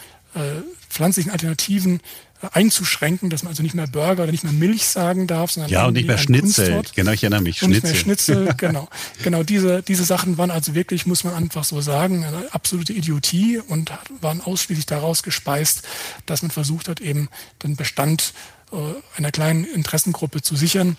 pflanzlichen 0.90 1.32
Alternativen 1.32 2.00
äh, 2.42 2.48
einzuschränken, 2.52 3.30
dass 3.30 3.44
man 3.44 3.52
also 3.52 3.64
nicht 3.64 3.76
mehr 3.76 3.88
Burger 3.88 4.24
oder 4.24 4.32
nicht 4.32 4.44
mehr 4.44 4.54
Milch 4.54 4.86
sagen 4.86 5.28
darf, 5.28 5.52
sondern 5.52 5.72
ja 5.72 5.86
und 5.86 5.94
nicht 5.94 6.08
mehr 6.08 6.18
Schnitzel. 6.18 6.84
Genau, 6.96 7.12
ich 7.12 7.24
erinnere 7.24 7.42
mich. 7.42 7.64
Und 7.64 7.72
Schnitzel. 7.72 7.92
Nicht 7.92 7.94
mehr 7.94 8.16
Schnitzel, 8.16 8.54
genau. 8.58 8.90
Genau 9.24 9.44
diese 9.44 9.82
diese 9.82 10.04
Sachen 10.04 10.38
waren 10.38 10.52
also 10.52 10.76
wirklich, 10.76 11.06
muss 11.06 11.24
man 11.24 11.34
einfach 11.34 11.64
so 11.64 11.82
sagen, 11.82 12.24
eine 12.24 12.54
absolute 12.54 12.94
Idiotie 12.94 13.60
und 13.60 13.92
waren 14.22 14.42
ausschließlich 14.42 14.86
daraus 14.86 15.24
gespeist, 15.24 15.84
dass 16.26 16.42
man 16.42 16.52
versucht 16.52 16.88
hat, 16.88 17.02
eben 17.02 17.30
den 17.64 17.76
Bestand 17.76 18.34
äh, 18.72 18.78
einer 19.18 19.32
kleinen 19.32 19.66
Interessengruppe 19.66 20.42
zu 20.42 20.56
sichern. 20.56 20.98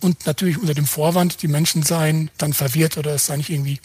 Und 0.00 0.26
natürlich 0.26 0.58
unter 0.58 0.74
dem 0.74 0.86
Vorwand, 0.86 1.42
die 1.42 1.48
Menschen 1.48 1.82
seien 1.82 2.30
dann 2.38 2.52
verwirrt 2.52 2.98
oder 2.98 3.14
es 3.14 3.26
sei 3.26 3.36
nicht 3.36 3.50
irgendwie 3.50 3.80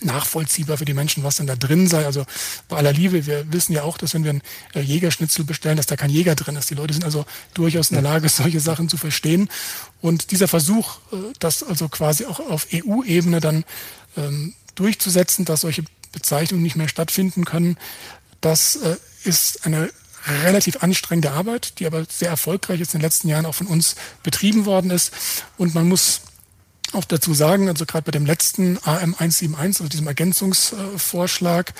nachvollziehbar 0.00 0.76
für 0.76 0.84
die 0.84 0.94
Menschen, 0.94 1.24
was 1.24 1.36
denn 1.36 1.46
da 1.46 1.56
drin 1.56 1.88
sei. 1.88 2.06
Also 2.06 2.24
bei 2.68 2.76
aller 2.76 2.92
Liebe, 2.92 3.26
wir 3.26 3.52
wissen 3.52 3.72
ja 3.72 3.82
auch, 3.82 3.98
dass 3.98 4.14
wenn 4.14 4.24
wir 4.24 4.30
einen 4.30 4.42
äh, 4.74 4.80
Jägerschnitzel 4.80 5.44
bestellen, 5.44 5.76
dass 5.76 5.86
da 5.86 5.96
kein 5.96 6.10
Jäger 6.10 6.34
drin 6.34 6.56
ist. 6.56 6.70
Die 6.70 6.74
Leute 6.74 6.94
sind 6.94 7.04
also 7.04 7.26
durchaus 7.54 7.90
in 7.90 7.94
der 7.94 8.02
Lage, 8.02 8.28
solche 8.28 8.60
Sachen 8.60 8.88
zu 8.88 8.96
verstehen. 8.96 9.48
Und 10.00 10.30
dieser 10.30 10.48
Versuch, 10.48 10.98
äh, 11.12 11.16
das 11.38 11.62
also 11.62 11.88
quasi 11.88 12.26
auch 12.26 12.40
auf 12.40 12.68
EU-Ebene 12.72 13.40
dann 13.40 13.64
ähm, 14.16 14.54
durchzusetzen, 14.74 15.44
dass 15.44 15.62
solche 15.62 15.84
Bezeichnungen 16.12 16.62
nicht 16.62 16.76
mehr 16.76 16.88
stattfinden 16.88 17.44
können, 17.44 17.76
das 18.40 18.76
äh, 18.76 18.96
ist 19.24 19.66
eine 19.66 19.90
relativ 20.44 20.82
anstrengende 20.82 21.32
Arbeit, 21.32 21.78
die 21.78 21.86
aber 21.86 22.04
sehr 22.08 22.28
erfolgreich 22.28 22.80
jetzt 22.80 22.94
in 22.94 23.00
den 23.00 23.04
letzten 23.04 23.28
Jahren 23.28 23.46
auch 23.46 23.54
von 23.54 23.66
uns 23.66 23.96
betrieben 24.22 24.66
worden 24.66 24.90
ist. 24.90 25.12
Und 25.56 25.74
man 25.74 25.88
muss 25.88 26.22
auch 26.92 27.04
dazu 27.04 27.34
sagen, 27.34 27.68
also 27.68 27.84
gerade 27.84 28.04
bei 28.04 28.10
dem 28.10 28.24
letzten 28.24 28.78
AM 28.84 29.14
171, 29.18 29.80
also 29.80 29.88
diesem 29.88 30.06
Ergänzungsvorschlag 30.06 31.74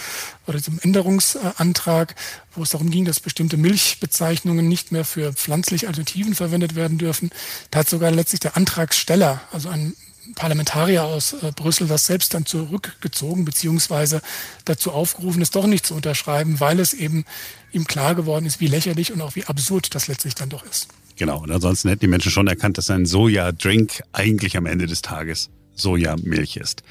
oder 0.47 0.59
diesem 0.59 0.79
Änderungsantrag, 0.81 2.15
wo 2.55 2.63
es 2.63 2.71
darum 2.71 2.91
ging, 2.91 3.05
dass 3.05 3.21
bestimmte 3.21 3.57
Milchbezeichnungen 3.57 4.69
nicht 4.69 4.93
mehr 4.93 5.05
für 5.05 5.33
pflanzliche 5.33 5.87
Alternativen 5.87 6.35
verwendet 6.35 6.75
werden 6.75 6.99
dürfen, 6.99 7.31
da 7.71 7.81
hat 7.81 7.89
sogar 7.89 8.11
letztlich 8.11 8.41
der 8.41 8.57
Antragsteller, 8.57 9.41
also 9.53 9.69
ein 9.69 9.95
Parlamentarier 10.35 11.05
aus 11.05 11.33
äh, 11.33 11.53
Brüssel 11.53 11.87
das 11.87 12.07
selbst 12.07 12.35
dann 12.35 12.45
zurückgezogen, 12.45 13.45
beziehungsweise 13.45 14.21
dazu 14.65 14.93
aufgerufen, 14.93 15.41
es 15.43 15.51
doch 15.51 15.67
nicht 15.67 15.87
zu 15.87 15.95
unterschreiben, 15.95 16.61
weil 16.61 16.81
es 16.81 16.93
eben 16.93 17.25
ihm 17.73 17.87
klar 17.87 18.15
geworden 18.15 18.47
ist, 18.47 18.61
wie 18.61 18.67
lächerlich 18.67 19.13
und 19.13 19.21
auch 19.21 19.37
wie 19.37 19.45
absurd 19.45 19.95
das 19.95 20.07
letztlich 20.07 20.35
dann 20.35 20.51
doch 20.51 20.65
ist. 20.65 20.89
Genau, 21.19 21.43
und 21.43 21.51
ansonsten 21.51 21.89
hätten 21.89 22.01
die 22.01 22.07
Menschen 22.09 22.31
schon 22.31 22.47
erkannt, 22.47 22.79
dass 22.79 22.91
ein 22.91 23.05
Soja-Drink 23.05 24.03
eigentlich 24.13 24.57
am 24.57 24.67
Ende 24.67 24.87
des 24.87 25.03
Tages 25.03 25.51
Sojamilch 25.75 26.57
ist. 26.57 26.83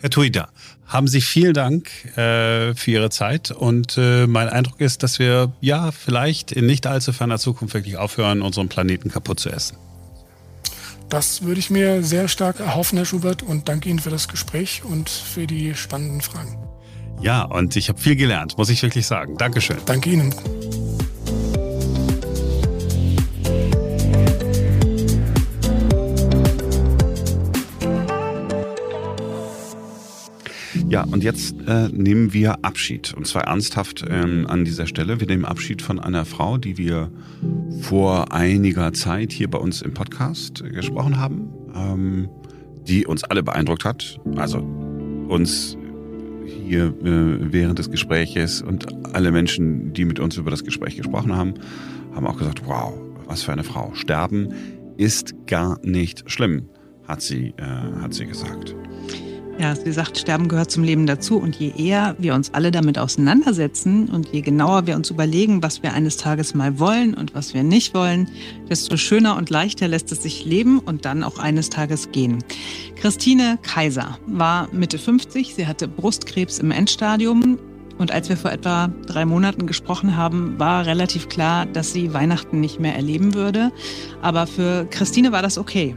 Herr 0.00 0.10
Tuida, 0.10 0.48
haben 0.86 1.08
Sie 1.08 1.20
vielen 1.20 1.54
Dank 1.54 1.88
äh, 2.16 2.74
für 2.74 2.90
Ihre 2.90 3.10
Zeit 3.10 3.50
und 3.50 3.96
äh, 3.96 4.26
mein 4.26 4.48
Eindruck 4.48 4.80
ist, 4.80 5.02
dass 5.02 5.18
wir 5.18 5.52
ja 5.60 5.92
vielleicht 5.92 6.52
in 6.52 6.66
nicht 6.66 6.86
allzu 6.86 7.12
ferner 7.12 7.38
Zukunft 7.38 7.74
wirklich 7.74 7.96
aufhören, 7.96 8.42
unseren 8.42 8.68
Planeten 8.68 9.10
kaputt 9.10 9.40
zu 9.40 9.50
essen. 9.50 9.76
Das 11.08 11.42
würde 11.42 11.58
ich 11.58 11.70
mir 11.70 12.02
sehr 12.02 12.28
stark 12.28 12.60
erhoffen, 12.60 12.96
Herr 12.98 13.04
Schubert, 13.04 13.42
und 13.42 13.68
danke 13.68 13.88
Ihnen 13.88 13.98
für 13.98 14.10
das 14.10 14.28
Gespräch 14.28 14.82
und 14.84 15.08
für 15.08 15.46
die 15.46 15.74
spannenden 15.74 16.20
Fragen. 16.20 16.56
Ja, 17.20 17.42
und 17.42 17.76
ich 17.76 17.88
habe 17.88 17.98
viel 17.98 18.16
gelernt, 18.16 18.56
muss 18.56 18.70
ich 18.70 18.82
wirklich 18.82 19.06
sagen. 19.06 19.36
Dankeschön. 19.36 19.78
Danke 19.86 20.10
Ihnen. 20.10 20.34
Ja, 30.90 31.04
und 31.04 31.22
jetzt 31.22 31.54
äh, 31.68 31.88
nehmen 31.92 32.32
wir 32.32 32.64
Abschied. 32.64 33.14
Und 33.14 33.24
zwar 33.24 33.44
ernsthaft 33.44 34.04
ähm, 34.10 34.48
an 34.48 34.64
dieser 34.64 34.88
Stelle. 34.88 35.20
Wir 35.20 35.28
nehmen 35.28 35.44
Abschied 35.44 35.82
von 35.82 36.00
einer 36.00 36.24
Frau, 36.24 36.58
die 36.58 36.78
wir 36.78 37.12
vor 37.80 38.32
einiger 38.32 38.92
Zeit 38.92 39.30
hier 39.30 39.48
bei 39.48 39.58
uns 39.58 39.82
im 39.82 39.94
Podcast 39.94 40.62
äh, 40.62 40.70
gesprochen 40.70 41.20
haben, 41.20 41.48
ähm, 41.76 42.28
die 42.88 43.06
uns 43.06 43.22
alle 43.22 43.44
beeindruckt 43.44 43.84
hat. 43.84 44.18
Also 44.34 44.58
uns 45.28 45.76
hier 46.66 46.86
äh, 47.04 47.52
während 47.52 47.78
des 47.78 47.88
Gespräches 47.88 48.60
und 48.60 48.88
alle 49.14 49.30
Menschen, 49.30 49.92
die 49.92 50.04
mit 50.04 50.18
uns 50.18 50.38
über 50.38 50.50
das 50.50 50.64
Gespräch 50.64 50.96
gesprochen 50.96 51.36
haben, 51.36 51.54
haben 52.16 52.26
auch 52.26 52.36
gesagt, 52.36 52.62
wow, 52.66 52.92
was 53.26 53.44
für 53.44 53.52
eine 53.52 53.62
Frau. 53.62 53.94
Sterben 53.94 54.52
ist 54.96 55.34
gar 55.46 55.78
nicht 55.84 56.28
schlimm, 56.28 56.68
hat 57.06 57.22
sie, 57.22 57.54
äh, 57.58 58.02
hat 58.02 58.12
sie 58.12 58.26
gesagt. 58.26 58.74
Ja, 59.60 59.74
sie 59.76 59.92
sagt, 59.92 60.16
Sterben 60.16 60.48
gehört 60.48 60.70
zum 60.70 60.84
Leben 60.84 61.06
dazu. 61.06 61.36
Und 61.36 61.54
je 61.54 61.70
eher 61.76 62.16
wir 62.18 62.34
uns 62.34 62.54
alle 62.54 62.70
damit 62.70 62.98
auseinandersetzen 62.98 64.08
und 64.08 64.30
je 64.30 64.40
genauer 64.40 64.86
wir 64.86 64.96
uns 64.96 65.10
überlegen, 65.10 65.62
was 65.62 65.82
wir 65.82 65.92
eines 65.92 66.16
Tages 66.16 66.54
mal 66.54 66.78
wollen 66.78 67.12
und 67.12 67.34
was 67.34 67.52
wir 67.52 67.62
nicht 67.62 67.92
wollen, 67.92 68.30
desto 68.70 68.96
schöner 68.96 69.36
und 69.36 69.50
leichter 69.50 69.86
lässt 69.86 70.12
es 70.12 70.22
sich 70.22 70.46
leben 70.46 70.78
und 70.78 71.04
dann 71.04 71.22
auch 71.22 71.38
eines 71.38 71.68
Tages 71.68 72.10
gehen. 72.10 72.42
Christine 72.96 73.58
Kaiser 73.60 74.18
war 74.26 74.66
Mitte 74.72 74.96
50. 74.96 75.54
Sie 75.54 75.66
hatte 75.66 75.88
Brustkrebs 75.88 76.58
im 76.58 76.70
Endstadium. 76.70 77.58
Und 77.98 78.12
als 78.12 78.30
wir 78.30 78.38
vor 78.38 78.52
etwa 78.52 78.88
drei 79.06 79.26
Monaten 79.26 79.66
gesprochen 79.66 80.16
haben, 80.16 80.58
war 80.58 80.86
relativ 80.86 81.28
klar, 81.28 81.66
dass 81.66 81.92
sie 81.92 82.14
Weihnachten 82.14 82.60
nicht 82.60 82.80
mehr 82.80 82.96
erleben 82.96 83.34
würde. 83.34 83.72
Aber 84.22 84.46
für 84.46 84.86
Christine 84.86 85.32
war 85.32 85.42
das 85.42 85.58
okay. 85.58 85.96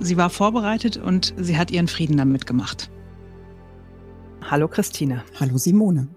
Sie 0.00 0.16
war 0.16 0.30
vorbereitet 0.30 0.96
und 0.96 1.34
sie 1.36 1.58
hat 1.58 1.70
ihren 1.70 1.88
Frieden 1.88 2.16
damit 2.16 2.46
gemacht. 2.46 2.88
Hallo 4.50 4.68
Christine. 4.68 5.24
Hallo 5.40 5.56
Simone. 5.56 6.08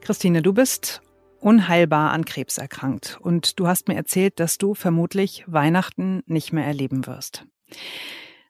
Christine, 0.00 0.42
du 0.42 0.52
bist 0.52 1.00
unheilbar 1.40 2.10
an 2.10 2.24
Krebs 2.24 2.58
erkrankt 2.58 3.18
und 3.20 3.58
du 3.58 3.66
hast 3.66 3.88
mir 3.88 3.94
erzählt, 3.94 4.40
dass 4.40 4.58
du 4.58 4.74
vermutlich 4.74 5.44
Weihnachten 5.46 6.22
nicht 6.26 6.52
mehr 6.52 6.64
erleben 6.64 7.06
wirst. 7.06 7.46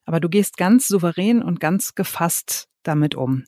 Aber 0.05 0.21
du 0.21 0.29
gehst 0.29 0.57
ganz 0.57 0.89
souverän 0.89 1.43
und 1.43 1.61
ganz 1.61 1.95
gefasst 1.95 2.69
damit 2.83 3.15
um. 3.15 3.45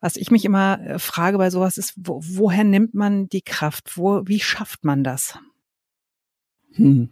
Was 0.00 0.16
ich 0.16 0.30
mich 0.30 0.44
immer 0.44 0.80
äh, 0.80 0.98
frage 0.98 1.38
bei 1.38 1.50
sowas 1.50 1.78
ist, 1.78 1.94
wo, 1.96 2.20
woher 2.22 2.64
nimmt 2.64 2.94
man 2.94 3.28
die 3.28 3.42
Kraft? 3.42 3.96
Wo, 3.96 4.22
wie 4.26 4.40
schafft 4.40 4.84
man 4.84 5.02
das? 5.02 5.38
Hm. 6.72 7.08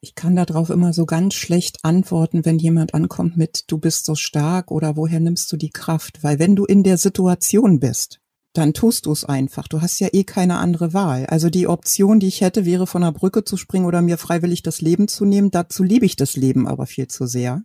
Ich 0.00 0.14
kann 0.14 0.36
darauf 0.36 0.70
immer 0.70 0.92
so 0.92 1.06
ganz 1.06 1.34
schlecht 1.34 1.78
antworten, 1.82 2.44
wenn 2.44 2.58
jemand 2.58 2.94
ankommt 2.94 3.36
mit, 3.36 3.64
du 3.68 3.78
bist 3.78 4.04
so 4.04 4.14
stark 4.14 4.70
oder 4.70 4.96
woher 4.96 5.20
nimmst 5.20 5.50
du 5.52 5.56
die 5.56 5.70
Kraft? 5.70 6.22
Weil 6.22 6.38
wenn 6.38 6.54
du 6.54 6.64
in 6.64 6.82
der 6.82 6.98
Situation 6.98 7.80
bist, 7.80 8.20
dann 8.52 8.72
tust 8.72 9.06
du 9.06 9.12
es 9.12 9.24
einfach. 9.24 9.68
Du 9.68 9.82
hast 9.82 9.98
ja 9.98 10.08
eh 10.12 10.24
keine 10.24 10.58
andere 10.58 10.94
Wahl. 10.94 11.26
Also 11.26 11.50
die 11.50 11.66
Option, 11.66 12.20
die 12.20 12.28
ich 12.28 12.40
hätte, 12.40 12.64
wäre 12.64 12.86
von 12.86 13.02
der 13.02 13.12
Brücke 13.12 13.44
zu 13.44 13.56
springen 13.56 13.84
oder 13.84 14.00
mir 14.00 14.16
freiwillig 14.16 14.62
das 14.62 14.80
Leben 14.80 15.08
zu 15.08 15.24
nehmen. 15.24 15.50
Dazu 15.50 15.82
liebe 15.82 16.06
ich 16.06 16.16
das 16.16 16.36
Leben 16.36 16.66
aber 16.66 16.86
viel 16.86 17.08
zu 17.08 17.26
sehr. 17.26 17.62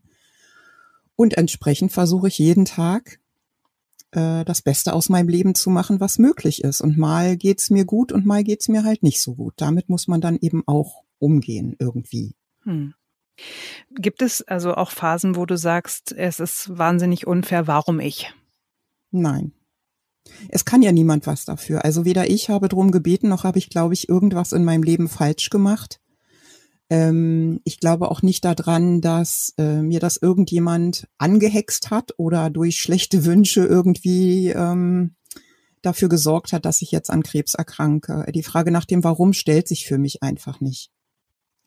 Und 1.15 1.37
entsprechend 1.37 1.91
versuche 1.91 2.27
ich 2.27 2.39
jeden 2.39 2.65
Tag 2.65 3.19
äh, 4.11 4.43
das 4.43 4.61
Beste 4.61 4.93
aus 4.93 5.07
meinem 5.07 5.29
Leben 5.29 5.55
zu 5.55 5.69
machen, 5.69 5.99
was 5.99 6.17
möglich 6.17 6.63
ist. 6.63 6.81
Und 6.81 6.97
mal 6.97 7.37
geht's 7.37 7.69
mir 7.69 7.85
gut 7.85 8.11
und 8.11 8.25
mal 8.25 8.43
geht's 8.43 8.67
mir 8.67 8.83
halt 8.83 9.03
nicht 9.03 9.21
so 9.21 9.35
gut. 9.35 9.53
Damit 9.57 9.87
muss 9.87 10.07
man 10.07 10.19
dann 10.19 10.37
eben 10.41 10.63
auch 10.65 11.03
umgehen 11.21 11.75
irgendwie. 11.79 12.35
Hm. 12.63 12.93
Gibt 13.95 14.21
es 14.21 14.41
also 14.41 14.75
auch 14.75 14.91
Phasen, 14.91 15.35
wo 15.35 15.45
du 15.45 15.57
sagst, 15.57 16.11
es 16.11 16.39
ist 16.39 16.77
wahnsinnig 16.77 17.27
unfair, 17.27 17.67
warum 17.67 17.99
ich? 17.99 18.33
Nein. 19.11 19.53
Es 20.49 20.65
kann 20.65 20.81
ja 20.81 20.91
niemand 20.91 21.27
was 21.27 21.45
dafür. 21.45 21.83
Also 21.83 22.05
weder 22.05 22.29
ich 22.29 22.49
habe 22.49 22.69
drum 22.69 22.91
gebeten, 22.91 23.29
noch 23.29 23.43
habe 23.43 23.57
ich, 23.57 23.69
glaube 23.69 23.93
ich, 23.93 24.07
irgendwas 24.07 24.51
in 24.51 24.63
meinem 24.63 24.83
Leben 24.83 25.09
falsch 25.09 25.49
gemacht. 25.49 25.99
Ähm, 26.89 27.61
ich 27.63 27.79
glaube 27.79 28.11
auch 28.11 28.21
nicht 28.21 28.45
daran, 28.45 29.01
dass 29.01 29.53
äh, 29.57 29.81
mir 29.81 29.99
das 29.99 30.17
irgendjemand 30.17 31.07
angehext 31.17 31.89
hat 31.89 32.13
oder 32.17 32.49
durch 32.49 32.79
schlechte 32.79 33.25
Wünsche 33.25 33.65
irgendwie 33.65 34.49
ähm, 34.49 35.15
dafür 35.81 36.09
gesorgt 36.09 36.53
hat, 36.53 36.65
dass 36.65 36.81
ich 36.81 36.91
jetzt 36.91 37.09
an 37.09 37.23
Krebs 37.23 37.55
erkranke. 37.55 38.25
Die 38.33 38.43
Frage 38.43 38.71
nach 38.71 38.85
dem 38.85 39.03
Warum 39.03 39.33
stellt 39.33 39.67
sich 39.67 39.85
für 39.87 39.97
mich 39.97 40.21
einfach 40.21 40.59
nicht. 40.61 40.91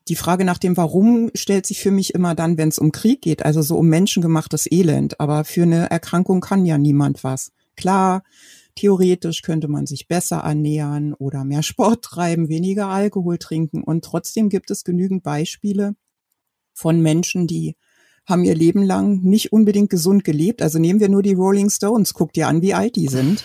Die 0.08 0.16
Frage 0.16 0.44
nach 0.44 0.58
dem 0.58 0.76
Warum 0.76 1.30
stellt 1.34 1.64
sich 1.64 1.80
für 1.80 1.90
mich 1.90 2.12
immer 2.12 2.34
dann, 2.34 2.58
wenn 2.58 2.68
es 2.68 2.78
um 2.78 2.92
Krieg 2.92 3.22
geht, 3.22 3.44
also 3.44 3.62
so 3.62 3.78
um 3.78 3.88
menschengemachtes 3.88 4.70
Elend. 4.70 5.18
Aber 5.18 5.44
für 5.44 5.62
eine 5.62 5.90
Erkrankung 5.90 6.40
kann 6.40 6.66
ja 6.66 6.76
niemand 6.76 7.24
was. 7.24 7.52
Klar, 7.74 8.22
theoretisch 8.74 9.40
könnte 9.40 9.68
man 9.68 9.86
sich 9.86 10.06
besser 10.06 10.44
annähern 10.44 11.14
oder 11.14 11.44
mehr 11.44 11.62
Sport 11.62 12.02
treiben, 12.04 12.48
weniger 12.48 12.88
Alkohol 12.88 13.38
trinken. 13.38 13.82
Und 13.82 14.04
trotzdem 14.04 14.50
gibt 14.50 14.70
es 14.70 14.84
genügend 14.84 15.22
Beispiele 15.22 15.96
von 16.74 17.00
Menschen, 17.00 17.46
die 17.46 17.76
haben 18.26 18.44
ihr 18.44 18.54
Leben 18.54 18.82
lang 18.82 19.22
nicht 19.22 19.52
unbedingt 19.52 19.90
gesund 19.90 20.24
gelebt. 20.24 20.62
Also 20.62 20.78
nehmen 20.78 21.00
wir 21.00 21.08
nur 21.08 21.22
die 21.22 21.34
Rolling 21.34 21.70
Stones, 21.70 22.14
guck 22.14 22.32
dir 22.32 22.48
an, 22.48 22.62
wie 22.62 22.74
alt 22.74 22.96
die 22.96 23.08
sind. 23.08 23.44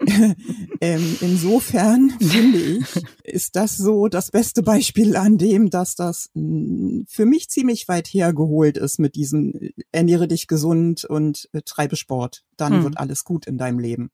ähm, 0.80 1.16
insofern 1.20 2.10
finde 2.20 2.58
ich, 2.58 2.84
ist 3.24 3.56
das 3.56 3.76
so 3.76 4.08
das 4.08 4.30
beste 4.30 4.62
Beispiel 4.62 5.16
an 5.16 5.38
dem, 5.38 5.70
dass 5.70 5.94
das 5.94 6.30
für 6.34 7.26
mich 7.26 7.48
ziemlich 7.48 7.88
weit 7.88 8.08
hergeholt 8.08 8.76
ist 8.76 8.98
mit 8.98 9.14
diesem 9.14 9.54
äh, 9.54 9.72
ernähre 9.92 10.28
dich 10.28 10.46
gesund 10.46 11.04
und 11.04 11.48
äh, 11.52 11.62
treibe 11.62 11.96
Sport. 11.96 12.44
Dann 12.56 12.74
hm. 12.74 12.84
wird 12.84 12.98
alles 12.98 13.24
gut 13.24 13.46
in 13.46 13.58
deinem 13.58 13.78
Leben. 13.78 14.10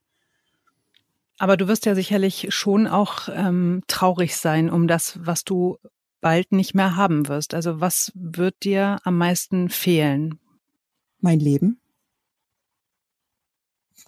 Aber 1.38 1.56
du 1.56 1.68
wirst 1.68 1.86
ja 1.86 1.94
sicherlich 1.94 2.48
schon 2.50 2.86
auch 2.86 3.28
ähm, 3.32 3.82
traurig 3.86 4.36
sein 4.36 4.68
um 4.68 4.86
das, 4.86 5.18
was 5.22 5.42
du 5.42 5.78
bald 6.20 6.52
nicht 6.52 6.74
mehr 6.74 6.96
haben 6.96 7.28
wirst. 7.28 7.54
Also 7.54 7.80
was 7.80 8.12
wird 8.14 8.62
dir 8.62 8.98
am 9.04 9.16
meisten 9.16 9.70
fehlen? 9.70 10.38
Mein 11.20 11.40
Leben 11.40 11.80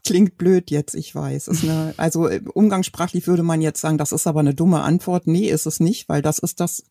klingt 0.05 0.37
blöd 0.37 0.71
jetzt, 0.71 0.95
ich 0.95 1.15
weiß. 1.15 1.49
Ist 1.49 1.65
eine, 1.65 1.95
also 1.99 2.29
äh, 2.29 2.41
umgangssprachlich 2.55 3.27
würde 3.27 3.43
man 3.43 3.61
jetzt 3.61 3.81
sagen, 3.81 3.99
das 3.99 4.13
ist 4.13 4.27
aber 4.27 4.41
eine 4.41 4.55
dumme 4.55 4.83
Antwort. 4.83 5.27
Nee, 5.27 5.49
ist 5.49 5.67
es 5.67 5.81
nicht, 5.81 6.09
weil 6.09 6.23
das 6.23 6.39
ist 6.39 6.61
das, 6.61 6.85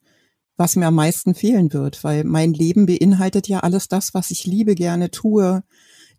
was 0.56 0.76
mir 0.76 0.86
am 0.86 0.94
meisten 0.94 1.34
fehlen 1.34 1.72
wird, 1.72 2.04
weil 2.04 2.24
mein 2.24 2.52
Leben 2.52 2.86
beinhaltet 2.86 3.48
ja 3.48 3.60
alles 3.60 3.88
das, 3.88 4.14
was 4.14 4.30
ich 4.30 4.44
liebe, 4.44 4.74
gerne 4.74 5.10
tue, 5.10 5.62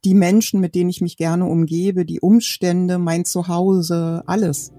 die 0.04 0.16
Menschen, 0.16 0.60
mit 0.60 0.76
denen 0.76 0.90
ich 0.90 1.02
mich 1.02 1.18
gerne 1.18 1.46
umgebe, 1.46 2.06
die 2.06 2.20
Umstände, 2.20 2.98
mein 2.98 3.26
Zuhause, 3.26 4.24
alles. 4.26 4.72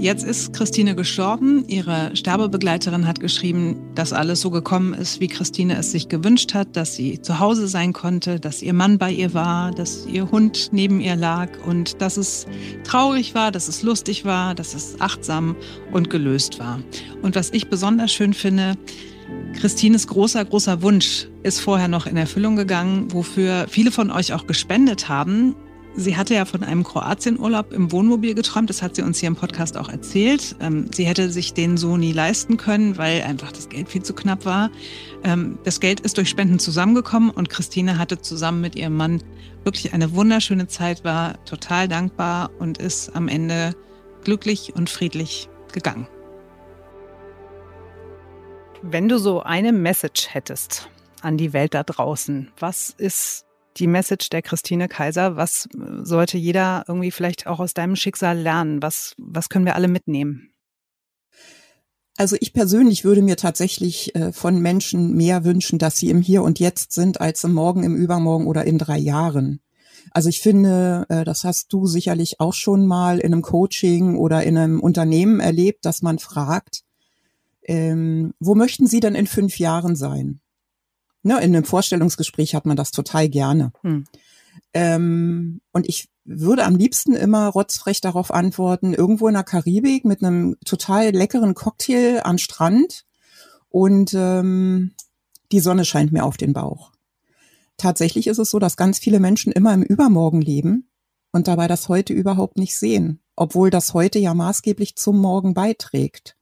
Jetzt 0.00 0.24
ist 0.24 0.54
Christine 0.54 0.94
gestorben. 0.94 1.66
Ihre 1.68 2.16
Sterbebegleiterin 2.16 3.06
hat 3.06 3.20
geschrieben, 3.20 3.76
dass 3.94 4.14
alles 4.14 4.40
so 4.40 4.50
gekommen 4.50 4.94
ist, 4.94 5.20
wie 5.20 5.28
Christine 5.28 5.76
es 5.76 5.92
sich 5.92 6.08
gewünscht 6.08 6.54
hat, 6.54 6.74
dass 6.74 6.94
sie 6.94 7.20
zu 7.20 7.38
Hause 7.38 7.68
sein 7.68 7.92
konnte, 7.92 8.40
dass 8.40 8.62
ihr 8.62 8.72
Mann 8.72 8.96
bei 8.96 9.12
ihr 9.12 9.34
war, 9.34 9.72
dass 9.72 10.06
ihr 10.06 10.30
Hund 10.30 10.70
neben 10.72 11.02
ihr 11.02 11.16
lag 11.16 11.50
und 11.66 12.00
dass 12.00 12.16
es 12.16 12.46
traurig 12.82 13.34
war, 13.34 13.52
dass 13.52 13.68
es 13.68 13.82
lustig 13.82 14.24
war, 14.24 14.54
dass 14.54 14.72
es 14.74 14.98
achtsam 15.02 15.54
und 15.92 16.08
gelöst 16.08 16.58
war. 16.58 16.80
Und 17.20 17.36
was 17.36 17.50
ich 17.50 17.68
besonders 17.68 18.10
schön 18.10 18.32
finde, 18.32 18.78
Christines 19.52 20.06
großer, 20.06 20.42
großer 20.46 20.80
Wunsch 20.80 21.28
ist 21.42 21.60
vorher 21.60 21.88
noch 21.88 22.06
in 22.06 22.16
Erfüllung 22.16 22.56
gegangen, 22.56 23.12
wofür 23.12 23.66
viele 23.68 23.90
von 23.90 24.10
euch 24.10 24.32
auch 24.32 24.46
gespendet 24.46 25.10
haben. 25.10 25.56
Sie 25.96 26.16
hatte 26.16 26.34
ja 26.34 26.44
von 26.44 26.62
einem 26.62 26.84
Kroatienurlaub 26.84 27.72
im 27.72 27.90
Wohnmobil 27.90 28.34
geträumt. 28.34 28.70
Das 28.70 28.80
hat 28.80 28.94
sie 28.94 29.02
uns 29.02 29.18
hier 29.18 29.26
im 29.26 29.36
Podcast 29.36 29.76
auch 29.76 29.88
erzählt. 29.88 30.54
Ähm, 30.60 30.88
sie 30.94 31.04
hätte 31.04 31.30
sich 31.30 31.52
den 31.52 31.76
so 31.76 31.96
nie 31.96 32.12
leisten 32.12 32.56
können, 32.56 32.96
weil 32.96 33.22
einfach 33.22 33.50
das 33.50 33.68
Geld 33.68 33.88
viel 33.88 34.02
zu 34.02 34.14
knapp 34.14 34.44
war. 34.44 34.70
Ähm, 35.24 35.58
das 35.64 35.80
Geld 35.80 36.00
ist 36.00 36.16
durch 36.16 36.28
Spenden 36.28 36.58
zusammengekommen 36.58 37.30
und 37.30 37.50
Christine 37.50 37.98
hatte 37.98 38.20
zusammen 38.20 38.60
mit 38.60 38.76
ihrem 38.76 38.96
Mann 38.96 39.22
wirklich 39.64 39.92
eine 39.92 40.14
wunderschöne 40.14 40.68
Zeit, 40.68 41.04
war 41.04 41.44
total 41.44 41.88
dankbar 41.88 42.50
und 42.58 42.78
ist 42.78 43.14
am 43.16 43.28
Ende 43.28 43.74
glücklich 44.24 44.72
und 44.74 44.88
friedlich 44.88 45.48
gegangen. 45.72 46.06
Wenn 48.82 49.08
du 49.08 49.18
so 49.18 49.42
eine 49.42 49.72
Message 49.72 50.28
hättest 50.30 50.88
an 51.20 51.36
die 51.36 51.52
Welt 51.52 51.74
da 51.74 51.82
draußen, 51.82 52.50
was 52.58 52.94
ist 52.96 53.44
die 53.76 53.86
Message 53.86 54.30
der 54.30 54.42
Christine 54.42 54.88
Kaiser? 54.88 55.36
Was 55.36 55.68
sollte 56.02 56.38
jeder 56.38 56.84
irgendwie 56.88 57.10
vielleicht 57.10 57.46
auch 57.46 57.60
aus 57.60 57.74
deinem 57.74 57.96
Schicksal 57.96 58.38
lernen? 58.38 58.82
Was, 58.82 59.14
was 59.18 59.48
können 59.48 59.64
wir 59.64 59.76
alle 59.76 59.88
mitnehmen? 59.88 60.52
Also 62.16 62.36
ich 62.38 62.52
persönlich 62.52 63.04
würde 63.04 63.22
mir 63.22 63.36
tatsächlich 63.36 64.14
äh, 64.14 64.32
von 64.32 64.60
Menschen 64.60 65.16
mehr 65.16 65.44
wünschen, 65.44 65.78
dass 65.78 65.96
sie 65.96 66.10
im 66.10 66.20
Hier 66.20 66.42
und 66.42 66.58
Jetzt 66.58 66.92
sind, 66.92 67.20
als 67.20 67.44
im 67.44 67.54
Morgen, 67.54 67.82
im 67.82 67.96
Übermorgen 67.96 68.46
oder 68.46 68.64
in 68.64 68.76
drei 68.76 68.98
Jahren. 68.98 69.60
Also 70.10 70.28
ich 70.28 70.40
finde, 70.40 71.06
äh, 71.08 71.24
das 71.24 71.44
hast 71.44 71.72
du 71.72 71.86
sicherlich 71.86 72.40
auch 72.40 72.52
schon 72.52 72.86
mal 72.86 73.18
in 73.18 73.32
einem 73.32 73.42
Coaching 73.42 74.16
oder 74.16 74.42
in 74.42 74.58
einem 74.58 74.80
Unternehmen 74.80 75.40
erlebt, 75.40 75.86
dass 75.86 76.02
man 76.02 76.18
fragt, 76.18 76.82
ähm, 77.62 78.34
wo 78.40 78.54
möchten 78.54 78.86
Sie 78.86 79.00
denn 79.00 79.14
in 79.14 79.26
fünf 79.26 79.58
Jahren 79.58 79.96
sein? 79.96 80.40
Ne, 81.22 81.34
in 81.34 81.54
einem 81.54 81.64
Vorstellungsgespräch 81.64 82.54
hat 82.54 82.66
man 82.66 82.76
das 82.76 82.92
total 82.92 83.28
gerne. 83.28 83.72
Hm. 83.82 84.06
Ähm, 84.72 85.60
und 85.72 85.88
ich 85.88 86.08
würde 86.24 86.64
am 86.64 86.76
liebsten 86.76 87.14
immer 87.14 87.48
rotzfrech 87.48 88.00
darauf 88.00 88.32
antworten, 88.32 88.94
irgendwo 88.94 89.28
in 89.28 89.34
der 89.34 89.42
Karibik 89.42 90.04
mit 90.04 90.22
einem 90.22 90.56
total 90.64 91.10
leckeren 91.10 91.54
Cocktail 91.54 92.20
am 92.24 92.38
Strand 92.38 93.04
und 93.68 94.14
ähm, 94.14 94.92
die 95.52 95.60
Sonne 95.60 95.84
scheint 95.84 96.12
mir 96.12 96.24
auf 96.24 96.36
den 96.36 96.52
Bauch. 96.52 96.92
Tatsächlich 97.76 98.26
ist 98.26 98.38
es 98.38 98.50
so, 98.50 98.58
dass 98.58 98.76
ganz 98.76 98.98
viele 98.98 99.20
Menschen 99.20 99.52
immer 99.52 99.74
im 99.74 99.82
Übermorgen 99.82 100.40
leben 100.40 100.88
und 101.32 101.48
dabei 101.48 101.66
das 101.66 101.88
heute 101.88 102.12
überhaupt 102.12 102.58
nicht 102.58 102.76
sehen, 102.76 103.20
obwohl 103.36 103.70
das 103.70 103.94
heute 103.94 104.18
ja 104.18 104.34
maßgeblich 104.34 104.96
zum 104.96 105.18
Morgen 105.18 105.54
beiträgt. 105.54 106.36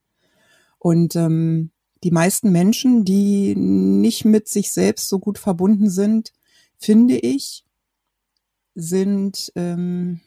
Und 0.78 1.16
ähm, 1.16 1.70
Die 2.04 2.10
meisten 2.10 2.52
Menschen, 2.52 3.04
die 3.04 3.54
nicht 3.56 4.24
mit 4.24 4.48
sich 4.48 4.72
selbst 4.72 5.08
so 5.08 5.18
gut 5.18 5.38
verbunden 5.38 5.90
sind, 5.90 6.32
finde 6.76 7.16
ich, 7.16 7.64
sind 8.74 9.52
ähm, 9.56 10.20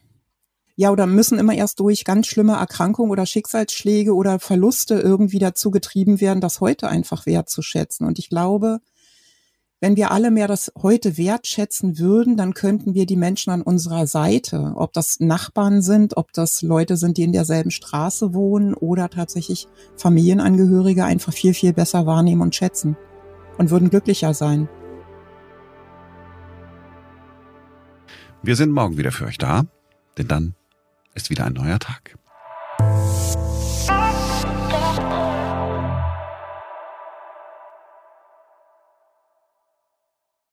ja 0.76 0.92
oder 0.92 1.08
müssen 1.08 1.40
immer 1.40 1.54
erst 1.54 1.80
durch 1.80 2.04
ganz 2.04 2.28
schlimme 2.28 2.54
Erkrankungen 2.54 3.12
oder 3.12 3.26
Schicksalsschläge 3.26 4.14
oder 4.14 4.40
Verluste 4.40 4.96
irgendwie 4.96 5.40
dazu 5.40 5.72
getrieben 5.72 6.20
werden, 6.20 6.42
das 6.42 6.60
heute 6.60 6.90
einfach 6.90 7.26
wertzuschätzen. 7.26 8.06
Und 8.06 8.20
ich 8.20 8.30
glaube, 8.30 8.82
wenn 9.82 9.96
wir 9.96 10.12
alle 10.12 10.30
mehr 10.30 10.48
das 10.48 10.72
heute 10.80 11.18
wertschätzen 11.18 11.98
würden, 11.98 12.38
dann 12.38 12.54
könnten 12.54 12.94
wir 12.94 13.08
die 13.08 13.16
Menschen 13.16 13.50
an 13.50 13.64
unserer 13.64 14.06
Seite, 14.06 14.74
ob 14.76 14.94
das 14.94 15.20
Nachbarn 15.20 15.82
sind, 15.82 16.18
ob 16.18 16.32
das 16.34 16.62
Leute 16.62 16.98
sind, 16.98 17.18
die 17.18 17.24
in 17.24 17.32
derselben 17.32 17.72
Straße 17.72 18.36
wohnen 18.36 18.76
oder 18.76 19.10
tatsächlich 19.10 19.68
Familienangehörige 19.98 21.04
einfach 21.04 21.34
viel, 21.34 21.56
viel 21.56 21.74
besser 21.74 22.06
wahrnehmen 22.06 22.42
und 22.42 22.54
schätzen 22.54 22.96
und 23.58 23.72
würden 23.72 23.90
glücklicher 23.90 24.36
sein. 24.36 24.70
Wir 28.44 28.56
sind 28.56 28.72
morgen 28.72 29.00
wieder 29.00 29.12
für 29.12 29.26
euch 29.26 29.40
da, 29.40 29.64
denn 30.16 30.28
dann 30.28 30.54
ist 31.16 31.32
wieder 31.32 31.46
ein 31.46 31.54
neuer 31.54 31.80
Tag. 31.80 32.21